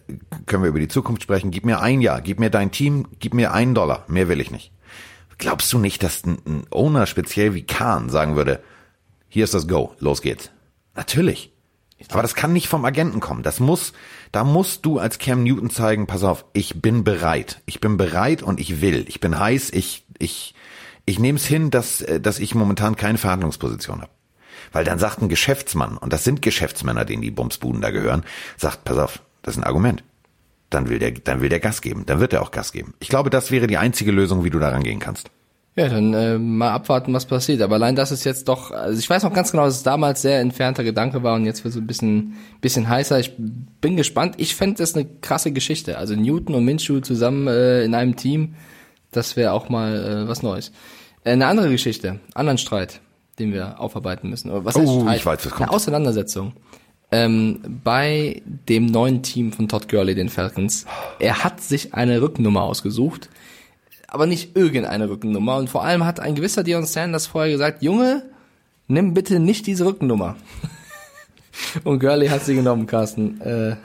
können 0.46 0.62
wir 0.62 0.70
über 0.70 0.80
die 0.80 0.88
Zukunft 0.88 1.24
sprechen. 1.24 1.50
Gib 1.50 1.66
mir 1.66 1.82
ein 1.82 2.02
Jahr, 2.02 2.22
gib 2.22 2.40
mir 2.40 2.52
dein 2.52 2.72
Team, 2.72 3.08
gib 3.20 3.34
mir 3.34 3.52
einen 3.52 3.74
Dollar, 3.74 4.06
mehr 4.08 4.28
will 4.30 4.40
ich 4.40 4.52
nicht. 4.52 4.72
Glaubst 5.40 5.74
du 5.74 5.80
nicht, 5.80 6.04
dass 6.04 6.24
ein, 6.26 6.66
Owner 6.70 7.08
speziell 7.08 7.56
wie 7.56 7.64
Kahn 7.64 8.10
sagen 8.10 8.36
würde, 8.36 8.62
hier 9.28 9.44
ist 9.44 9.56
das 9.56 9.68
Go, 9.68 9.96
los 10.00 10.22
geht's? 10.22 10.52
Natürlich. 10.94 11.52
Aber 12.10 12.22
das 12.22 12.36
kann 12.36 12.54
nicht 12.54 12.68
vom 12.68 12.86
Agenten 12.86 13.20
kommen. 13.20 13.42
Das 13.42 13.60
muss, 13.60 13.94
da 14.32 14.44
musst 14.44 14.86
du 14.86 15.00
als 15.00 15.18
Cam 15.18 15.44
Newton 15.44 15.72
zeigen, 15.72 16.08
pass 16.08 16.24
auf, 16.24 16.46
ich 16.54 16.82
bin 16.82 17.04
bereit. 17.04 17.62
Ich 17.66 17.80
bin 17.80 17.98
bereit 17.98 18.44
und 18.44 18.60
ich 18.60 18.82
will. 18.82 19.06
Ich 19.08 19.20
bin 19.20 19.40
heiß, 19.40 19.72
ich, 19.72 20.06
ich, 20.20 20.54
ich 21.06 21.20
nehme 21.20 21.38
es 21.38 21.46
hin, 21.46 21.72
dass, 21.72 22.06
dass 22.22 22.40
ich 22.40 22.54
momentan 22.54 22.96
keine 22.96 23.18
Verhandlungsposition 23.18 24.02
habe. 24.02 24.12
Weil 24.76 24.84
dann 24.84 25.00
sagt 25.00 25.22
ein 25.22 25.30
Geschäftsmann, 25.30 25.96
und 25.96 26.12
das 26.12 26.26
sind 26.26 26.42
Geschäftsmänner, 26.42 27.06
denen 27.06 27.22
die 27.22 27.32
Bumsbuden 27.32 27.80
da 27.80 27.92
gehören, 27.92 28.26
sagt, 28.58 28.84
pass 28.84 28.98
auf, 28.98 29.22
das 29.42 29.56
ist 29.56 29.62
ein 29.62 29.64
Argument. 29.64 30.04
Dann 30.70 30.90
will 30.90 31.00
der, 31.00 31.12
dann 31.12 31.40
will 31.40 31.48
der 31.48 31.62
Gas 31.62 31.82
geben. 31.82 32.06
Dann 32.06 32.20
wird 32.20 32.34
er 32.34 32.42
auch 32.42 32.52
Gas 32.52 32.74
geben. 32.74 32.94
Ich 33.00 33.08
glaube, 33.08 33.30
das 33.30 33.52
wäre 33.52 33.68
die 33.68 33.78
einzige 33.78 34.12
Lösung, 34.12 34.44
wie 34.44 34.50
du 34.50 34.60
da 34.60 34.68
rangehen 34.68 35.00
kannst. 35.00 35.30
Ja, 35.78 35.88
dann 35.88 36.14
äh, 36.14 36.38
mal 36.38 36.72
abwarten, 36.72 37.14
was 37.14 37.26
passiert. 37.26 37.62
Aber 37.62 37.76
allein 37.76 37.96
das 37.96 38.12
ist 38.12 38.26
jetzt 38.26 38.50
doch, 38.50 38.72
also 38.72 39.00
ich 39.00 39.10
weiß 39.10 39.24
noch 39.24 39.32
ganz 39.32 39.52
genau, 39.52 39.64
dass 39.64 39.78
es 39.78 39.84
damals 39.84 40.22
sehr 40.22 40.42
entfernter 40.42 40.84
Gedanke 40.84 41.24
war 41.24 41.36
und 41.36 41.46
jetzt 41.46 41.64
wird 41.64 41.74
es 41.74 41.80
ein 41.80 41.88
bisschen, 41.88 42.36
bisschen 42.60 42.90
heißer. 42.90 43.18
Ich 43.18 43.32
bin 43.80 43.96
gespannt. 43.96 44.36
Ich 44.40 44.56
fände 44.56 44.76
das 44.80 44.94
eine 44.94 45.06
krasse 45.22 45.54
Geschichte. 45.54 45.98
Also 45.98 46.16
Newton 46.16 46.54
und 46.54 46.66
Minshew 46.66 47.00
zusammen 47.00 47.48
äh, 47.48 47.86
in 47.86 47.96
einem 47.96 48.18
Team, 48.18 48.56
das 49.14 49.38
wäre 49.38 49.54
auch 49.54 49.70
mal 49.70 50.26
äh, 50.26 50.28
was 50.28 50.44
Neues. 50.44 50.74
Äh, 51.24 51.32
eine 51.32 51.48
andere 51.48 51.70
Geschichte, 51.70 52.20
anderen 52.34 52.58
Streit, 52.58 53.00
den 53.40 53.54
wir 53.54 53.80
aufarbeiten 53.80 54.30
müssen. 54.30 54.50
Oder 54.52 54.66
was 54.66 54.76
heißt 54.76 54.88
Oh, 54.88 55.02
Streit? 55.02 55.18
ich 55.18 55.26
weiß, 55.26 55.46
was 55.46 55.52
kommt. 55.52 55.62
Eine 55.64 55.72
Auseinandersetzung. 55.72 56.54
Ähm, 57.12 57.60
bei 57.84 58.42
dem 58.68 58.88
neuen 58.88 59.22
Team 59.24 59.52
von 59.54 59.68
Todd 59.68 59.88
Gurley, 59.90 60.16
den 60.16 60.30
Falcons. 60.30 60.86
Er 61.20 61.44
hat 61.44 61.62
sich 61.62 61.94
eine 61.94 62.22
Rückennummer 62.22 62.64
ausgesucht 62.64 63.30
aber 64.08 64.28
nicht 64.28 64.56
irgendeine 64.56 65.10
Rückennummer. 65.10 65.58
Und 65.58 65.70
vor 65.70 65.84
allem 65.84 66.06
hat 66.06 66.22
ein 66.22 66.36
gewisser 66.36 66.64
Dion 66.64 66.86
Sanders 66.86 67.28
vorher 67.28 67.52
gesagt, 67.52 67.84
Junge, 67.84 68.24
nimm 68.88 69.14
bitte 69.14 69.42
nicht 69.42 69.68
diese 69.68 69.86
Rückennummer. 69.86 70.38
Und 71.84 72.00
Gurley 72.00 72.28
hat 72.30 72.46
sie 72.46 72.56
genommen, 72.56 72.88
Carsten. 72.88 73.42
Äh, 73.42 73.76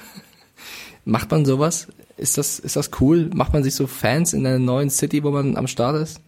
macht 1.05 1.33
man 1.33 1.45
sowas? 1.45 1.89
Ist 2.17 2.39
das, 2.39 2.61
ist 2.61 2.77
das 2.77 2.91
cool? 3.01 3.29
Macht 3.35 3.53
man 3.53 3.65
sich 3.65 3.75
so 3.75 3.89
Fans 3.89 4.33
in 4.33 4.47
einer 4.47 4.61
neuen 4.61 4.91
City, 4.91 5.25
wo 5.25 5.33
man 5.33 5.57
am 5.57 5.67
Start 5.67 5.97
ist? 5.97 6.21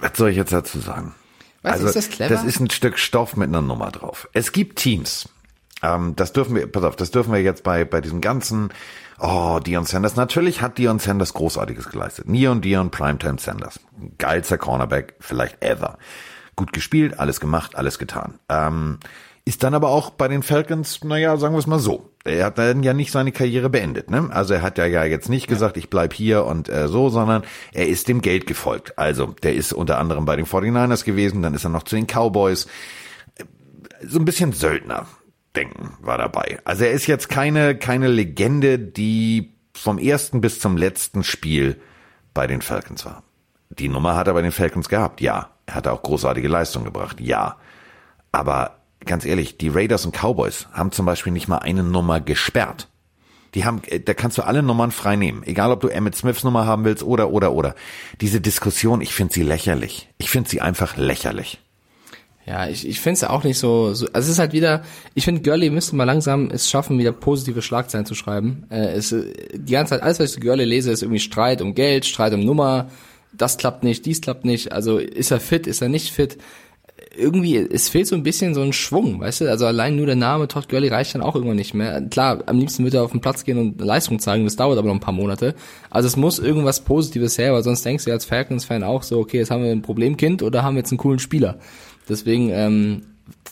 Was 0.00 0.16
soll 0.16 0.30
ich 0.30 0.36
jetzt 0.36 0.52
dazu 0.52 0.78
sagen? 0.78 1.14
Weißt 1.62 1.82
du, 1.82 1.86
ist 1.86 1.96
das 1.96 2.10
clever? 2.10 2.34
das 2.34 2.44
ist 2.44 2.60
ein 2.60 2.70
Stück 2.70 2.98
Stoff 2.98 3.36
mit 3.36 3.48
einer 3.48 3.62
Nummer 3.62 3.90
drauf. 3.90 4.28
Es 4.32 4.52
gibt 4.52 4.78
Teams. 4.78 5.28
Ähm, 5.82 6.14
das 6.16 6.32
dürfen 6.32 6.54
wir, 6.54 6.66
pass 6.66 6.84
auf, 6.84 6.96
das 6.96 7.10
dürfen 7.10 7.32
wir 7.32 7.42
jetzt 7.42 7.62
bei, 7.62 7.84
bei 7.84 8.00
diesem 8.00 8.20
ganzen, 8.20 8.70
oh, 9.18 9.60
Dion 9.64 9.84
Sanders. 9.84 10.16
Natürlich 10.16 10.62
hat 10.62 10.78
Dion 10.78 10.98
Sanders 10.98 11.34
Großartiges 11.34 11.88
geleistet. 11.88 12.28
Neon 12.28 12.60
Dion 12.60 12.90
Primetime 12.90 13.38
Sanders. 13.38 13.80
Geilster 14.18 14.58
Cornerback, 14.58 15.14
vielleicht 15.20 15.62
ever. 15.62 15.98
Gut 16.56 16.72
gespielt, 16.72 17.18
alles 17.18 17.40
gemacht, 17.40 17.76
alles 17.76 17.98
getan. 17.98 18.38
Ähm, 18.48 18.98
ist 19.44 19.62
dann 19.62 19.74
aber 19.74 19.88
auch 19.88 20.10
bei 20.10 20.28
den 20.28 20.42
Falcons, 20.42 21.02
naja, 21.04 21.36
sagen 21.36 21.54
wir 21.54 21.58
es 21.58 21.66
mal 21.66 21.78
so. 21.78 22.09
Er 22.24 22.44
hat 22.44 22.58
dann 22.58 22.82
ja 22.82 22.92
nicht 22.92 23.12
seine 23.12 23.32
Karriere 23.32 23.70
beendet, 23.70 24.10
ne? 24.10 24.28
Also 24.30 24.52
er 24.52 24.62
hat 24.62 24.76
ja, 24.76 24.84
ja 24.84 25.04
jetzt 25.04 25.30
nicht 25.30 25.46
gesagt, 25.46 25.78
ich 25.78 25.88
bleib 25.88 26.12
hier 26.12 26.44
und 26.44 26.68
äh, 26.68 26.86
so, 26.86 27.08
sondern 27.08 27.44
er 27.72 27.88
ist 27.88 28.08
dem 28.08 28.20
Geld 28.20 28.46
gefolgt. 28.46 28.98
Also 28.98 29.34
der 29.42 29.54
ist 29.54 29.72
unter 29.72 29.98
anderem 29.98 30.26
bei 30.26 30.36
den 30.36 30.44
49ers 30.44 31.04
gewesen, 31.04 31.42
dann 31.42 31.54
ist 31.54 31.64
er 31.64 31.70
noch 31.70 31.84
zu 31.84 31.96
den 31.96 32.06
Cowboys. 32.06 32.66
So 34.02 34.18
ein 34.18 34.26
bisschen 34.26 34.52
Söldner 34.52 35.06
denken 35.56 35.96
war 36.00 36.18
dabei. 36.18 36.58
Also 36.64 36.84
er 36.84 36.92
ist 36.92 37.06
jetzt 37.06 37.28
keine, 37.28 37.76
keine 37.76 38.08
Legende, 38.08 38.78
die 38.78 39.54
vom 39.72 39.98
ersten 39.98 40.40
bis 40.40 40.60
zum 40.60 40.76
letzten 40.76 41.24
Spiel 41.24 41.80
bei 42.34 42.46
den 42.46 42.60
Falcons 42.60 43.06
war. 43.06 43.22
Die 43.70 43.88
Nummer 43.88 44.16
hat 44.16 44.26
er 44.26 44.34
bei 44.34 44.42
den 44.42 44.52
Falcons 44.52 44.88
gehabt, 44.88 45.20
ja. 45.20 45.50
Er 45.66 45.74
hat 45.76 45.86
auch 45.86 46.02
großartige 46.02 46.48
Leistung 46.48 46.84
gebracht, 46.84 47.20
ja. 47.20 47.56
Aber 48.32 48.79
ganz 49.04 49.24
ehrlich, 49.24 49.56
die 49.56 49.68
Raiders 49.68 50.06
und 50.06 50.14
Cowboys 50.14 50.66
haben 50.72 50.92
zum 50.92 51.06
Beispiel 51.06 51.32
nicht 51.32 51.48
mal 51.48 51.58
eine 51.58 51.82
Nummer 51.82 52.20
gesperrt. 52.20 52.88
Die 53.54 53.64
haben, 53.64 53.82
äh, 53.86 54.00
da 54.00 54.14
kannst 54.14 54.38
du 54.38 54.42
alle 54.42 54.62
Nummern 54.62 54.92
frei 54.92 55.16
nehmen. 55.16 55.42
Egal, 55.44 55.72
ob 55.72 55.80
du 55.80 55.88
Emmett 55.88 56.14
Smiths 56.14 56.44
Nummer 56.44 56.66
haben 56.66 56.84
willst 56.84 57.02
oder, 57.02 57.30
oder, 57.30 57.52
oder. 57.52 57.74
Diese 58.20 58.40
Diskussion, 58.40 59.00
ich 59.00 59.12
finde 59.12 59.34
sie 59.34 59.42
lächerlich. 59.42 60.08
Ich 60.18 60.30
finde 60.30 60.48
sie 60.48 60.60
einfach 60.60 60.96
lächerlich. 60.96 61.58
Ja, 62.46 62.68
ich, 62.68 62.86
ich 62.88 63.00
finde 63.00 63.14
es 63.14 63.24
auch 63.24 63.44
nicht 63.44 63.58
so, 63.58 63.92
so. 63.92 64.06
Also 64.06 64.26
es 64.26 64.28
ist 64.28 64.38
halt 64.38 64.52
wieder, 64.52 64.82
ich 65.14 65.24
finde, 65.24 65.42
Gurley 65.42 65.70
müsste 65.70 65.94
mal 65.94 66.04
langsam 66.04 66.50
es 66.50 66.70
schaffen, 66.70 66.98
wieder 66.98 67.12
positive 67.12 67.62
Schlagzeilen 67.62 68.06
zu 68.06 68.14
schreiben. 68.14 68.66
Äh, 68.70 68.92
es, 68.92 69.12
äh, 69.12 69.32
die 69.54 69.72
ganze 69.72 69.90
Zeit, 69.90 70.02
alles, 70.02 70.20
was 70.20 70.30
ich 70.30 70.34
zu 70.34 70.40
Gurley 70.40 70.64
lese, 70.64 70.90
ist 70.90 71.02
irgendwie 71.02 71.20
Streit 71.20 71.60
um 71.60 71.74
Geld, 71.74 72.06
Streit 72.06 72.32
um 72.32 72.40
Nummer, 72.40 72.88
das 73.32 73.58
klappt 73.58 73.84
nicht, 73.84 74.06
dies 74.06 74.20
klappt 74.20 74.44
nicht. 74.44 74.72
Also 74.72 74.98
ist 74.98 75.30
er 75.30 75.40
fit, 75.40 75.66
ist 75.66 75.82
er 75.82 75.88
nicht 75.88 76.12
fit? 76.12 76.38
Irgendwie, 77.16 77.56
es 77.56 77.88
fehlt 77.88 78.06
so 78.06 78.14
ein 78.14 78.22
bisschen 78.22 78.54
so 78.54 78.62
ein 78.62 78.72
Schwung, 78.72 79.20
weißt 79.20 79.40
du? 79.40 79.50
Also 79.50 79.66
allein 79.66 79.96
nur 79.96 80.06
der 80.06 80.16
Name 80.16 80.46
Todd 80.46 80.68
Gurley 80.68 80.88
reicht 80.88 81.14
dann 81.14 81.22
auch 81.22 81.34
irgendwann 81.34 81.56
nicht 81.56 81.74
mehr. 81.74 82.00
Klar, 82.02 82.44
am 82.46 82.58
liebsten 82.58 82.84
wird 82.84 82.94
er 82.94 83.02
auf 83.02 83.10
den 83.10 83.20
Platz 83.20 83.44
gehen 83.44 83.58
und 83.58 83.80
Leistung 83.80 84.20
zeigen, 84.20 84.44
das 84.44 84.56
dauert 84.56 84.78
aber 84.78 84.86
noch 84.86 84.94
ein 84.94 85.00
paar 85.00 85.12
Monate. 85.12 85.54
Also 85.90 86.06
es 86.06 86.16
muss 86.16 86.38
irgendwas 86.38 86.84
Positives 86.84 87.36
her, 87.36 87.52
weil 87.52 87.64
sonst 87.64 87.84
denkst 87.84 88.04
du 88.04 88.12
als 88.12 88.24
Falcons-Fan 88.24 88.84
auch 88.84 89.02
so, 89.02 89.18
okay, 89.18 89.38
jetzt 89.38 89.50
haben 89.50 89.64
wir 89.64 89.72
ein 89.72 89.82
Problemkind 89.82 90.42
oder 90.42 90.62
haben 90.62 90.76
wir 90.76 90.80
jetzt 90.80 90.92
einen 90.92 90.98
coolen 90.98 91.18
Spieler. 91.18 91.58
Deswegen, 92.08 92.50
ähm, 92.50 93.02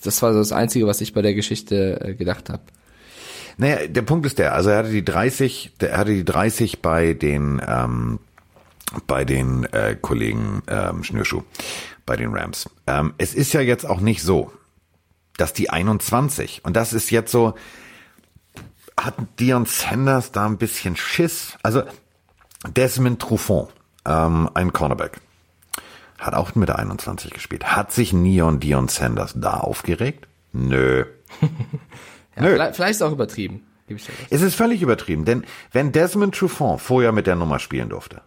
das 0.03 0.23
war 0.23 0.33
so 0.33 0.39
das 0.39 0.53
Einzige, 0.53 0.87
was 0.87 1.01
ich 1.01 1.13
bei 1.13 1.23
der 1.23 1.35
Geschichte 1.35 2.01
äh, 2.01 2.15
gedacht 2.15 2.51
habe. 2.51 2.63
Naja, 3.57 3.89
der 3.89 4.03
Punkt 4.03 4.25
ist 4.25 4.39
der, 4.39 4.55
also 4.55 4.71
er 4.71 4.79
hatte 4.79 4.91
die 4.91 5.05
30, 5.05 5.73
der 5.81 5.91
er 5.91 5.99
hatte 5.99 6.15
die 6.15 6.25
30 6.25 6.81
bei 6.81 7.13
den, 7.13 7.61
ähm, 7.67 8.21
bei 9.09 9.25
den 9.25 9.65
äh, 9.73 9.97
Kollegen 10.01 10.63
ähm, 10.69 11.03
Schnürschuh, 11.03 11.43
bei 12.09 12.17
den 12.17 12.35
Rams. 12.35 12.69
Ähm, 12.87 13.15
es 13.19 13.35
ist 13.35 13.53
ja 13.53 13.61
jetzt 13.61 13.85
auch 13.87 14.01
nicht 14.01 14.23
so, 14.23 14.51
dass 15.37 15.53
die 15.53 15.71
21, 15.71 16.65
und 16.65 16.75
das 16.75 16.93
ist 16.93 17.11
jetzt 17.11 17.31
so, 17.31 17.55
hat 18.99 19.15
Dion 19.39 19.67
Sanders 19.67 20.33
da 20.33 20.47
ein 20.47 20.59
bisschen 20.59 20.97
Schiss? 20.97 21.57
Also 21.63 21.83
Desmond 22.67 23.21
Truffaut, 23.21 23.73
ähm, 24.05 24.51
ein 24.55 24.73
Cornerback, 24.73 25.21
hat 26.19 26.35
auch 26.35 26.55
mit 26.57 26.69
der 26.69 26.79
21 26.79 27.33
gespielt. 27.33 27.77
Hat 27.77 27.93
sich 27.93 28.13
Neon 28.13 28.59
Dion 28.59 28.89
Sanders 28.89 29.35
da 29.37 29.59
aufgeregt? 29.59 30.27
Nö. 30.53 31.05
Ja, 32.37 32.45
Nö. 32.45 32.53
vielleicht, 32.53 32.77
vielleicht 32.77 32.93
ist 32.93 33.03
auch 33.03 33.11
übertrieben. 33.11 33.67
Es 34.31 34.43
ist 34.43 34.55
völlig 34.55 34.81
übertrieben, 34.81 35.25
denn 35.25 35.45
wenn 35.73 35.91
Desmond 35.91 36.37
Truffaut 36.37 36.81
vorher 36.81 37.11
mit 37.11 37.27
der 37.27 37.35
Nummer 37.35 37.59
spielen 37.59 37.89
durfte 37.89 38.23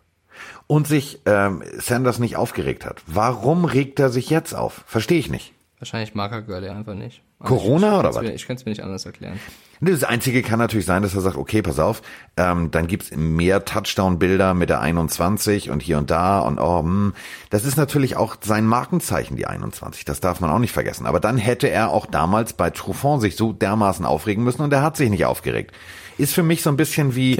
und 0.67 0.88
sich 0.88 1.21
ähm, 1.26 1.63
Sanders 1.78 2.19
nicht 2.19 2.38
aufgeregt 2.38 2.86
hat, 2.86 3.02
warum 3.08 3.65
regt 3.65 4.00
er 4.00 4.10
sich 4.10 4.30
jetzt 4.30 4.54
auf? 4.54 4.84
Verstehe 4.86 5.19
ich 5.19 5.30
nicht. 5.30 5.54
Wahrscheinlich 5.80 6.13
mag 6.13 6.32
er 6.32 6.43
Gurley 6.43 6.69
einfach 6.69 6.93
nicht. 6.93 7.24
Also 7.39 7.56
Corona 7.56 7.88
ich, 7.88 7.93
ich, 7.93 8.00
oder 8.00 8.15
was? 8.15 8.21
Mir, 8.21 8.34
ich 8.36 8.45
kann 8.45 8.56
es 8.56 8.65
mir 8.65 8.69
nicht 8.69 8.84
anders 8.84 9.06
erklären. 9.08 9.39
Das 9.84 10.04
Einzige 10.04 10.43
kann 10.43 10.60
natürlich 10.60 10.86
sein, 10.86 11.02
dass 11.02 11.15
er 11.15 11.21
sagt, 11.21 11.38
okay, 11.38 11.63
pass 11.63 11.80
auf, 11.80 12.04
ähm, 12.38 12.69
dann 12.69 12.86
gibt's 12.86 13.10
mehr 13.15 13.65
Touchdown-Bilder 13.65 14.54
mit 14.54 14.69
der 14.69 14.80
21 14.80 15.71
und 15.71 15.82
hier 15.82 15.97
und 15.97 16.12
da 16.12 16.39
und 16.41 16.60
oh, 16.60 16.84
hm. 16.84 17.13
das 17.50 17.65
ist 17.65 17.78
natürlich 17.78 18.15
auch 18.15 18.36
sein 18.41 18.67
Markenzeichen, 18.67 19.38
die 19.38 19.47
21. 19.47 20.06
Das 20.06 20.19
darf 20.19 20.39
man 20.39 20.52
auch 20.52 20.60
nicht 20.60 20.71
vergessen. 20.71 21.08
Aber 21.08 21.19
dann 21.19 21.38
hätte 21.38 21.67
er 21.67 21.89
auch 21.89 22.06
damals 22.06 22.54
bei 22.54 22.69
Truffaut 22.69 23.21
sich 23.21 23.36
so 23.36 23.52
dermaßen 23.52 24.06
aufregen 24.06 24.43
müssen 24.43 24.62
und 24.62 24.71
er 24.71 24.84
hat 24.84 24.97
sich 24.97 25.10
nicht 25.10 25.26
aufgeregt. 25.26 25.74
Ist 26.22 26.36
für 26.36 26.44
mich 26.44 26.62
so 26.62 26.70
ein 26.70 26.78
bisschen 26.78 27.16
wie, 27.16 27.36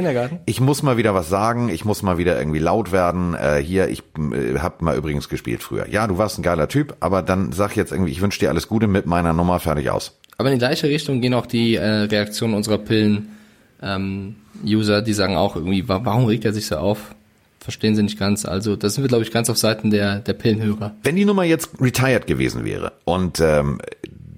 ich 0.48 0.60
muss 0.60 0.82
mal 0.82 0.98
wieder 0.98 1.14
was 1.14 1.30
sagen, 1.30 1.70
ich 1.70 1.86
muss 1.86 2.02
mal 2.02 2.18
wieder 2.18 2.40
irgendwie 2.40 2.58
laut 2.58 2.92
werden. 2.92 3.36
Äh, 3.36 3.62
hier, 3.62 3.90
ich 3.90 4.02
äh, 4.18 4.58
hab 4.58 4.82
mal 4.82 4.98
übrigens 4.98 5.30
gespielt 5.30 5.62
früher. 5.62 5.88
Ja, 5.88 6.08
du 6.08 6.18
warst 6.18 6.40
ein 6.40 6.42
geiler 6.42 6.68
Typ, 6.68 6.96
aber 7.00 7.22
dann 7.22 7.52
sag 7.52 7.76
jetzt 7.76 7.92
irgendwie, 7.92 8.12
ich 8.12 8.22
wünsche 8.22 8.40
dir 8.40 8.50
alles 8.50 8.68
Gute 8.68 8.88
mit 8.88 9.06
meiner 9.06 9.34
Nummer, 9.34 9.60
fertig 9.60 9.92
aus. 9.92 10.18
Aber 10.40 10.50
in 10.50 10.56
die 10.56 10.66
gleiche 10.66 10.90
Richtung 10.90 11.22
gehen 11.22 11.36
auch 11.36 11.46
die 11.46 11.76
äh, 11.76 11.86
Reaktionen 11.86 12.56
unserer 12.56 12.80
Pillen-User, 12.80 15.04
die 15.04 15.14
sagen 15.14 15.36
auch 15.36 15.56
irgendwie, 15.56 15.88
wa 15.88 16.02
warum 16.04 16.26
regt 16.26 16.46
er 16.46 16.54
sich 16.54 16.66
so 16.66 16.78
auf? 16.78 17.14
Verstehen 17.60 17.96
sie 17.96 18.02
nicht 18.02 18.18
ganz. 18.18 18.46
Also 18.46 18.76
da 18.76 18.90
sind 18.90 19.04
wir, 19.04 19.10
glaube 19.10 19.24
ich, 19.24 19.30
ganz 19.30 19.48
auf 19.52 19.60
Seiten 19.60 19.92
der, 19.92 20.22
der 20.22 20.34
Pillenhörer. 20.34 20.96
Wenn 21.04 21.16
die 21.16 21.26
Nummer 21.26 21.44
jetzt 21.44 21.70
retired 21.80 22.26
gewesen 22.26 22.66
wäre 22.66 22.94
und 23.06 23.40
ähm, 23.42 23.80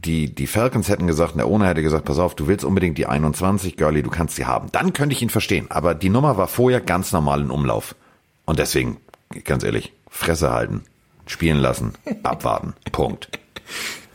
die, 0.06 0.34
die 0.34 0.48
Falcons 0.48 0.90
hätten 0.90 1.08
gesagt, 1.08 1.36
der 1.36 1.48
Owner 1.48 1.68
hätte 1.68 1.82
gesagt, 1.82 2.06
pass 2.06 2.20
auf, 2.20 2.36
du 2.36 2.48
willst 2.48 2.66
unbedingt 2.66 2.98
die 2.98 3.06
21, 3.06 3.78
Girlie, 3.78 4.04
du 4.04 4.10
kannst 4.10 4.36
sie 4.36 4.46
haben. 4.46 4.70
Dann 4.72 4.94
könnte 4.94 5.14
ich 5.14 5.22
ihn 5.22 5.30
verstehen. 5.30 5.68
Aber 5.70 5.96
die 5.96 6.10
Nummer 6.10 6.38
war 6.38 6.48
vorher 6.48 6.82
ganz 6.82 7.12
normal 7.12 7.42
in 7.42 7.52
Umlauf. 7.52 7.96
Und 8.46 8.60
deswegen, 8.60 8.98
ganz 9.46 9.64
ehrlich, 9.64 9.94
Fresse 10.10 10.52
halten, 10.52 10.82
spielen 11.26 11.58
lassen, 11.58 11.94
abwarten. 12.24 12.74
Punkt. 12.92 13.30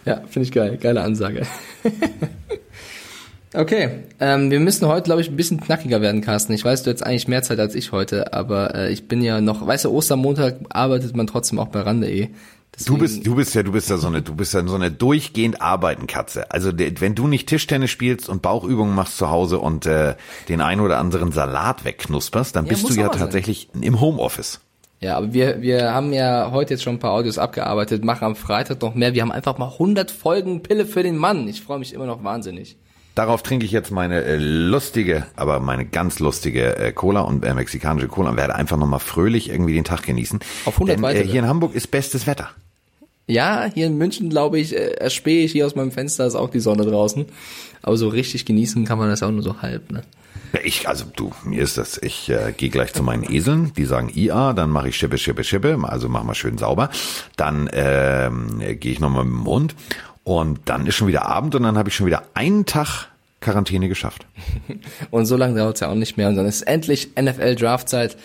Ja, 0.05 0.22
finde 0.28 0.47
ich 0.47 0.53
geil. 0.53 0.78
Geile 0.80 1.03
Ansage. 1.03 1.47
okay, 3.55 4.05
ähm, 4.20 4.51
wir 4.51 4.61
müssen 4.61 4.86
heute, 4.86 5.05
glaube 5.05 5.20
ich, 5.20 5.28
ein 5.28 5.36
bisschen 5.36 5.61
knackiger 5.61 6.01
werden, 6.01 6.20
Carsten. 6.20 6.53
Ich 6.53 6.64
weiß, 6.64 6.82
du 6.82 6.93
hast 6.93 7.03
eigentlich 7.03 7.28
mehr 7.28 7.43
Zeit 7.43 7.61
als 7.61 7.74
ich 7.74 7.93
heute, 7.93 8.32
aber 8.32 8.74
äh, 8.74 8.93
ich 8.93 9.09
bin 9.09 9.22
ja 9.22 9.41
noch, 9.41 9.66
weißt 9.66 9.86
du, 9.86 9.91
Ostermontag 9.91 10.57
arbeitet 10.70 11.16
man 11.16 11.26
trotzdem 11.26 11.59
auch 11.59 11.68
bei 11.68 11.80
Rande.de. 11.80 12.28
Du 12.86 12.96
bist, 12.96 13.26
du 13.26 13.34
bist 13.34 13.54
ja, 13.54 13.62
du 13.62 13.72
bist 13.72 13.90
ja 13.90 13.96
so 13.98 14.06
eine, 14.06 14.22
du 14.22 14.34
bist 14.34 14.54
ja 14.54 14.64
so 14.66 14.74
eine 14.74 14.90
durchgehend 14.90 15.60
arbeiten 15.60 16.06
Katze. 16.06 16.50
Also 16.50 16.70
wenn 16.76 17.14
du 17.14 17.26
nicht 17.26 17.48
Tischtennis 17.48 17.90
spielst 17.90 18.28
und 18.28 18.40
Bauchübungen 18.42 18.94
machst 18.94 19.16
zu 19.18 19.30
Hause 19.30 19.58
und 19.58 19.86
äh, 19.86 20.14
den 20.48 20.60
ein 20.60 20.80
oder 20.80 20.98
anderen 20.98 21.32
Salat 21.32 21.84
wegknusperst, 21.84 22.54
dann 22.54 22.66
Ja, 22.66 22.70
bist 22.70 22.88
du 22.88 22.94
ja 22.94 23.06
mal 23.06 23.12
sein. 23.12 23.20
tatsächlich 23.20 23.68
im 23.80 24.00
Homeoffice. 24.00 24.60
Ja, 25.00 25.16
aber 25.16 25.32
wir, 25.32 25.62
wir 25.62 25.92
haben 25.92 26.12
ja 26.12 26.50
heute 26.50 26.74
jetzt 26.74 26.82
schon 26.82 26.94
ein 26.96 26.98
paar 26.98 27.12
Audios 27.12 27.38
abgearbeitet, 27.38 28.04
machen 28.04 28.24
am 28.24 28.36
Freitag 28.36 28.82
noch 28.82 28.94
mehr. 28.94 29.14
Wir 29.14 29.22
haben 29.22 29.30
einfach 29.32 29.56
mal 29.58 29.70
100 29.72 30.10
Folgen 30.10 30.62
Pille 30.62 30.86
für 30.86 31.02
den 31.02 31.16
Mann. 31.16 31.46
Ich 31.48 31.62
freue 31.62 31.78
mich 31.78 31.92
immer 31.92 32.06
noch 32.06 32.24
wahnsinnig. 32.24 32.76
Darauf 33.14 33.42
trinke 33.42 33.64
ich 33.66 33.72
jetzt 33.72 33.90
meine 33.90 34.22
äh, 34.22 34.36
lustige, 34.38 35.26
aber 35.34 35.58
meine 35.58 35.84
ganz 35.84 36.20
lustige 36.20 36.76
äh, 36.76 36.92
Cola 36.92 37.20
und 37.22 37.44
äh, 37.44 37.52
mexikanische 37.54 38.06
Cola 38.08 38.30
und 38.30 38.36
werde 38.36 38.54
einfach 38.54 38.76
nochmal 38.76 39.00
fröhlich 39.00 39.50
irgendwie 39.50 39.74
den 39.74 39.82
Tag 39.84 40.02
genießen. 40.04 40.38
Auf 40.64 40.74
100 40.74 40.96
Denn 40.96 41.02
äh, 41.04 41.06
weitere. 41.08 41.24
hier 41.28 41.40
in 41.40 41.48
Hamburg 41.48 41.74
ist 41.74 41.90
bestes 41.90 42.26
Wetter. 42.28 42.50
Ja, 43.28 43.70
hier 43.72 43.86
in 43.86 43.98
München, 43.98 44.30
glaube 44.30 44.58
ich, 44.58 44.74
äh, 44.74 44.94
erspähe 44.94 45.44
ich 45.44 45.52
hier 45.52 45.66
aus 45.66 45.76
meinem 45.76 45.92
Fenster, 45.92 46.26
ist 46.26 46.34
auch 46.34 46.50
die 46.50 46.60
Sonne 46.60 46.84
draußen. 46.84 47.26
Aber 47.82 47.96
so 47.96 48.08
richtig 48.08 48.46
genießen 48.46 48.84
kann 48.84 48.98
man 48.98 49.10
das 49.10 49.22
auch 49.22 49.30
nur 49.30 49.42
so 49.42 49.62
halb, 49.62 49.92
ne? 49.92 50.02
Ich, 50.64 50.88
also 50.88 51.04
du, 51.14 51.32
mir 51.44 51.62
ist 51.62 51.76
das, 51.76 51.98
ich 52.02 52.30
äh, 52.30 52.54
gehe 52.56 52.70
gleich 52.70 52.94
zu 52.94 53.02
meinen 53.02 53.22
Eseln, 53.22 53.72
die 53.76 53.84
sagen 53.84 54.10
IA, 54.14 54.54
dann 54.54 54.70
mache 54.70 54.88
ich 54.88 54.96
Schippe, 54.96 55.18
Schippe, 55.18 55.44
Schippe, 55.44 55.78
also 55.82 56.08
mach 56.08 56.24
mal 56.24 56.34
schön 56.34 56.56
sauber. 56.56 56.88
Dann 57.36 57.68
ähm, 57.72 58.58
gehe 58.58 58.92
ich 58.92 58.98
nochmal 58.98 59.24
mit 59.24 59.34
dem 59.34 59.46
Hund 59.46 59.74
und 60.24 60.60
dann 60.64 60.86
ist 60.86 60.94
schon 60.94 61.06
wieder 61.06 61.26
Abend 61.26 61.54
und 61.54 61.64
dann 61.64 61.76
habe 61.76 61.90
ich 61.90 61.94
schon 61.94 62.06
wieder 62.06 62.22
einen 62.32 62.64
Tag 62.64 63.08
Quarantäne 63.40 63.88
geschafft. 63.88 64.26
Und 65.10 65.26
so 65.26 65.36
lange 65.36 65.58
dauert 65.58 65.76
es 65.76 65.80
ja 65.80 65.88
auch 65.88 65.94
nicht 65.94 66.16
mehr. 66.16 66.28
Und 66.28 66.34
dann 66.34 66.46
ist 66.46 66.62
endlich 66.62 67.10
NFL-Draftzeit. 67.16 68.16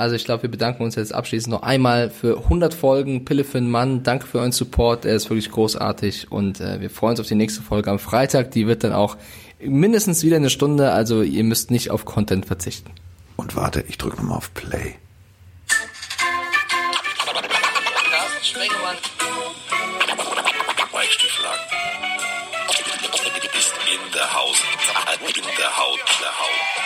Also 0.00 0.16
ich 0.16 0.24
glaube, 0.24 0.44
wir 0.44 0.50
bedanken 0.50 0.82
uns 0.82 0.94
jetzt 0.94 1.14
abschließend 1.14 1.52
noch 1.52 1.62
einmal 1.62 2.08
für 2.08 2.38
100 2.44 2.72
Folgen 2.72 3.26
Pille 3.26 3.44
für 3.44 3.58
den 3.58 3.68
Mann. 3.68 4.02
Danke 4.02 4.26
für 4.26 4.38
euren 4.38 4.50
Support, 4.50 5.04
er 5.04 5.14
ist 5.14 5.28
wirklich 5.28 5.50
großartig 5.50 6.32
und 6.32 6.58
äh, 6.58 6.80
wir 6.80 6.88
freuen 6.88 7.10
uns 7.10 7.20
auf 7.20 7.26
die 7.26 7.34
nächste 7.34 7.60
Folge 7.60 7.90
am 7.90 7.98
Freitag. 7.98 8.50
Die 8.52 8.66
wird 8.66 8.82
dann 8.82 8.94
auch 8.94 9.18
mindestens 9.62 10.22
wieder 10.24 10.36
eine 10.36 10.48
Stunde, 10.48 10.92
also 10.92 11.20
ihr 11.20 11.44
müsst 11.44 11.70
nicht 11.70 11.90
auf 11.90 12.06
Content 12.06 12.46
verzichten. 12.46 12.92
Und 13.36 13.56
warte, 13.56 13.84
ich 13.88 13.98
drücke 13.98 14.16
nochmal 14.16 14.38
auf 14.38 14.54
Play. 14.54 14.94
In 23.92 24.12
der 24.14 24.34
Haut. 24.34 24.56
In 25.26 25.42
der 25.58 25.76
Haut, 25.76 25.98
Haut, 26.00 26.00
der 26.22 26.38
Haut. 26.38 26.79